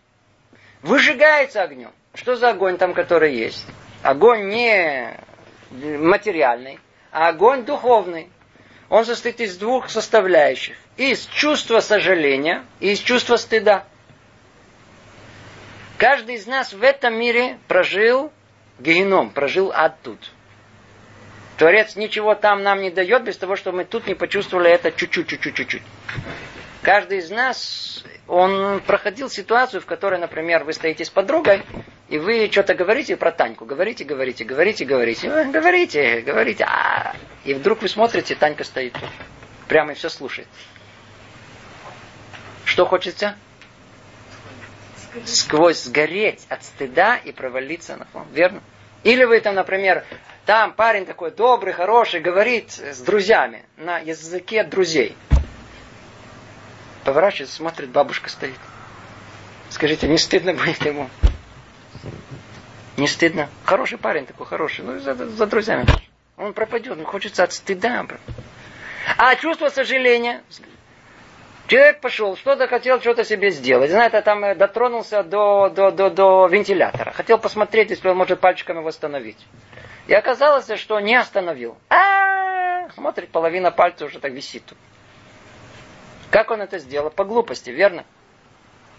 Выжигается 0.82 1.62
огнем. 1.62 1.92
Что 2.14 2.36
за 2.36 2.50
огонь 2.50 2.78
там, 2.78 2.94
который 2.94 3.36
есть? 3.36 3.66
Огонь 4.02 4.50
не 4.50 5.18
материальный, 5.72 6.80
а 7.14 7.30
огонь 7.30 7.64
духовный. 7.64 8.28
Он 8.90 9.06
состоит 9.06 9.40
из 9.40 9.58
двух 9.58 9.90
составляющих. 9.90 10.76
Из 10.98 11.26
чувства 11.28 11.80
сожаления 11.80 12.66
и 12.80 12.92
из 12.92 13.00
чувства 13.00 13.38
стыда. 13.38 13.86
Каждый 15.98 16.36
из 16.36 16.48
нас 16.48 16.74
в 16.74 16.84
этом 16.84 17.16
мире 17.16 17.58
прожил 17.68 18.32
геном, 18.80 19.30
прожил 19.30 19.72
ад 19.74 19.96
тут. 20.04 20.20
Творец 21.58 21.96
ничего 21.96 22.36
там 22.36 22.64
нам 22.64 22.82
не 22.82 22.90
дает 22.90 23.24
без 23.24 23.38
того, 23.38 23.56
чтобы 23.56 23.78
мы 23.78 23.86
тут 23.86 24.08
не 24.08 24.16
почувствовали 24.16 24.72
это 24.72 24.92
чуть-чуть, 24.92 25.28
чуть-чуть, 25.28 25.56
чуть-чуть. 25.56 25.84
Каждый 26.84 27.20
из 27.20 27.32
нас, 27.32 28.04
он 28.28 28.82
проходил 28.82 29.30
ситуацию, 29.30 29.80
в 29.80 29.86
которой, 29.86 30.20
например, 30.20 30.66
вы 30.66 30.74
стоите 30.74 31.06
с 31.06 31.10
подругой, 31.10 31.64
и 32.10 32.18
вы 32.18 32.50
что-то 32.52 32.76
говорите 32.76 33.16
про 33.16 33.32
Таньку. 33.32 33.64
Говорите, 33.64 34.04
говорите, 34.04 34.44
говорите, 34.44 34.84
говорите. 34.84 35.30
Говорите, 35.46 36.22
говорите. 36.22 36.66
А, 36.66 37.16
и 37.46 37.54
вдруг 37.54 37.82
вы 37.82 37.88
смотрите, 37.88 38.36
Танька 38.36 38.66
стоит 38.66 38.94
тут. 38.94 39.10
Прямо 39.70 39.94
и 39.94 39.96
все 39.96 40.10
слушает. 40.10 40.48
Что 42.66 42.86
хочется? 42.86 43.36
Сквозь 45.26 45.84
сгореть 45.84 46.46
от 46.50 46.66
стыда 46.66 47.16
и 47.16 47.32
провалиться 47.32 47.96
на 47.96 48.06
фон. 48.06 48.28
Верно? 48.34 48.62
Или 49.04 49.24
вы 49.24 49.40
там, 49.40 49.56
например, 49.56 50.04
там 50.46 50.74
парень 50.74 51.06
такой 51.06 51.32
добрый, 51.32 51.72
хороший, 51.72 52.20
говорит 52.20 52.72
с 52.72 53.00
друзьями 53.00 53.64
на 53.78 54.00
языке 54.00 54.66
друзей. 54.66 55.16
Поворачивается, 57.04 57.56
смотрит, 57.56 57.90
бабушка 57.90 58.30
стоит. 58.30 58.60
Скажите, 59.70 60.08
не 60.08 60.18
стыдно 60.18 60.54
будет 60.54 60.86
ему? 60.86 61.10
Не 62.96 63.08
стыдно? 63.08 63.50
Хороший 63.66 63.98
парень 63.98 64.26
такой, 64.26 64.46
хороший. 64.46 64.86
Ну, 64.86 65.00
за, 65.00 65.14
за 65.16 65.46
друзьями. 65.48 65.86
Он 66.38 66.54
пропадет, 66.54 66.96
ему 66.96 67.06
хочется 67.06 67.44
от 67.44 67.54
стыда. 67.54 68.06
А 69.18 69.36
чувство 69.36 69.70
сожаления? 69.70 70.44
Человек 71.68 72.02
пошел, 72.02 72.36
что-то 72.36 72.68
хотел 72.68 73.00
что-то 73.00 73.24
себе 73.24 73.50
сделать. 73.50 73.90
Знаете, 73.90 74.22
там 74.22 74.44
э, 74.44 74.54
дотронулся 74.54 75.24
до, 75.24 75.70
до, 75.70 75.92
до, 75.92 76.10
до 76.10 76.48
вентилятора. 76.48 77.12
Хотел 77.14 77.38
посмотреть, 77.38 77.90
если 77.90 78.10
он 78.10 78.18
может 78.18 78.40
пальчиками 78.42 78.80
восстановить. 78.80 79.38
И 80.08 80.14
оказалось, 80.14 80.70
что 80.78 81.00
не 81.00 81.16
остановил. 81.16 81.78
А, 81.90 82.90
смотрит, 82.92 83.30
половина 83.30 83.72
пальца 83.72 84.06
уже 84.06 84.20
так 84.20 84.34
висит 84.34 84.66
тут. 84.66 84.78
Как 86.34 86.50
он 86.50 86.62
это 86.62 86.80
сделал? 86.80 87.12
По 87.12 87.26
глупости, 87.26 87.70
верно? 87.70 88.06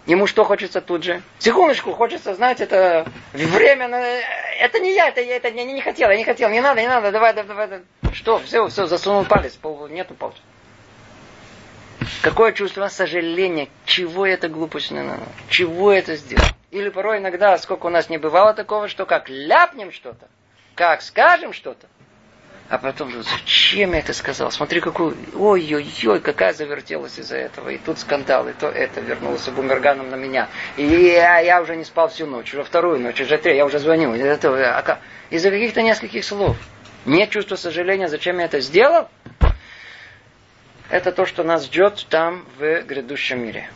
Ему 0.05 0.25
что 0.25 0.45
хочется 0.45 0.79
тут 0.79 1.03
же? 1.03 1.21
Секундочку, 1.37 1.91
хочется, 1.91 2.33
знаете, 2.33 2.63
это 2.63 3.05
время, 3.33 3.87
это 4.57 4.79
не 4.79 4.95
я, 4.95 5.09
это 5.09 5.19
я, 5.19 5.35
это 5.35 5.49
я 5.49 5.65
не, 5.65 5.73
не 5.73 5.81
хотел, 5.81 6.09
я 6.09 6.15
не 6.15 6.23
хотел, 6.23 6.49
не 6.49 6.61
надо, 6.61 6.79
не 6.79 6.87
надо, 6.87 7.11
давай, 7.11 7.33
давай, 7.33 7.67
давай. 7.67 7.81
Что, 8.13 8.39
все, 8.39 8.65
все, 8.69 8.87
засунул 8.87 9.25
палец, 9.25 9.51
пол, 9.55 9.89
нету 9.89 10.13
пальца. 10.13 10.39
Какое 12.21 12.53
чувство 12.53 12.87
сожаления, 12.87 13.67
чего 13.83 14.25
это 14.25 14.47
глупость 14.47 14.91
не 14.91 15.01
надо, 15.01 15.23
чего 15.49 15.91
это 15.91 16.15
сделал. 16.15 16.45
Или 16.71 16.87
порой 16.87 17.17
иногда, 17.17 17.57
сколько 17.57 17.87
у 17.87 17.89
нас 17.89 18.09
не 18.09 18.17
бывало 18.17 18.53
такого, 18.53 18.87
что 18.87 19.05
как 19.05 19.27
ляпнем 19.27 19.91
что-то, 19.91 20.29
как 20.73 21.01
скажем 21.01 21.51
что-то, 21.51 21.87
а 22.67 22.79
потом, 22.79 23.11
зачем 23.21 23.93
я 23.93 23.99
это 23.99 24.11
сказал? 24.13 24.49
Смотри, 24.51 24.81
какую, 24.81 25.15
ой-ой-ой, 25.35 26.19
какая 26.19 26.51
завертелась 26.51 27.19
из-за 27.19 27.37
этого. 27.37 27.69
И 27.69 27.77
тут 27.77 27.99
скандал, 27.99 28.47
и 28.47 28.53
то 28.53 28.67
это 28.67 29.01
вернулся 29.01 29.51
бумерганом 29.51 30.09
на 30.09 30.15
меня. 30.15 30.49
И 30.75 30.83
я, 30.83 31.39
я 31.39 31.61
уже 31.61 31.75
не 31.75 31.83
спал 31.83 32.07
всю 32.09 32.25
ночь, 32.25 32.51
уже 32.53 32.63
вторую 32.63 32.99
ночь, 32.99 33.21
уже 33.21 33.37
три, 33.37 33.55
я 33.55 33.65
уже 33.65 33.77
звоню. 33.77 34.13
А 34.13 34.99
из-за 35.29 35.51
каких-то 35.51 35.83
нескольких 35.83 36.25
слов. 36.25 36.57
Нет 37.05 37.29
чувства 37.29 37.55
сожаления, 37.55 38.07
зачем 38.07 38.39
я 38.39 38.45
это 38.45 38.59
сделал? 38.61 39.09
Это 40.89 41.11
то, 41.11 41.27
что 41.27 41.43
нас 41.43 41.65
ждет 41.65 42.07
там, 42.09 42.45
в 42.57 42.81
грядущем 42.81 43.43
мире. 43.43 43.69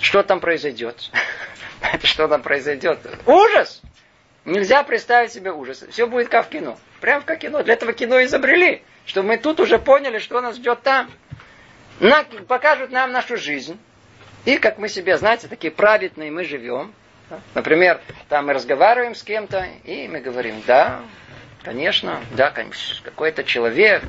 Что 0.00 0.22
там 0.22 0.38
произойдет? 0.38 1.10
Что 2.04 2.28
там 2.28 2.42
произойдет? 2.42 3.00
Ужас! 3.26 3.82
Нельзя 4.44 4.84
представить 4.84 5.32
себе 5.32 5.52
ужас. 5.52 5.84
Все 5.90 6.06
будет 6.06 6.28
как 6.28 6.46
в 6.46 6.48
кино. 6.50 6.78
Прям 7.02 7.22
как 7.22 7.40
кино. 7.40 7.64
Для 7.64 7.74
этого 7.74 7.92
кино 7.92 8.22
изобрели. 8.22 8.80
Чтобы 9.06 9.30
мы 9.30 9.36
тут 9.36 9.58
уже 9.58 9.80
поняли, 9.80 10.18
что 10.18 10.40
нас 10.40 10.54
ждет 10.54 10.82
там. 10.82 11.10
На, 11.98 12.22
покажут 12.46 12.92
нам 12.92 13.10
нашу 13.10 13.36
жизнь. 13.36 13.76
И 14.44 14.56
как 14.56 14.78
мы 14.78 14.88
себе, 14.88 15.18
знаете, 15.18 15.48
такие 15.48 15.72
праведные 15.72 16.30
мы 16.30 16.44
живем. 16.44 16.94
Например, 17.54 18.00
там 18.28 18.46
мы 18.46 18.52
разговариваем 18.52 19.16
с 19.16 19.22
кем-то, 19.24 19.66
и 19.82 20.06
мы 20.06 20.20
говорим, 20.20 20.62
да, 20.64 21.00
конечно, 21.64 22.20
да, 22.36 22.50
конечно, 22.50 22.94
какой-то 23.02 23.42
человек. 23.42 24.04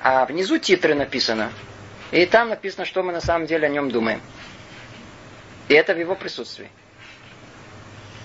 А 0.00 0.24
внизу 0.24 0.58
титры 0.58 0.94
написано. 0.94 1.50
И 2.12 2.24
там 2.24 2.50
написано, 2.50 2.84
что 2.84 3.02
мы 3.02 3.12
на 3.12 3.20
самом 3.20 3.46
деле 3.46 3.66
о 3.66 3.70
нем 3.70 3.90
думаем. 3.90 4.20
И 5.66 5.74
это 5.74 5.92
в 5.92 5.98
его 5.98 6.14
присутствии. 6.14 6.70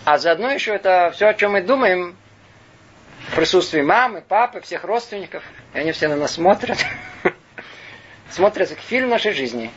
А 0.05 0.19
заодно 0.19 0.51
еще 0.51 0.75
это 0.75 1.09
все, 1.15 1.29
о 1.29 1.33
чем 1.33 1.53
мы 1.53 1.61
думаем, 1.61 2.15
в 3.33 3.35
присутствии 3.35 3.81
мамы, 3.81 4.21
папы, 4.21 4.61
всех 4.61 4.83
родственников. 4.83 5.43
И 5.73 5.79
они 5.79 5.91
все 5.91 6.07
на 6.07 6.15
нас 6.15 6.33
смотрят. 6.33 6.77
Смотрят 8.29 8.69
как 8.69 8.77
фильм 8.77 9.09
нашей 9.09 9.33
жизни. 9.33 9.71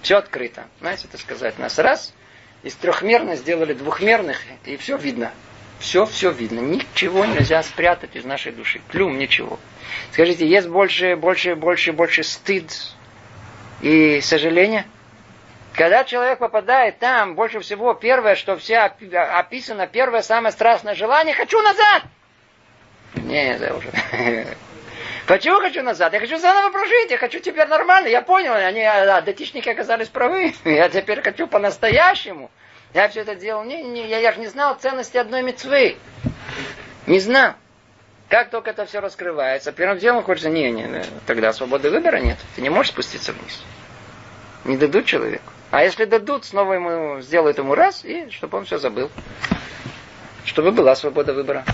Все 0.00 0.16
открыто. 0.16 0.64
Знаете, 0.80 1.08
это 1.08 1.18
сказать. 1.18 1.58
Нас 1.58 1.78
раз 1.78 2.14
из 2.62 2.74
трехмерных 2.74 3.38
сделали 3.38 3.74
двухмерных, 3.74 4.40
и 4.64 4.78
все 4.78 4.96
видно. 4.96 5.30
Все, 5.78 6.06
все 6.06 6.30
видно. 6.30 6.60
Ничего 6.60 7.26
нельзя 7.26 7.62
спрятать 7.62 8.16
из 8.16 8.24
нашей 8.24 8.52
души. 8.52 8.80
Клюм, 8.88 9.18
ничего. 9.18 9.58
Скажите, 10.12 10.48
есть 10.48 10.68
больше, 10.68 11.16
больше, 11.16 11.54
больше, 11.54 11.92
больше 11.92 12.22
стыд 12.22 12.72
и 13.82 14.22
сожаления? 14.22 14.86
Когда 15.76 16.04
человек 16.04 16.38
попадает 16.38 16.98
там, 16.98 17.34
больше 17.34 17.60
всего 17.60 17.92
первое, 17.92 18.34
что 18.34 18.56
все 18.56 18.78
описано, 18.78 19.86
первое 19.86 20.22
самое 20.22 20.50
страстное 20.50 20.94
желание, 20.94 21.34
хочу 21.34 21.60
назад. 21.60 22.02
Не, 23.14 23.52
это 23.54 23.74
уже. 23.74 23.92
Почему 25.26 25.60
хочу 25.60 25.82
назад? 25.82 26.14
Я 26.14 26.20
хочу 26.20 26.38
заново 26.38 26.70
прожить, 26.70 27.10
я 27.10 27.18
хочу 27.18 27.40
теперь 27.40 27.68
нормально. 27.68 28.08
Я 28.08 28.22
понял, 28.22 28.54
они, 28.54 28.80
а, 28.80 29.20
датичники 29.20 29.68
оказались 29.68 30.08
правы. 30.08 30.54
Я 30.64 30.88
теперь 30.88 31.20
хочу 31.20 31.46
по-настоящему. 31.46 32.50
Я 32.94 33.08
все 33.08 33.20
это 33.22 33.34
делал, 33.34 33.64
не, 33.64 33.82
не, 33.82 34.08
я, 34.08 34.18
я 34.18 34.32
же 34.32 34.40
не 34.40 34.46
знал 34.46 34.76
ценности 34.76 35.18
одной 35.18 35.42
мецвы. 35.42 35.96
Не 37.06 37.20
знал. 37.20 37.52
Как 38.30 38.48
только 38.48 38.70
это 38.70 38.86
все 38.86 39.00
раскрывается, 39.00 39.72
первым 39.72 39.98
делом 39.98 40.22
хочется, 40.22 40.48
не, 40.48 40.70
не, 40.70 41.04
тогда 41.26 41.52
свободы 41.52 41.90
выбора 41.90 42.18
нет. 42.18 42.38
Ты 42.54 42.62
не 42.62 42.70
можешь 42.70 42.92
спуститься 42.92 43.32
вниз. 43.32 43.62
Не 44.64 44.78
дадут 44.78 45.04
человеку. 45.04 45.52
А 45.70 45.82
если 45.82 46.04
дадут, 46.04 46.44
снова 46.44 46.74
ему 46.74 47.20
сделают 47.20 47.58
ему 47.58 47.74
раз, 47.74 48.04
и 48.04 48.30
чтобы 48.30 48.58
он 48.58 48.64
все 48.64 48.78
забыл. 48.78 49.10
Чтобы 50.44 50.70
была 50.70 50.94
свобода 50.94 51.32
выбора. 51.32 51.64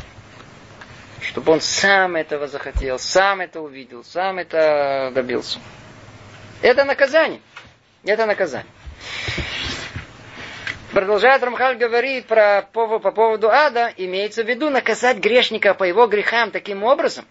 Чтобы 1.20 1.53
он 1.53 1.61
сам 1.61 2.16
этого 2.16 2.49
захотел, 2.49 2.99
сам 2.99 3.40
это 3.40 3.61
увидел, 3.61 4.03
сам 4.03 4.38
это 4.38 5.12
добился. 5.14 5.61
Это 6.62 6.84
наказание. 6.84 7.40
Это 8.05 8.26
наказание. 8.26 8.70
Продолжает 10.93 11.43
Рамхаль 11.43 11.76
говорить 11.76 12.26
про, 12.26 12.68
по, 12.72 12.99
по 12.99 13.12
поводу 13.12 13.49
ада, 13.49 13.93
имеется 13.97 14.45
в 14.45 14.49
виду 14.49 14.68
наказать 14.68 15.18
грешника 15.18 15.72
по 15.72 15.84
его 15.84 16.07
грехам 16.07 16.51
таким 16.51 16.82
образом, 16.82 17.24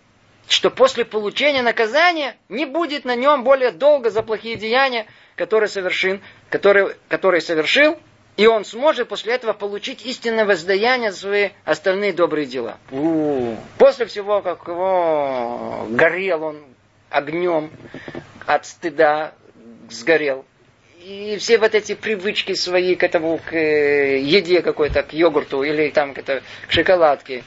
что 0.51 0.69
после 0.69 1.05
получения 1.05 1.61
наказания 1.61 2.35
не 2.49 2.65
будет 2.65 3.05
на 3.05 3.15
нем 3.15 3.45
более 3.45 3.71
долго 3.71 4.09
за 4.09 4.21
плохие 4.21 4.57
деяния, 4.57 5.05
который 5.37 5.69
совершил, 5.69 6.19
который, 6.49 6.95
который 7.07 7.39
совершил, 7.39 7.97
и 8.35 8.47
он 8.47 8.65
сможет 8.65 9.07
после 9.07 9.33
этого 9.33 9.53
получить 9.53 10.05
истинное 10.05 10.43
воздаяние 10.43 11.13
за 11.13 11.19
свои 11.19 11.49
остальные 11.63 12.11
добрые 12.11 12.47
дела. 12.47 12.77
У-у-у. 12.91 13.55
После 13.77 14.05
всего, 14.07 14.41
как 14.41 14.67
его 14.67 15.87
горел 15.89 16.43
он 16.43 16.63
огнем 17.09 17.71
от 18.45 18.65
стыда, 18.65 19.33
сгорел. 19.89 20.43
И 21.01 21.37
все 21.39 21.59
вот 21.59 21.75
эти 21.75 21.95
привычки 21.95 22.55
свои 22.55 22.95
к 22.95 23.03
этому, 23.03 23.37
к 23.37 23.53
э, 23.53 24.19
еде 24.19 24.61
какой-то, 24.61 25.01
к 25.01 25.13
йогурту 25.13 25.63
или 25.63 25.89
там 25.91 26.13
к, 26.13 26.17
это, 26.17 26.43
к 26.67 26.71
шоколадке, 26.71 27.43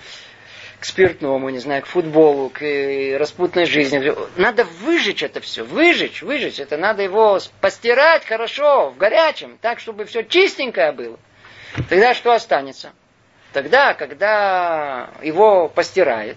к 0.84 0.86
спиртному, 0.86 1.48
не 1.48 1.60
знаю, 1.60 1.80
к 1.80 1.86
футболу, 1.86 2.50
к 2.50 2.60
э, 2.62 3.16
распутной 3.16 3.64
жизни. 3.64 4.12
Надо 4.36 4.64
выжечь 4.64 5.22
это 5.22 5.40
все, 5.40 5.62
выжечь, 5.62 6.20
выжечь. 6.20 6.60
Это 6.60 6.76
надо 6.76 7.02
его 7.02 7.38
постирать 7.62 8.26
хорошо, 8.26 8.90
в 8.90 8.98
горячем, 8.98 9.56
так, 9.62 9.80
чтобы 9.80 10.04
все 10.04 10.24
чистенькое 10.24 10.92
было. 10.92 11.18
Тогда 11.88 12.12
что 12.12 12.32
останется? 12.32 12.92
Тогда, 13.54 13.94
когда 13.94 15.08
его 15.22 15.70
постирает, 15.70 16.36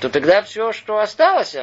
то 0.00 0.08
тогда 0.08 0.40
все, 0.40 0.72
что 0.72 0.98
осталось, 0.98 1.54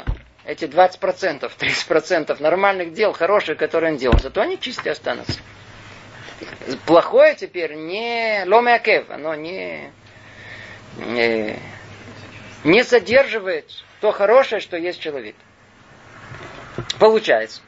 эти 0.45 0.65
20%, 0.65 1.51
30% 1.57 2.39
нормальных 2.39 2.93
дел, 2.93 3.13
хороших, 3.13 3.57
которые 3.57 3.93
он 3.93 3.97
делал, 3.97 4.19
зато 4.19 4.41
они 4.41 4.59
чистые 4.59 4.91
останутся. 4.91 5.39
Плохое 6.85 7.33
теперь 7.33 7.73
не 7.73 8.43
ломякев, 8.45 9.09
оно 9.09 9.33
не 9.33 9.91
не, 10.97 11.59
не 12.63 12.83
задерживает 12.83 13.69
то 13.99 14.11
хорошее, 14.11 14.61
что 14.61 14.77
есть 14.77 14.99
человек. 14.99 15.35
Получается, 16.99 17.61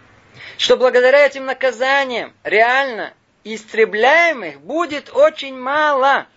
что 0.58 0.78
благодаря 0.78 1.26
этим 1.26 1.46
наказаниям 1.46 2.34
реально 2.44 3.14
истребляемых 3.44 4.62
будет 4.62 5.10
очень 5.14 5.58
мало. 5.58 6.28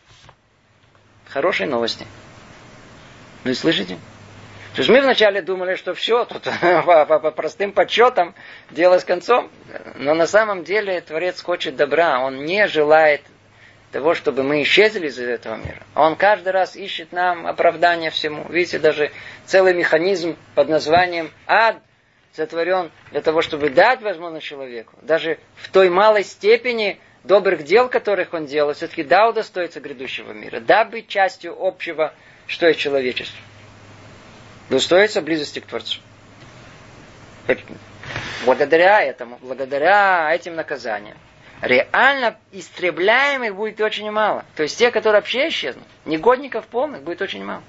Хорошие 1.28 1.68
новости. 1.68 2.06
Ну 3.44 3.50
и 3.50 3.54
слышите? 3.54 3.98
То 4.74 4.80
есть 4.80 4.90
мы 4.90 5.00
вначале 5.00 5.40
думали, 5.40 5.74
что 5.76 5.94
все, 5.94 6.26
тут 6.26 6.42
по, 6.60 7.06
по 7.06 7.30
простым 7.30 7.72
подсчетам 7.72 8.34
дело 8.70 8.98
с 8.98 9.04
концом. 9.04 9.50
Но 9.94 10.14
на 10.14 10.26
самом 10.26 10.64
деле 10.64 11.00
Творец 11.00 11.40
хочет 11.40 11.76
добра. 11.76 12.20
Он 12.20 12.44
не 12.44 12.68
желает 12.68 13.22
того, 13.92 14.14
чтобы 14.14 14.42
мы 14.42 14.62
исчезли 14.62 15.08
из 15.08 15.18
этого 15.18 15.56
мира. 15.56 15.82
Он 15.94 16.16
каждый 16.16 16.50
раз 16.50 16.76
ищет 16.76 17.12
нам 17.12 17.46
оправдание 17.46 18.10
всему. 18.10 18.46
Видите, 18.48 18.78
даже 18.78 19.10
целый 19.44 19.74
механизм 19.74 20.36
под 20.54 20.68
названием 20.68 21.30
ад 21.46 21.76
сотворен 22.34 22.90
для 23.12 23.22
того, 23.22 23.42
чтобы 23.42 23.70
дать 23.70 24.02
возможность 24.02 24.46
человеку. 24.46 24.92
Даже 25.02 25.38
в 25.56 25.70
той 25.70 25.88
малой 25.88 26.24
степени 26.24 27.00
добрых 27.24 27.64
дел, 27.64 27.88
которых 27.88 28.34
он 28.34 28.46
делал, 28.46 28.74
все-таки 28.74 29.02
да, 29.02 29.28
удостоится 29.28 29.80
грядущего 29.80 30.32
мира. 30.32 30.60
Да, 30.60 30.84
быть 30.84 31.08
частью 31.08 31.56
общего, 31.58 32.12
что 32.46 32.66
есть 32.66 32.80
человечество 32.80 33.40
достоится 34.68 35.22
близости 35.22 35.60
к 35.60 35.66
Творцу. 35.66 36.00
Благодаря 38.44 39.02
этому, 39.02 39.38
благодаря 39.40 40.32
этим 40.34 40.56
наказаниям, 40.56 41.16
реально 41.62 42.36
истребляемых 42.52 43.54
будет 43.54 43.80
очень 43.80 44.10
мало. 44.10 44.44
То 44.56 44.62
есть 44.62 44.78
те, 44.78 44.90
которые 44.90 45.20
вообще 45.20 45.48
исчезнут, 45.48 45.86
негодников 46.04 46.66
полных 46.66 47.02
будет 47.02 47.22
очень 47.22 47.44
мало. 47.44 47.62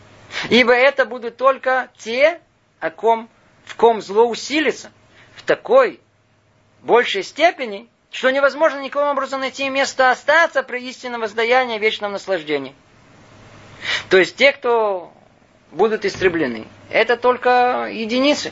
Ибо 0.49 0.73
это 0.73 1.05
будут 1.05 1.37
только 1.37 1.89
те, 1.97 2.41
о 2.79 2.89
ком, 2.89 3.29
в 3.65 3.75
ком 3.75 4.01
зло 4.01 4.25
усилится 4.27 4.91
в 5.35 5.43
такой 5.43 5.99
большей 6.81 7.23
степени, 7.23 7.87
что 8.11 8.29
невозможно 8.29 8.79
никаким 8.79 9.07
образом 9.07 9.41
найти 9.41 9.69
место 9.69 10.11
остаться 10.11 10.63
при 10.63 10.81
истинном 10.89 11.21
воздаянии 11.21 11.77
вечном 11.77 12.11
наслаждении. 12.11 12.75
То 14.09 14.17
есть 14.17 14.35
те, 14.35 14.51
кто 14.51 15.11
будут 15.71 16.05
истреблены. 16.05 16.67
Это 16.89 17.17
только 17.17 17.89
единицы. 17.91 18.51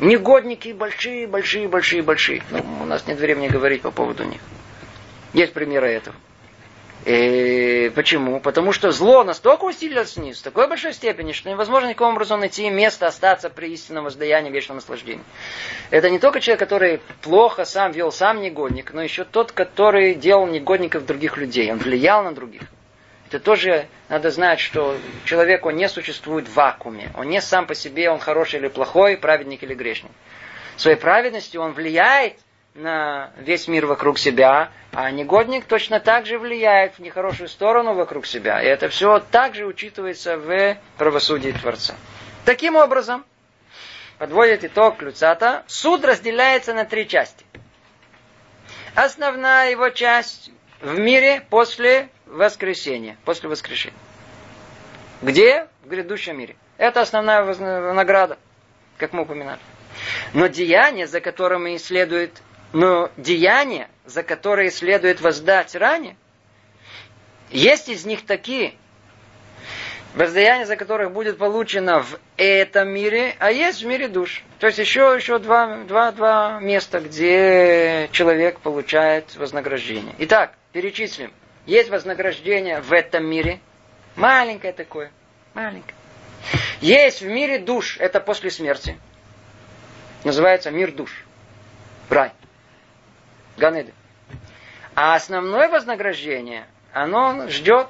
Негодники 0.00 0.72
большие, 0.72 1.26
большие, 1.26 1.68
большие, 1.68 2.02
большие. 2.02 2.42
Ну, 2.50 2.64
у 2.82 2.86
нас 2.86 3.06
нет 3.06 3.18
времени 3.18 3.48
говорить 3.48 3.82
по 3.82 3.90
поводу 3.90 4.24
них. 4.24 4.40
Есть 5.34 5.52
примеры 5.52 5.88
этого. 5.88 6.16
И 7.04 7.90
почему? 7.94 8.40
Потому 8.40 8.72
что 8.72 8.92
зло 8.92 9.24
настолько 9.24 9.64
усилилось 9.64 10.16
вниз, 10.16 10.38
в 10.38 10.42
такой 10.42 10.68
большой 10.68 10.92
степени, 10.92 11.32
что 11.32 11.48
невозможно 11.48 11.88
никаким 11.88 12.08
образом 12.08 12.40
найти 12.40 12.68
место 12.68 13.06
остаться 13.06 13.48
при 13.48 13.72
истинном 13.72 14.04
воздаянии, 14.04 14.50
вечном 14.50 14.76
наслаждении. 14.76 15.24
Это 15.90 16.10
не 16.10 16.18
только 16.18 16.40
человек, 16.40 16.60
который 16.60 17.00
плохо 17.22 17.64
сам 17.64 17.92
вел 17.92 18.12
сам 18.12 18.42
негодник, 18.42 18.92
но 18.92 19.02
еще 19.02 19.24
тот, 19.24 19.52
который 19.52 20.14
делал 20.14 20.46
негодников 20.46 21.06
других 21.06 21.38
людей. 21.38 21.72
Он 21.72 21.78
влиял 21.78 22.22
на 22.22 22.32
других. 22.32 22.62
Это 23.30 23.38
тоже 23.38 23.86
надо 24.08 24.32
знать, 24.32 24.58
что 24.58 24.96
человек, 25.24 25.64
он 25.64 25.76
не 25.76 25.88
существует 25.88 26.48
в 26.48 26.54
вакууме. 26.54 27.12
Он 27.16 27.28
не 27.28 27.40
сам 27.40 27.64
по 27.68 27.76
себе, 27.76 28.10
он 28.10 28.18
хороший 28.18 28.58
или 28.58 28.66
плохой, 28.66 29.16
праведник 29.16 29.62
или 29.62 29.72
грешник. 29.72 30.10
Своей 30.76 30.96
праведностью 30.96 31.62
он 31.62 31.72
влияет 31.72 32.34
на 32.74 33.30
весь 33.38 33.68
мир 33.68 33.86
вокруг 33.86 34.18
себя, 34.18 34.72
а 34.92 35.12
негодник 35.12 35.66
точно 35.66 36.00
так 36.00 36.26
же 36.26 36.40
влияет 36.40 36.94
в 36.94 36.98
нехорошую 36.98 37.48
сторону 37.48 37.94
вокруг 37.94 38.26
себя. 38.26 38.60
И 38.60 38.66
это 38.66 38.88
все 38.88 39.20
также 39.20 39.64
учитывается 39.64 40.36
в 40.36 40.76
правосудии 40.98 41.52
Творца. 41.52 41.94
Таким 42.44 42.74
образом, 42.74 43.24
подводит 44.18 44.64
итог 44.64 45.00
Люцата, 45.02 45.62
суд 45.68 46.04
разделяется 46.04 46.74
на 46.74 46.84
три 46.84 47.06
части. 47.06 47.46
Основная 48.96 49.70
его 49.70 49.88
часть 49.90 50.50
в 50.80 50.98
мире 50.98 51.46
после 51.48 52.08
воскресения, 52.30 53.16
после 53.24 53.48
воскрешения. 53.48 53.98
Где? 55.22 55.68
В 55.84 55.88
грядущем 55.88 56.38
мире. 56.38 56.56
Это 56.78 57.02
основная 57.02 57.42
награда, 57.92 58.38
как 58.96 59.12
мы 59.12 59.22
упоминали. 59.22 59.60
Но 60.32 60.46
деяния, 60.46 61.06
за 61.06 61.20
которыми 61.20 61.76
следует, 61.76 62.42
но 62.72 63.10
деяния, 63.16 63.88
за 64.06 64.22
которые 64.22 64.70
следует 64.70 65.20
воздать 65.20 65.74
ранее, 65.74 66.16
есть 67.50 67.88
из 67.88 68.06
них 68.06 68.24
такие, 68.24 68.74
воздаяние 70.14 70.66
за 70.66 70.76
которых 70.76 71.12
будет 71.12 71.36
получено 71.36 72.02
в 72.02 72.18
этом 72.36 72.88
мире, 72.88 73.34
а 73.38 73.50
есть 73.50 73.82
в 73.82 73.86
мире 73.86 74.08
душ. 74.08 74.42
То 74.58 74.68
есть 74.68 74.78
еще, 74.78 75.14
еще 75.16 75.38
два, 75.38 75.78
два, 75.88 76.12
два 76.12 76.60
места, 76.60 77.00
где 77.00 78.08
человек 78.12 78.60
получает 78.60 79.36
вознаграждение. 79.36 80.14
Итак, 80.18 80.54
перечислим. 80.72 81.32
Есть 81.70 81.88
вознаграждение 81.88 82.80
в 82.80 82.92
этом 82.92 83.24
мире. 83.24 83.60
Маленькое 84.16 84.72
такое. 84.72 85.12
Маленькое. 85.54 85.94
Есть 86.80 87.20
в 87.20 87.28
мире 87.28 87.60
душ. 87.60 87.96
Это 87.98 88.18
после 88.18 88.50
смерти. 88.50 88.98
Называется 90.24 90.72
мир 90.72 90.90
душ. 90.90 91.24
Рай. 92.08 92.32
Ганеды. 93.56 93.94
А 94.96 95.14
основное 95.14 95.68
вознаграждение, 95.68 96.66
оно 96.92 97.46
ждет 97.46 97.86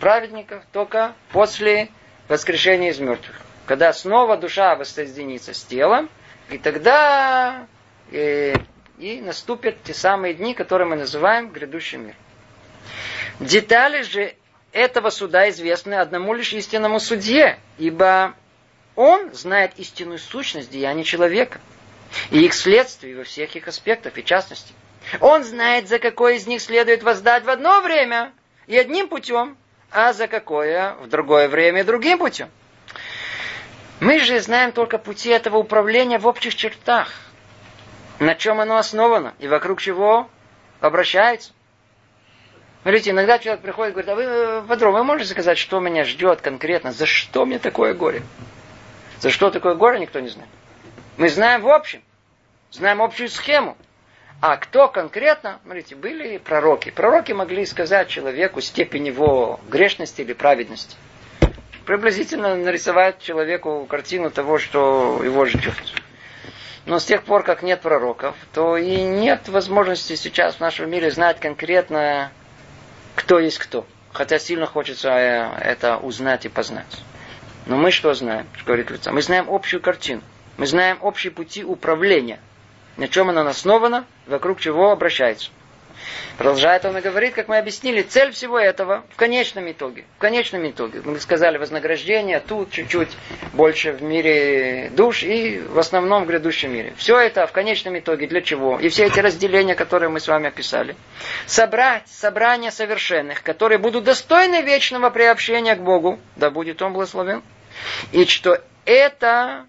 праведников 0.00 0.64
только 0.72 1.12
после 1.32 1.90
воскрешения 2.28 2.92
из 2.92 2.98
мертвых. 2.98 3.36
Когда 3.66 3.92
снова 3.92 4.38
душа 4.38 4.74
воссоединится 4.74 5.52
с 5.52 5.62
телом, 5.64 6.08
и 6.48 6.56
тогда 6.56 7.66
э, 8.10 8.54
и 8.96 9.20
наступят 9.20 9.82
те 9.82 9.92
самые 9.92 10.32
дни, 10.32 10.54
которые 10.54 10.88
мы 10.88 10.96
называем 10.96 11.50
грядущий 11.50 11.98
мир. 11.98 12.14
Детали 13.40 14.02
же 14.02 14.34
этого 14.72 15.10
суда 15.10 15.48
известны 15.50 15.94
одному 15.94 16.34
лишь 16.34 16.52
истинному 16.52 17.00
судье, 17.00 17.58
ибо 17.78 18.34
он 18.96 19.32
знает 19.32 19.72
истинную 19.76 20.18
сущность 20.18 20.70
деяний 20.70 21.04
человека 21.04 21.60
и 22.30 22.44
их 22.44 22.54
следствий 22.54 23.14
во 23.14 23.24
всех 23.24 23.54
их 23.54 23.68
аспектах 23.68 24.18
и 24.18 24.24
частности. 24.24 24.74
Он 25.20 25.44
знает, 25.44 25.88
за 25.88 25.98
какое 25.98 26.34
из 26.34 26.46
них 26.46 26.60
следует 26.60 27.02
воздать 27.02 27.44
в 27.44 27.50
одно 27.50 27.80
время 27.80 28.32
и 28.66 28.76
одним 28.76 29.08
путем, 29.08 29.56
а 29.90 30.12
за 30.12 30.26
какое 30.26 30.94
в 30.94 31.08
другое 31.08 31.48
время 31.48 31.80
и 31.80 31.84
другим 31.84 32.18
путем. 32.18 32.50
Мы 34.00 34.20
же 34.20 34.40
знаем 34.40 34.72
только 34.72 34.98
пути 34.98 35.30
этого 35.30 35.58
управления 35.58 36.18
в 36.18 36.26
общих 36.26 36.54
чертах, 36.54 37.12
на 38.18 38.34
чем 38.34 38.60
оно 38.60 38.76
основано 38.76 39.34
и 39.38 39.48
вокруг 39.48 39.80
чего 39.80 40.28
обращается. 40.80 41.52
Смотрите, 42.82 43.10
иногда 43.10 43.38
человек 43.38 43.62
приходит 43.62 43.90
и 43.90 44.00
говорит, 44.02 44.10
а 44.10 44.60
вы, 44.60 44.66
Патрон, 44.66 44.94
вы 44.94 45.04
можете 45.04 45.30
сказать, 45.30 45.58
что 45.58 45.80
меня 45.80 46.04
ждет 46.04 46.40
конкретно? 46.40 46.92
За 46.92 47.06
что 47.06 47.44
мне 47.44 47.58
такое 47.58 47.94
горе? 47.94 48.22
За 49.20 49.30
что 49.30 49.50
такое 49.50 49.74
горе, 49.74 49.98
никто 49.98 50.20
не 50.20 50.28
знает. 50.28 50.50
Мы 51.16 51.28
знаем 51.28 51.62
в 51.62 51.68
общем, 51.68 52.02
знаем 52.70 53.02
общую 53.02 53.28
схему. 53.28 53.76
А 54.40 54.56
кто 54.56 54.86
конкретно, 54.86 55.58
смотрите, 55.64 55.96
были 55.96 56.38
пророки. 56.38 56.90
Пророки 56.90 57.32
могли 57.32 57.66
сказать 57.66 58.08
человеку 58.08 58.60
степень 58.60 59.08
его 59.08 59.58
грешности 59.68 60.20
или 60.20 60.32
праведности. 60.32 60.96
Приблизительно 61.84 62.54
нарисовать 62.54 63.18
человеку 63.18 63.84
картину 63.86 64.30
того, 64.30 64.58
что 64.58 65.20
его 65.24 65.44
ждет. 65.46 65.74
Но 66.86 67.00
с 67.00 67.04
тех 67.04 67.24
пор, 67.24 67.42
как 67.42 67.64
нет 67.64 67.80
пророков, 67.80 68.36
то 68.52 68.76
и 68.76 69.02
нет 69.02 69.48
возможности 69.48 70.14
сейчас 70.14 70.56
в 70.56 70.60
нашем 70.60 70.88
мире 70.88 71.10
знать 71.10 71.40
конкретно, 71.40 72.30
кто 73.18 73.40
есть 73.40 73.58
кто. 73.58 73.84
Хотя 74.12 74.38
сильно 74.38 74.66
хочется 74.66 75.08
э, 75.08 75.58
это 75.60 75.96
узнать 75.96 76.46
и 76.46 76.48
познать. 76.48 77.02
Но 77.66 77.76
мы 77.76 77.90
что 77.90 78.14
знаем, 78.14 78.46
что 78.54 78.66
говорит 78.66 78.92
лица? 78.92 79.10
Мы 79.10 79.22
знаем 79.22 79.46
общую 79.50 79.82
картину. 79.82 80.22
Мы 80.56 80.66
знаем 80.66 80.98
общие 81.02 81.32
пути 81.32 81.64
управления. 81.64 82.38
На 82.96 83.08
чем 83.08 83.28
она 83.28 83.48
основана, 83.48 84.06
вокруг 84.26 84.60
чего 84.60 84.92
обращается. 84.92 85.50
Продолжает 86.38 86.84
он 86.84 86.96
и 86.96 87.00
говорит, 87.00 87.34
как 87.34 87.48
мы 87.48 87.58
объяснили, 87.58 88.02
цель 88.02 88.30
всего 88.30 88.60
этого 88.60 89.04
в 89.10 89.16
конечном 89.16 89.68
итоге. 89.72 90.04
В 90.16 90.20
конечном 90.20 90.70
итоге. 90.70 91.02
Мы 91.04 91.18
сказали 91.18 91.58
вознаграждение, 91.58 92.38
тут 92.38 92.70
чуть-чуть 92.70 93.10
больше 93.54 93.90
в 93.90 94.02
мире 94.04 94.88
душ 94.94 95.24
и 95.24 95.58
в 95.58 95.80
основном 95.80 96.24
в 96.24 96.26
грядущем 96.28 96.72
мире. 96.72 96.94
Все 96.96 97.18
это 97.18 97.44
в 97.48 97.50
конечном 97.50 97.98
итоге 97.98 98.28
для 98.28 98.40
чего? 98.40 98.78
И 98.78 98.88
все 98.88 99.06
эти 99.06 99.18
разделения, 99.18 99.74
которые 99.74 100.10
мы 100.10 100.20
с 100.20 100.28
вами 100.28 100.46
описали. 100.46 100.94
Собрать 101.46 102.06
собрание 102.06 102.70
совершенных, 102.70 103.42
которые 103.42 103.78
будут 103.78 104.04
достойны 104.04 104.62
вечного 104.62 105.10
приобщения 105.10 105.74
к 105.74 105.80
Богу, 105.80 106.20
да 106.36 106.50
будет 106.50 106.80
Он 106.82 106.92
благословен. 106.92 107.42
И 108.12 108.26
что 108.26 108.62
это 108.84 109.66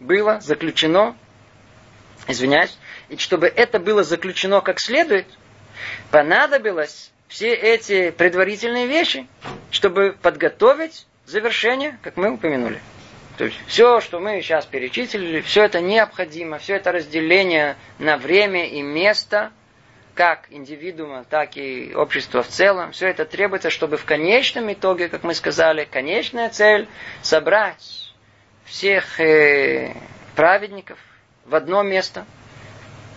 было 0.00 0.40
заключено, 0.40 1.14
извиняюсь, 2.28 2.78
и 3.10 3.18
чтобы 3.18 3.46
это 3.48 3.78
было 3.78 4.04
заключено 4.04 4.62
как 4.62 4.80
следует– 4.80 5.26
понадобилось 6.10 7.10
все 7.28 7.54
эти 7.54 8.10
предварительные 8.10 8.86
вещи, 8.86 9.26
чтобы 9.70 10.16
подготовить 10.20 11.06
завершение, 11.26 11.98
как 12.02 12.16
мы 12.16 12.32
упомянули. 12.32 12.80
То 13.38 13.44
есть 13.44 13.58
все, 13.66 14.00
что 14.00 14.20
мы 14.20 14.40
сейчас 14.42 14.66
перечислили, 14.66 15.40
все 15.40 15.64
это 15.64 15.80
необходимо, 15.80 16.58
все 16.58 16.74
это 16.76 16.92
разделение 16.92 17.76
на 17.98 18.18
время 18.18 18.68
и 18.68 18.82
место, 18.82 19.50
как 20.14 20.46
индивидуума, 20.50 21.24
так 21.28 21.56
и 21.56 21.94
общества 21.94 22.42
в 22.42 22.48
целом. 22.48 22.92
Все 22.92 23.08
это 23.08 23.24
требуется, 23.24 23.70
чтобы 23.70 23.96
в 23.96 24.04
конечном 24.04 24.72
итоге, 24.72 25.08
как 25.08 25.22
мы 25.22 25.34
сказали, 25.34 25.88
конечная 25.90 26.50
цель 26.50 26.86
собрать 27.22 28.12
всех 28.64 29.18
э, 29.20 29.94
праведников 30.36 30.98
в 31.46 31.54
одно 31.54 31.82
место. 31.82 32.26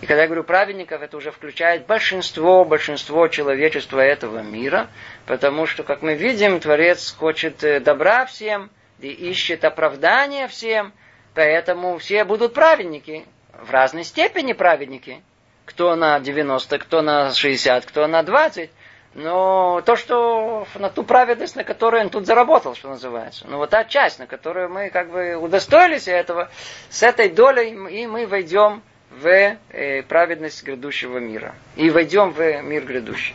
И 0.02 0.06
когда 0.06 0.22
я 0.22 0.28
говорю 0.28 0.44
праведников, 0.44 1.00
это 1.00 1.16
уже 1.16 1.30
включает 1.30 1.86
большинство, 1.86 2.64
большинство 2.64 3.28
человечества 3.28 4.00
этого 4.00 4.40
мира, 4.40 4.88
потому 5.24 5.66
что, 5.66 5.84
как 5.84 6.02
мы 6.02 6.14
видим, 6.14 6.60
Творец 6.60 7.14
хочет 7.18 7.64
э, 7.64 7.80
добра 7.80 8.26
всем 8.26 8.70
и 9.00 9.08
ищет 9.08 9.64
оправдания 9.64 10.48
всем, 10.48 10.92
поэтому 11.34 11.96
все 11.96 12.24
будут 12.24 12.52
праведники, 12.52 13.24
в 13.62 13.70
разной 13.70 14.04
степени 14.04 14.52
праведники. 14.52 15.22
Кто 15.64 15.96
на 15.96 16.20
90, 16.20 16.78
кто 16.78 17.02
на 17.02 17.32
60, 17.32 17.86
кто 17.86 18.06
на 18.06 18.22
20. 18.22 18.70
Но 19.14 19.80
то, 19.80 19.96
что 19.96 20.66
на 20.74 20.90
ту 20.90 21.02
праведность, 21.02 21.56
на 21.56 21.64
которую 21.64 22.02
он 22.02 22.10
тут 22.10 22.26
заработал, 22.26 22.74
что 22.74 22.90
называется. 22.90 23.46
Ну 23.48 23.56
вот 23.56 23.70
та 23.70 23.84
часть, 23.84 24.18
на 24.18 24.26
которую 24.26 24.68
мы 24.68 24.90
как 24.90 25.10
бы 25.10 25.36
удостоились 25.36 26.06
этого, 26.06 26.50
с 26.90 27.02
этой 27.02 27.30
долей 27.30 27.70
и 27.70 28.06
мы 28.06 28.26
войдем 28.26 28.82
в 29.10 29.26
э, 29.26 30.02
праведность 30.02 30.62
грядущего 30.62 31.18
мира. 31.18 31.54
И 31.76 31.90
войдем 31.90 32.30
в 32.32 32.62
мир 32.62 32.84
грядущий. 32.84 33.34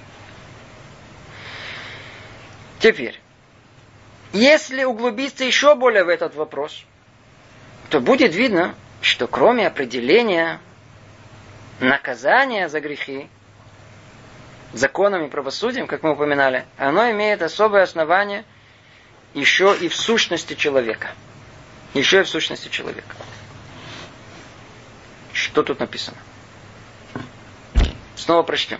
Теперь, 2.79 3.19
если 4.33 4.83
углубиться 4.83 5.43
еще 5.43 5.75
более 5.75 6.03
в 6.03 6.09
этот 6.09 6.35
вопрос, 6.35 6.83
то 7.89 7.99
будет 7.99 8.33
видно, 8.33 8.75
что 9.01 9.27
кроме 9.27 9.67
определения 9.67 10.59
наказания 11.79 12.69
за 12.69 12.79
грехи, 12.79 13.27
законом 14.73 15.25
и 15.25 15.29
правосудием, 15.29 15.87
как 15.87 16.03
мы 16.03 16.13
упоминали, 16.13 16.65
оно 16.77 17.09
имеет 17.11 17.41
особое 17.41 17.83
основание 17.83 18.45
еще 19.33 19.75
и 19.79 19.87
в 19.87 19.95
сущности 19.95 20.53
человека. 20.53 21.11
Еще 21.93 22.21
и 22.21 22.23
в 22.23 22.29
сущности 22.29 22.69
человека. 22.69 23.15
Что 25.51 25.63
тут 25.63 25.81
написано? 25.81 26.17
Снова 28.15 28.43
прочтем. 28.43 28.79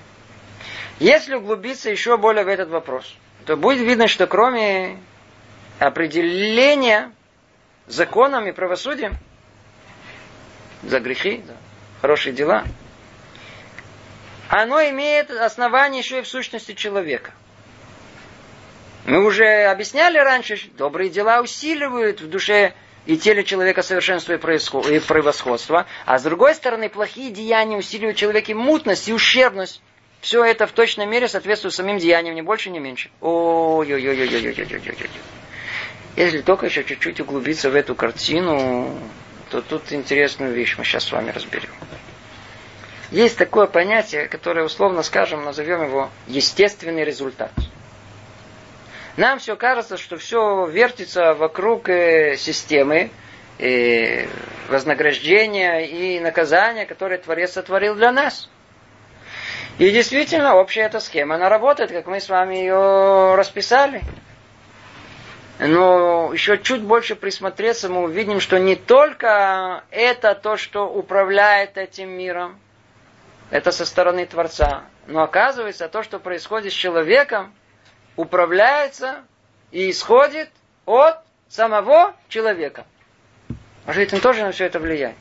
Если 1.00 1.36
углубиться 1.36 1.90
еще 1.90 2.18
более 2.18 2.46
в 2.46 2.48
этот 2.48 2.70
вопрос, 2.70 3.14
то 3.46 3.58
будет 3.58 3.82
видно, 3.82 4.08
что 4.08 4.26
кроме 4.26 4.98
определения 5.80 7.12
законом 7.88 8.48
и 8.48 8.54
правосудием 8.54 9.18
за 10.84 11.02
грехи, 11.02 11.44
за 11.46 11.56
хорошие 12.00 12.32
дела, 12.32 12.64
оно 14.48 14.80
имеет 14.82 15.30
основание 15.30 16.00
еще 16.02 16.20
и 16.20 16.22
в 16.22 16.28
сущности 16.28 16.74
человека. 16.74 17.32
Мы 19.06 19.26
уже 19.26 19.66
объясняли 19.66 20.20
раньше, 20.20 20.58
добрые 20.78 21.10
дела 21.10 21.42
усиливают 21.42 22.22
в 22.22 22.30
душе 22.30 22.74
и 23.06 23.18
теле 23.18 23.44
человека 23.44 23.82
совершенство 23.82 24.34
и 24.34 24.38
превосходство, 24.38 25.86
а 26.06 26.20
с 26.20 26.24
другой 26.24 26.56
стороны, 26.56 26.90
плохие 26.90 27.32
деяния 27.32 27.78
усиливают 27.78 28.18
человеке 28.18 28.54
мутность 28.54 29.08
и 29.08 29.14
ущербность. 29.14 29.82
Все 30.22 30.44
это 30.44 30.68
в 30.68 30.72
точной 30.72 31.08
мере 31.08 31.28
соответствует 31.28 31.74
самим 31.74 31.98
деяниям, 31.98 32.36
ни 32.36 32.42
больше, 32.42 32.70
ни 32.70 32.78
меньше. 32.78 33.10
Ой-ой-ой-ой-ой-ой-ой-ой-ой. 33.22 35.10
Если 36.16 36.42
только 36.42 36.68
еще 36.68 36.84
чуть-чуть 36.84 37.20
углубиться 37.22 37.72
в 37.72 37.76
эту 37.76 37.96
картину, 37.96 38.96
то 39.50 39.62
тут 39.62 39.92
интересную 39.92 40.54
вещь 40.54 40.76
мы 40.78 40.84
сейчас 40.84 41.06
с 41.06 41.12
вами 41.12 41.32
разберем. 41.32 41.72
Есть 43.10 43.38
такое 43.38 43.66
понятие, 43.66 44.28
которое 44.28 44.64
условно 44.66 45.04
скажем, 45.04 45.44
назовем 45.44 45.84
его 45.84 46.10
естественный 46.28 47.04
результат. 47.04 47.52
Нам 49.18 49.40
все 49.40 49.56
кажется, 49.56 49.98
что 49.98 50.18
все 50.18 50.66
вертится 50.68 51.34
вокруг 51.34 51.90
э, 51.90 52.38
системы 52.38 53.12
э, 53.60 54.28
вознаграждения 54.70 55.80
и 55.80 56.20
наказания, 56.20 56.86
которые 56.86 57.18
Творец 57.18 57.52
сотворил 57.52 57.96
для 57.96 58.12
нас. 58.12 58.50
И 59.80 59.90
действительно, 59.90 60.56
общая 60.56 60.82
эта 60.82 61.00
схема, 61.00 61.36
она 61.36 61.50
работает, 61.50 61.92
как 61.92 62.08
мы 62.08 62.20
с 62.22 62.30
вами 62.30 62.56
ее 62.56 63.36
расписали. 63.36 64.02
Но 65.60 66.32
еще 66.34 66.58
чуть 66.58 66.82
больше 66.82 67.16
присмотреться, 67.16 67.90
мы 67.90 68.04
увидим, 68.04 68.40
что 68.40 68.60
не 68.60 68.76
только 68.76 69.84
это 69.92 70.36
то, 70.36 70.58
что 70.58 70.88
управляет 70.88 71.78
этим 71.78 72.10
миром, 72.10 72.60
это 73.52 73.72
со 73.72 73.86
стороны 73.86 74.26
Творца, 74.26 74.86
но 75.06 75.22
оказывается, 75.22 75.88
то, 75.88 76.02
что 76.02 76.20
происходит 76.20 76.72
с 76.72 76.76
человеком, 76.76 77.54
управляется 78.16 79.24
и 79.72 79.90
исходит 79.90 80.50
от 80.86 81.20
самого 81.50 82.16
человека. 82.30 82.86
Может, 83.86 84.14
он 84.14 84.20
тоже 84.20 84.44
на 84.44 84.52
все 84.52 84.66
это 84.66 84.80
влияет. 84.80 85.16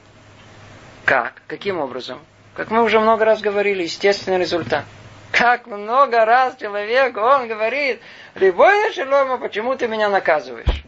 Как? 1.04 1.34
Каким 1.46 1.78
образом? 1.80 2.20
Как 2.54 2.70
мы 2.70 2.82
уже 2.82 3.00
много 3.00 3.24
раз 3.24 3.40
говорили, 3.40 3.82
естественный 3.82 4.38
результат. 4.38 4.84
Как 5.32 5.66
много 5.66 6.24
раз 6.24 6.56
человек, 6.56 7.16
он 7.16 7.48
говорит, 7.48 8.00
Рибойна 8.34 8.92
Шелома, 8.92 9.38
почему 9.38 9.76
ты 9.76 9.88
меня 9.88 10.08
наказываешь? 10.08 10.84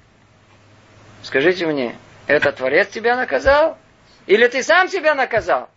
Скажите 1.23 1.67
мне, 1.67 1.97
это 2.27 2.53
Творец 2.53 2.89
тебя 2.89 3.17
наказал? 3.17 3.79
Или 4.27 4.47
ты 4.49 4.63
сам 4.63 4.89
себя 4.89 5.15
наказал? 5.15 5.71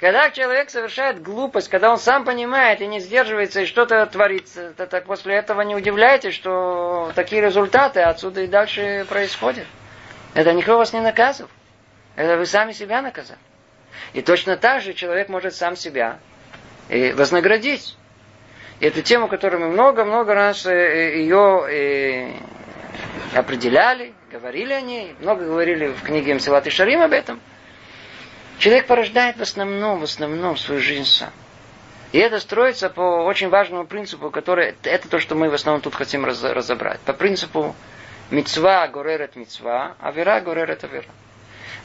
Когда 0.00 0.30
человек 0.30 0.70
совершает 0.70 1.20
глупость, 1.20 1.68
когда 1.68 1.90
он 1.90 1.98
сам 1.98 2.24
понимает 2.24 2.80
и 2.80 2.86
не 2.86 3.00
сдерживается, 3.00 3.60
и 3.60 3.66
что-то 3.66 4.06
творится, 4.06 4.72
то 4.74 4.86
так 4.86 5.04
после 5.04 5.34
этого 5.34 5.60
не 5.60 5.76
удивляйтесь, 5.76 6.32
что 6.32 7.12
такие 7.14 7.42
результаты 7.42 8.00
отсюда 8.00 8.40
и 8.40 8.46
дальше 8.46 9.04
происходят. 9.10 9.66
Это 10.32 10.54
никто 10.54 10.78
вас 10.78 10.94
не 10.94 11.00
наказывал. 11.00 11.50
Это 12.16 12.38
вы 12.38 12.46
сами 12.46 12.72
себя 12.72 13.02
наказали. 13.02 13.38
И 14.14 14.22
точно 14.22 14.56
так 14.56 14.80
же 14.80 14.94
человек 14.94 15.28
может 15.28 15.54
сам 15.54 15.76
себя 15.76 16.18
и 16.88 17.12
вознаградить. 17.12 17.94
И 18.80 18.86
эту 18.86 19.02
тему, 19.02 19.28
которую 19.28 19.60
мы 19.60 19.68
много-много 19.68 20.32
раз 20.32 20.64
э, 20.64 20.72
э, 20.72 21.18
ее 21.18 21.66
э, 21.68 23.38
определяли, 23.38 24.14
говорили 24.32 24.72
о 24.72 24.80
ней, 24.80 25.14
много 25.20 25.44
говорили 25.44 25.88
в 25.88 26.02
книге 26.02 26.34
Мсилат 26.36 26.66
и 26.66 26.70
Шарим 26.70 27.02
об 27.02 27.12
этом– 27.12 27.38
Человек 28.60 28.86
порождает 28.86 29.38
в 29.38 29.40
основном, 29.40 30.00
в 30.00 30.02
основном 30.02 30.58
свою 30.58 30.82
жизнь 30.82 31.06
сам. 31.06 31.32
И 32.12 32.18
это 32.18 32.38
строится 32.40 32.90
по 32.90 33.24
очень 33.24 33.48
важному 33.48 33.86
принципу, 33.86 34.30
который, 34.30 34.74
это 34.82 35.08
то, 35.08 35.18
что 35.18 35.34
мы 35.34 35.48
в 35.48 35.54
основном 35.54 35.80
тут 35.80 35.94
хотим 35.94 36.26
раз, 36.26 36.42
разобрать. 36.44 37.00
По 37.00 37.14
принципу 37.14 37.74
мецва 38.30 38.86
горерет 38.88 39.34
мецва, 39.34 39.96
а 39.98 40.10
вера 40.12 40.40
горерет 40.42 40.84
авера. 40.84 41.06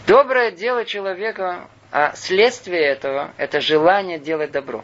Доброе 0.05 0.51
дело 0.51 0.84
человека, 0.84 1.69
а 1.93 2.11
следствие 2.13 2.82
этого, 2.82 3.32
это 3.38 3.61
желание 3.61 4.19
делать 4.19 4.51
добро. 4.51 4.84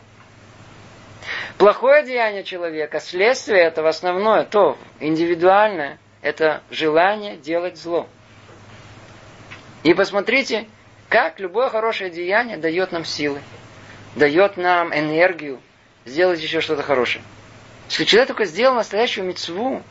Плохое 1.57 2.05
деяние 2.05 2.45
человека, 2.45 3.01
следствие 3.01 3.63
этого 3.63 3.89
основное, 3.89 4.45
то 4.45 4.77
индивидуальное, 5.01 5.99
это 6.21 6.63
желание 6.69 7.35
делать 7.35 7.77
зло. 7.77 8.07
И 9.83 9.93
посмотрите, 9.93 10.67
как 11.11 11.41
любое 11.41 11.67
хорошее 11.67 12.09
деяние 12.09 12.55
дает 12.55 12.93
нам 12.93 13.03
силы, 13.03 13.41
дает 14.15 14.55
нам 14.55 14.97
энергию 14.97 15.59
сделать 16.05 16.41
еще 16.41 16.61
что-то 16.61 16.83
хорошее. 16.83 17.21
Если 17.89 18.05
человек 18.05 18.29
только 18.29 18.45
сделал 18.45 18.75
настоящую 18.75 19.27
мецву, 19.27 19.83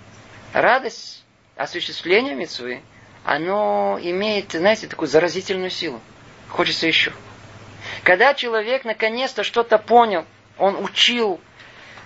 радость 0.55 1.23
осуществления 1.57 2.35
мецвы, 2.35 2.81
оно 3.23 3.99
имеет, 4.01 4.53
знаете, 4.53 4.87
такую 4.87 5.09
заразительную 5.09 5.69
силу. 5.69 6.01
Хочется 6.49 6.87
еще. 6.87 7.13
Когда 8.03 8.33
человек 8.33 8.87
наконец-то 8.87 9.45
что-то 9.45 9.77
понял, 9.77 10.25
он 10.57 10.83
учил, 10.83 11.39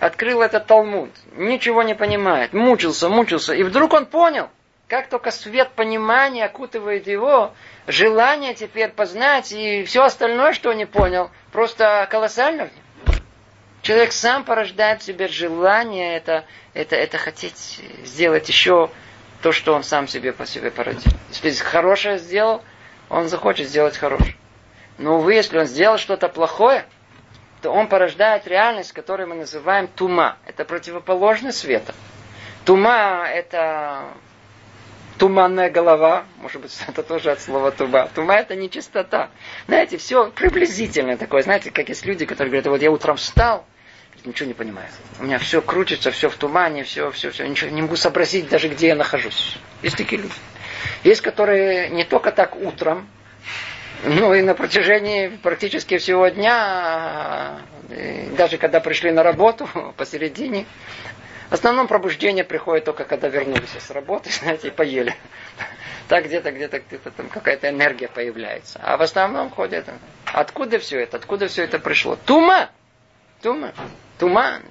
открыл 0.00 0.42
этот 0.42 0.66
Талмуд, 0.66 1.10
ничего 1.36 1.84
не 1.84 1.94
понимает, 1.94 2.52
мучился, 2.52 3.08
мучился, 3.08 3.54
и 3.54 3.62
вдруг 3.62 3.92
он 3.92 4.06
понял, 4.06 4.50
как 4.88 5.08
только 5.08 5.30
свет 5.30 5.70
понимания 5.70 6.44
окутывает 6.44 7.06
его, 7.06 7.54
желание 7.86 8.54
теперь 8.54 8.90
познать 8.90 9.52
и 9.52 9.84
все 9.84 10.04
остальное, 10.04 10.52
что 10.52 10.72
не 10.72 10.86
понял, 10.86 11.30
просто 11.52 12.06
колоссально. 12.10 12.70
Человек 13.82 14.12
сам 14.12 14.44
порождает 14.44 15.02
в 15.02 15.04
себе 15.04 15.28
желание 15.28 16.16
это, 16.16 16.44
это, 16.72 16.96
это 16.96 17.18
хотеть 17.18 17.80
сделать 18.04 18.48
еще 18.48 18.90
то, 19.42 19.52
что 19.52 19.74
он 19.74 19.82
сам 19.82 20.08
себе 20.08 20.32
по 20.32 20.46
себе 20.46 20.70
породил. 20.70 21.12
Если 21.42 21.62
хорошее 21.62 22.18
сделал, 22.18 22.62
он 23.10 23.28
захочет 23.28 23.68
сделать 23.68 23.96
хорошее. 23.96 24.36
Но, 24.96 25.18
увы, 25.18 25.34
если 25.34 25.58
он 25.58 25.66
сделал 25.66 25.98
что-то 25.98 26.28
плохое, 26.28 26.86
то 27.60 27.70
он 27.70 27.88
порождает 27.88 28.46
реальность, 28.46 28.92
которую 28.92 29.28
мы 29.28 29.34
называем 29.34 29.88
тума. 29.88 30.38
Это 30.46 30.64
противоположность 30.64 31.58
света. 31.58 31.94
Тума– 32.64 33.26
это 33.28 34.04
туманная 35.18 35.70
голова, 35.70 36.24
может 36.38 36.60
быть, 36.62 36.76
это 36.88 37.02
тоже 37.02 37.30
от 37.30 37.40
слова 37.40 37.70
тума. 37.70 38.08
Тума 38.14 38.34
это 38.34 38.56
не 38.56 38.70
чистота. 38.70 39.30
Знаете, 39.66 39.96
все 39.98 40.30
приблизительно 40.30 41.16
такое. 41.16 41.42
Знаете, 41.42 41.70
как 41.70 41.88
есть 41.88 42.04
люди, 42.04 42.26
которые 42.26 42.50
говорят, 42.50 42.66
вот 42.66 42.82
я 42.82 42.90
утром 42.90 43.16
встал, 43.16 43.64
Ничего 44.24 44.46
не 44.46 44.54
понимаю. 44.54 44.88
У 45.20 45.24
меня 45.24 45.38
все 45.38 45.60
крутится, 45.60 46.10
все 46.10 46.30
в 46.30 46.36
тумане, 46.36 46.82
все, 46.82 47.10
все, 47.10 47.30
все. 47.30 47.46
Ничего 47.46 47.70
не 47.70 47.82
могу 47.82 47.94
сообразить 47.94 48.48
даже, 48.48 48.68
где 48.68 48.88
я 48.88 48.94
нахожусь. 48.94 49.58
Есть 49.82 49.98
такие 49.98 50.22
люди. 50.22 50.34
Есть, 51.02 51.20
которые 51.20 51.90
не 51.90 52.04
только 52.04 52.32
так 52.32 52.56
утром, 52.56 53.06
ну 54.02 54.32
и 54.32 54.40
на 54.40 54.54
протяжении 54.54 55.28
практически 55.28 55.98
всего 55.98 56.28
дня, 56.28 57.58
даже 58.38 58.56
когда 58.56 58.80
пришли 58.80 59.10
на 59.12 59.22
работу, 59.22 59.68
посередине, 59.98 60.64
в 61.50 61.52
основном 61.54 61.86
пробуждение 61.86 62.44
приходит 62.44 62.84
только 62.84 63.04
когда 63.04 63.28
вернулись 63.28 63.70
с 63.78 63.90
работы, 63.90 64.30
знаете, 64.40 64.68
и 64.68 64.70
поели. 64.70 65.14
Так 66.08 66.26
где-то, 66.26 66.52
где-то, 66.52 66.80
где-то 66.80 67.10
там 67.10 67.28
какая-то 67.28 67.70
энергия 67.70 68.08
появляется. 68.08 68.78
А 68.82 68.96
в 68.96 69.02
основном 69.02 69.50
ходят. 69.50 69.86
Откуда 70.26 70.78
все 70.78 71.00
это? 71.00 71.16
Откуда 71.16 71.48
все 71.48 71.64
это 71.64 71.78
пришло? 71.78 72.16
Тума! 72.16 72.70
Тума! 73.40 73.72
Туман! 74.18 74.62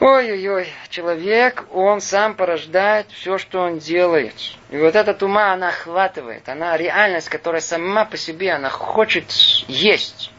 Ой-ой-ой, 0.00 0.68
человек, 0.90 1.64
он 1.72 2.00
сам 2.00 2.34
порождает 2.34 3.10
все, 3.10 3.38
что 3.38 3.60
он 3.60 3.78
делает. 3.78 4.34
И 4.70 4.76
вот 4.76 4.96
эта 4.96 5.14
тума, 5.14 5.52
она 5.52 5.68
охватывает. 5.68 6.48
Она 6.48 6.76
реальность, 6.76 7.28
которая 7.28 7.60
сама 7.60 8.04
по 8.04 8.16
себе, 8.16 8.52
она 8.52 8.70
хочет 8.70 9.30
есть. 9.30 10.30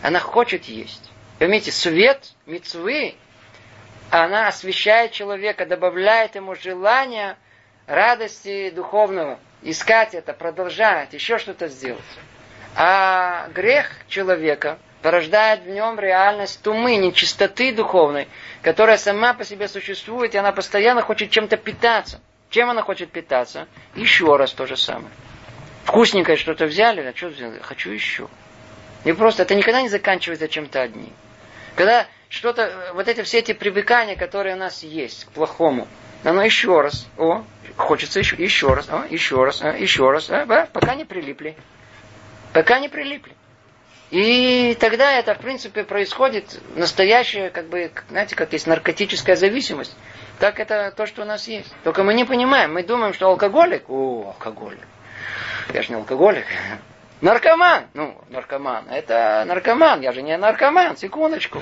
Она 0.00 0.18
хочет 0.20 0.64
есть. 0.64 1.10
Поймите, 1.38 1.70
свет 1.70 2.31
мецвы, 2.46 3.14
она 4.10 4.48
освещает 4.48 5.12
человека, 5.12 5.66
добавляет 5.66 6.34
ему 6.34 6.54
желание 6.54 7.36
радости 7.86 8.70
духовного. 8.70 9.38
Искать 9.62 10.14
это, 10.14 10.32
продолжать, 10.32 11.12
еще 11.12 11.38
что-то 11.38 11.68
сделать. 11.68 12.02
А 12.74 13.48
грех 13.48 13.88
человека– 14.08 14.78
порождает 15.02 15.64
в 15.64 15.68
нем 15.68 15.98
реальность 15.98 16.62
тумы, 16.62 16.96
нечистоты 16.96 17.74
духовной, 17.74 18.28
которая 18.62 18.96
сама 18.96 19.34
по 19.34 19.44
себе 19.44 19.68
существует, 19.68 20.34
и 20.34 20.38
она 20.38 20.52
постоянно 20.52 21.02
хочет 21.02 21.30
чем-то 21.30 21.56
питаться. 21.56 22.20
Чем 22.48 22.70
она 22.70 22.82
хочет 22.82 23.10
питаться? 23.10 23.66
Еще 23.96 24.36
раз 24.36 24.52
то 24.52 24.66
же 24.66 24.76
самое. 24.76 25.10
Вкусненькое 25.84 26.36
что-то 26.36 26.66
взяли, 26.66 27.00
а 27.00 27.14
что 27.14 27.28
взяли? 27.28 27.58
Хочу 27.58 27.90
еще. 27.90 28.28
И 29.04 29.12
просто 29.12 29.42
это 29.42 29.54
никогда 29.54 29.82
не 29.82 29.88
заканчивается 29.88 30.48
чем-то 30.48 30.80
одним. 30.80 31.12
Когда 31.74 32.06
что-то, 32.32 32.92
вот 32.94 33.08
эти 33.08 33.22
все 33.22 33.40
эти 33.40 33.52
привыкания, 33.52 34.16
которые 34.16 34.56
у 34.56 34.58
нас 34.58 34.82
есть 34.82 35.26
к 35.26 35.28
плохому, 35.32 35.86
оно 36.24 36.42
еще 36.42 36.80
раз, 36.80 37.06
о, 37.18 37.44
хочется 37.76 38.20
еще, 38.20 38.36
еще 38.36 38.72
раз, 38.72 38.88
о, 38.88 39.06
еще 39.08 39.44
раз, 39.44 39.60
а, 39.62 39.76
еще 39.76 40.10
раз, 40.10 40.30
а, 40.30 40.66
пока 40.72 40.94
не 40.94 41.04
прилипли. 41.04 41.56
Пока 42.54 42.78
не 42.80 42.88
прилипли. 42.88 43.34
И 44.10 44.76
тогда 44.80 45.12
это, 45.12 45.34
в 45.34 45.38
принципе, 45.38 45.84
происходит 45.84 46.60
настоящая, 46.74 47.50
как 47.50 47.68
бы, 47.68 47.90
знаете, 48.08 48.34
как 48.34 48.52
есть 48.52 48.66
наркотическая 48.66 49.36
зависимость. 49.36 49.94
Так 50.38 50.58
это 50.58 50.90
то, 50.96 51.06
что 51.06 51.22
у 51.22 51.24
нас 51.26 51.46
есть. 51.48 51.72
Только 51.84 52.02
мы 52.02 52.14
не 52.14 52.24
понимаем. 52.24 52.72
Мы 52.72 52.82
думаем, 52.82 53.12
что 53.12 53.28
алкоголик, 53.28 53.88
о, 53.88 54.28
алкоголик. 54.28 54.80
Я 55.72 55.82
же 55.82 55.90
не 55.90 55.96
алкоголик. 55.96 56.46
Наркоман. 57.20 57.86
Ну, 57.94 58.18
наркоман. 58.30 58.88
Это 58.90 59.44
наркоман. 59.46 60.00
Я 60.00 60.12
же 60.12 60.22
не 60.22 60.36
наркоман. 60.36 60.96
Секундочку. 60.96 61.60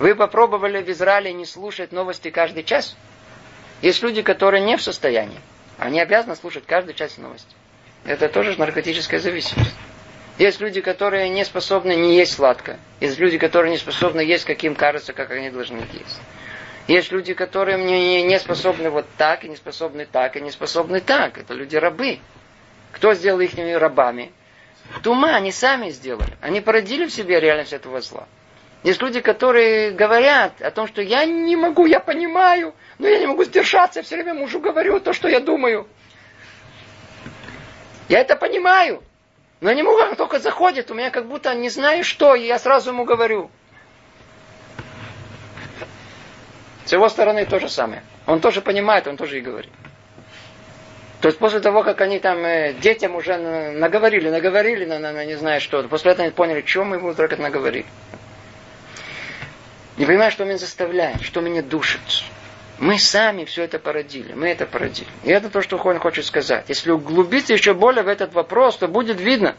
Вы 0.00 0.14
попробовали 0.14 0.82
в 0.82 0.88
Израиле 0.88 1.30
не 1.34 1.44
слушать 1.44 1.92
новости 1.92 2.30
каждый 2.30 2.64
час? 2.64 2.96
Есть 3.82 4.02
люди, 4.02 4.22
которые 4.22 4.64
не 4.64 4.78
в 4.78 4.82
состоянии. 4.82 5.38
Они 5.76 6.00
обязаны 6.00 6.36
слушать 6.36 6.64
каждый 6.66 6.94
час 6.94 7.18
новости. 7.18 7.54
Это 8.06 8.30
тоже 8.30 8.58
наркотическая 8.58 9.20
зависимость. 9.20 9.74
Есть 10.38 10.58
люди, 10.58 10.80
которые 10.80 11.28
не 11.28 11.44
способны 11.44 11.96
не 11.96 12.16
есть 12.16 12.32
сладко. 12.32 12.78
Есть 13.00 13.18
люди, 13.18 13.36
которые 13.36 13.72
не 13.72 13.76
способны 13.76 14.22
есть, 14.22 14.46
каким 14.46 14.74
кажется, 14.74 15.12
как 15.12 15.32
они 15.32 15.50
должны 15.50 15.80
есть. 15.92 16.20
Есть 16.88 17.12
люди, 17.12 17.34
которые 17.34 17.76
не, 17.76 18.22
не 18.22 18.38
способны 18.38 18.88
вот 18.88 19.04
так, 19.18 19.44
и 19.44 19.50
не 19.50 19.56
способны 19.56 20.06
так, 20.10 20.34
и 20.34 20.40
не 20.40 20.50
способны 20.50 21.02
так. 21.02 21.36
Это 21.36 21.52
люди-рабы. 21.52 22.20
Кто 22.92 23.12
сделал 23.12 23.40
их 23.40 23.52
рабами? 23.78 24.32
Тума 25.02 25.36
они 25.36 25.52
сами 25.52 25.90
сделали. 25.90 26.38
Они 26.40 26.62
породили 26.62 27.04
в 27.04 27.12
себе 27.12 27.38
реальность 27.38 27.74
этого 27.74 28.00
зла. 28.00 28.26
Есть 28.82 29.02
люди, 29.02 29.20
которые 29.20 29.90
говорят 29.90 30.62
о 30.62 30.70
том, 30.70 30.86
что 30.86 31.02
я 31.02 31.26
не 31.26 31.54
могу, 31.54 31.84
я 31.84 32.00
понимаю, 32.00 32.74
но 32.98 33.08
я 33.08 33.18
не 33.18 33.26
могу 33.26 33.44
сдержаться, 33.44 33.98
я 33.98 34.04
все 34.04 34.16
время 34.16 34.32
мужу 34.32 34.58
говорю 34.58 35.00
то, 35.00 35.12
что 35.12 35.28
я 35.28 35.40
думаю. 35.40 35.86
Я 38.08 38.20
это 38.20 38.36
понимаю. 38.36 39.02
Но 39.60 39.70
не 39.72 39.82
могу, 39.82 39.98
он 39.98 40.16
только 40.16 40.38
заходит, 40.38 40.90
у 40.90 40.94
меня 40.94 41.10
как 41.10 41.26
будто 41.26 41.54
не 41.54 41.68
знаю 41.68 42.02
что, 42.04 42.34
и 42.34 42.46
я 42.46 42.58
сразу 42.58 42.90
ему 42.90 43.04
говорю. 43.04 43.50
С 46.86 46.92
его 46.92 47.08
стороны 47.10 47.44
то 47.44 47.60
же 47.60 47.68
самое. 47.68 48.02
Он 48.26 48.40
тоже 48.40 48.62
понимает, 48.62 49.06
он 49.06 49.18
тоже 49.18 49.38
и 49.38 49.42
говорит. 49.42 49.70
То 51.20 51.28
есть 51.28 51.38
после 51.38 51.60
того, 51.60 51.82
как 51.82 52.00
они 52.00 52.18
там 52.18 52.38
э, 52.38 52.72
детям 52.72 53.14
уже 53.14 53.36
наговорили, 53.36 54.30
наговорили 54.30 54.86
на, 54.86 54.98
на, 54.98 55.12
на 55.12 55.26
не 55.26 55.34
знаю 55.34 55.60
что, 55.60 55.82
после 55.86 56.12
этого 56.12 56.24
они 56.24 56.32
поняли, 56.32 56.64
что 56.64 56.82
мы 56.82 56.96
ему 56.96 57.14
только 57.14 57.36
наговорили. 57.36 57.84
Не 60.00 60.06
понимаю, 60.06 60.30
что 60.30 60.46
меня 60.46 60.56
заставляет, 60.56 61.20
что 61.20 61.42
меня 61.42 61.60
душит. 61.60 62.00
Мы 62.78 62.98
сами 62.98 63.44
все 63.44 63.64
это 63.64 63.78
породили. 63.78 64.32
Мы 64.32 64.48
это 64.48 64.64
породили. 64.64 65.10
И 65.24 65.30
это 65.30 65.50
то, 65.50 65.60
что 65.60 65.76
он 65.76 65.98
хочет 65.98 66.24
сказать. 66.24 66.64
Если 66.70 66.90
углубиться 66.90 67.52
еще 67.52 67.74
более 67.74 68.02
в 68.02 68.08
этот 68.08 68.32
вопрос, 68.32 68.78
то 68.78 68.88
будет 68.88 69.20
видно, 69.20 69.56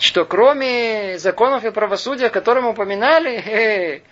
что 0.00 0.24
кроме 0.24 1.16
законов 1.20 1.64
и 1.64 1.70
правосудия, 1.70 2.28
которые 2.28 2.64
мы 2.64 2.70
упоминали, 2.70 4.02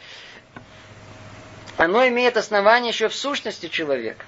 оно 1.78 2.07
имеет 2.07 2.37
основание 2.37 2.93
еще 2.93 3.09
в 3.09 3.14
сущности 3.16 3.66
человека. 3.66 4.24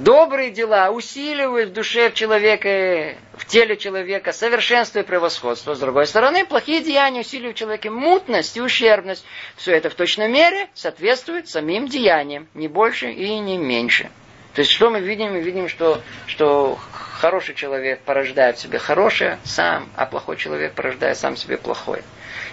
Добрые 0.00 0.50
дела 0.50 0.90
усиливают 0.90 1.70
в 1.70 1.72
душе 1.74 2.10
человека, 2.12 3.18
в 3.34 3.44
теле 3.44 3.76
человека 3.76 4.32
совершенство 4.32 5.00
и 5.00 5.02
превосходство. 5.02 5.74
С 5.74 5.78
другой 5.78 6.06
стороны, 6.06 6.46
плохие 6.46 6.80
деяния 6.80 7.20
усиливают 7.20 7.58
в 7.58 7.60
человеке 7.60 7.90
мутность 7.90 8.56
и 8.56 8.62
ущербность. 8.62 9.26
Все 9.56 9.72
это 9.72 9.90
в 9.90 9.94
точной 9.94 10.28
мере 10.28 10.70
соответствует 10.72 11.50
самим 11.50 11.86
деяниям, 11.86 12.48
не 12.54 12.66
больше 12.66 13.10
и 13.10 13.38
не 13.40 13.58
меньше. 13.58 14.10
То 14.54 14.60
есть, 14.60 14.70
что 14.70 14.88
мы 14.88 15.00
видим? 15.00 15.32
Мы 15.32 15.42
видим, 15.42 15.68
что, 15.68 16.00
что 16.26 16.78
хороший 16.92 17.54
человек 17.54 18.00
порождает 18.00 18.56
в 18.56 18.60
себе 18.62 18.78
хорошее 18.78 19.38
сам, 19.44 19.90
а 19.96 20.06
плохой 20.06 20.38
человек 20.38 20.72
порождает 20.72 21.18
сам 21.18 21.36
себе 21.36 21.58
плохое. 21.58 22.02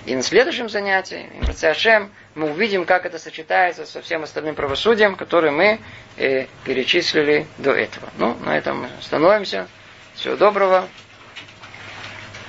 И 0.07 0.15
на 0.15 0.23
следующем 0.23 0.69
занятии, 0.69 1.29
Ашем, 1.65 2.09
мы 2.33 2.49
увидим, 2.51 2.85
как 2.85 3.05
это 3.05 3.19
сочетается 3.19 3.85
со 3.85 4.01
всем 4.01 4.23
остальным 4.23 4.55
правосудием, 4.55 5.17
которое 5.17 5.51
мы 5.51 5.81
э, 6.15 6.45
перечислили 6.63 7.45
до 7.57 7.73
этого. 7.73 8.07
Ну, 8.17 8.37
на 8.45 8.57
этом 8.57 8.83
мы 8.83 8.89
становимся. 9.01 9.67
Всего 10.15 10.37
доброго. 10.37 10.87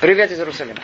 Привет 0.01 0.31
из 0.31 0.39
Иерусалима. 0.39 0.83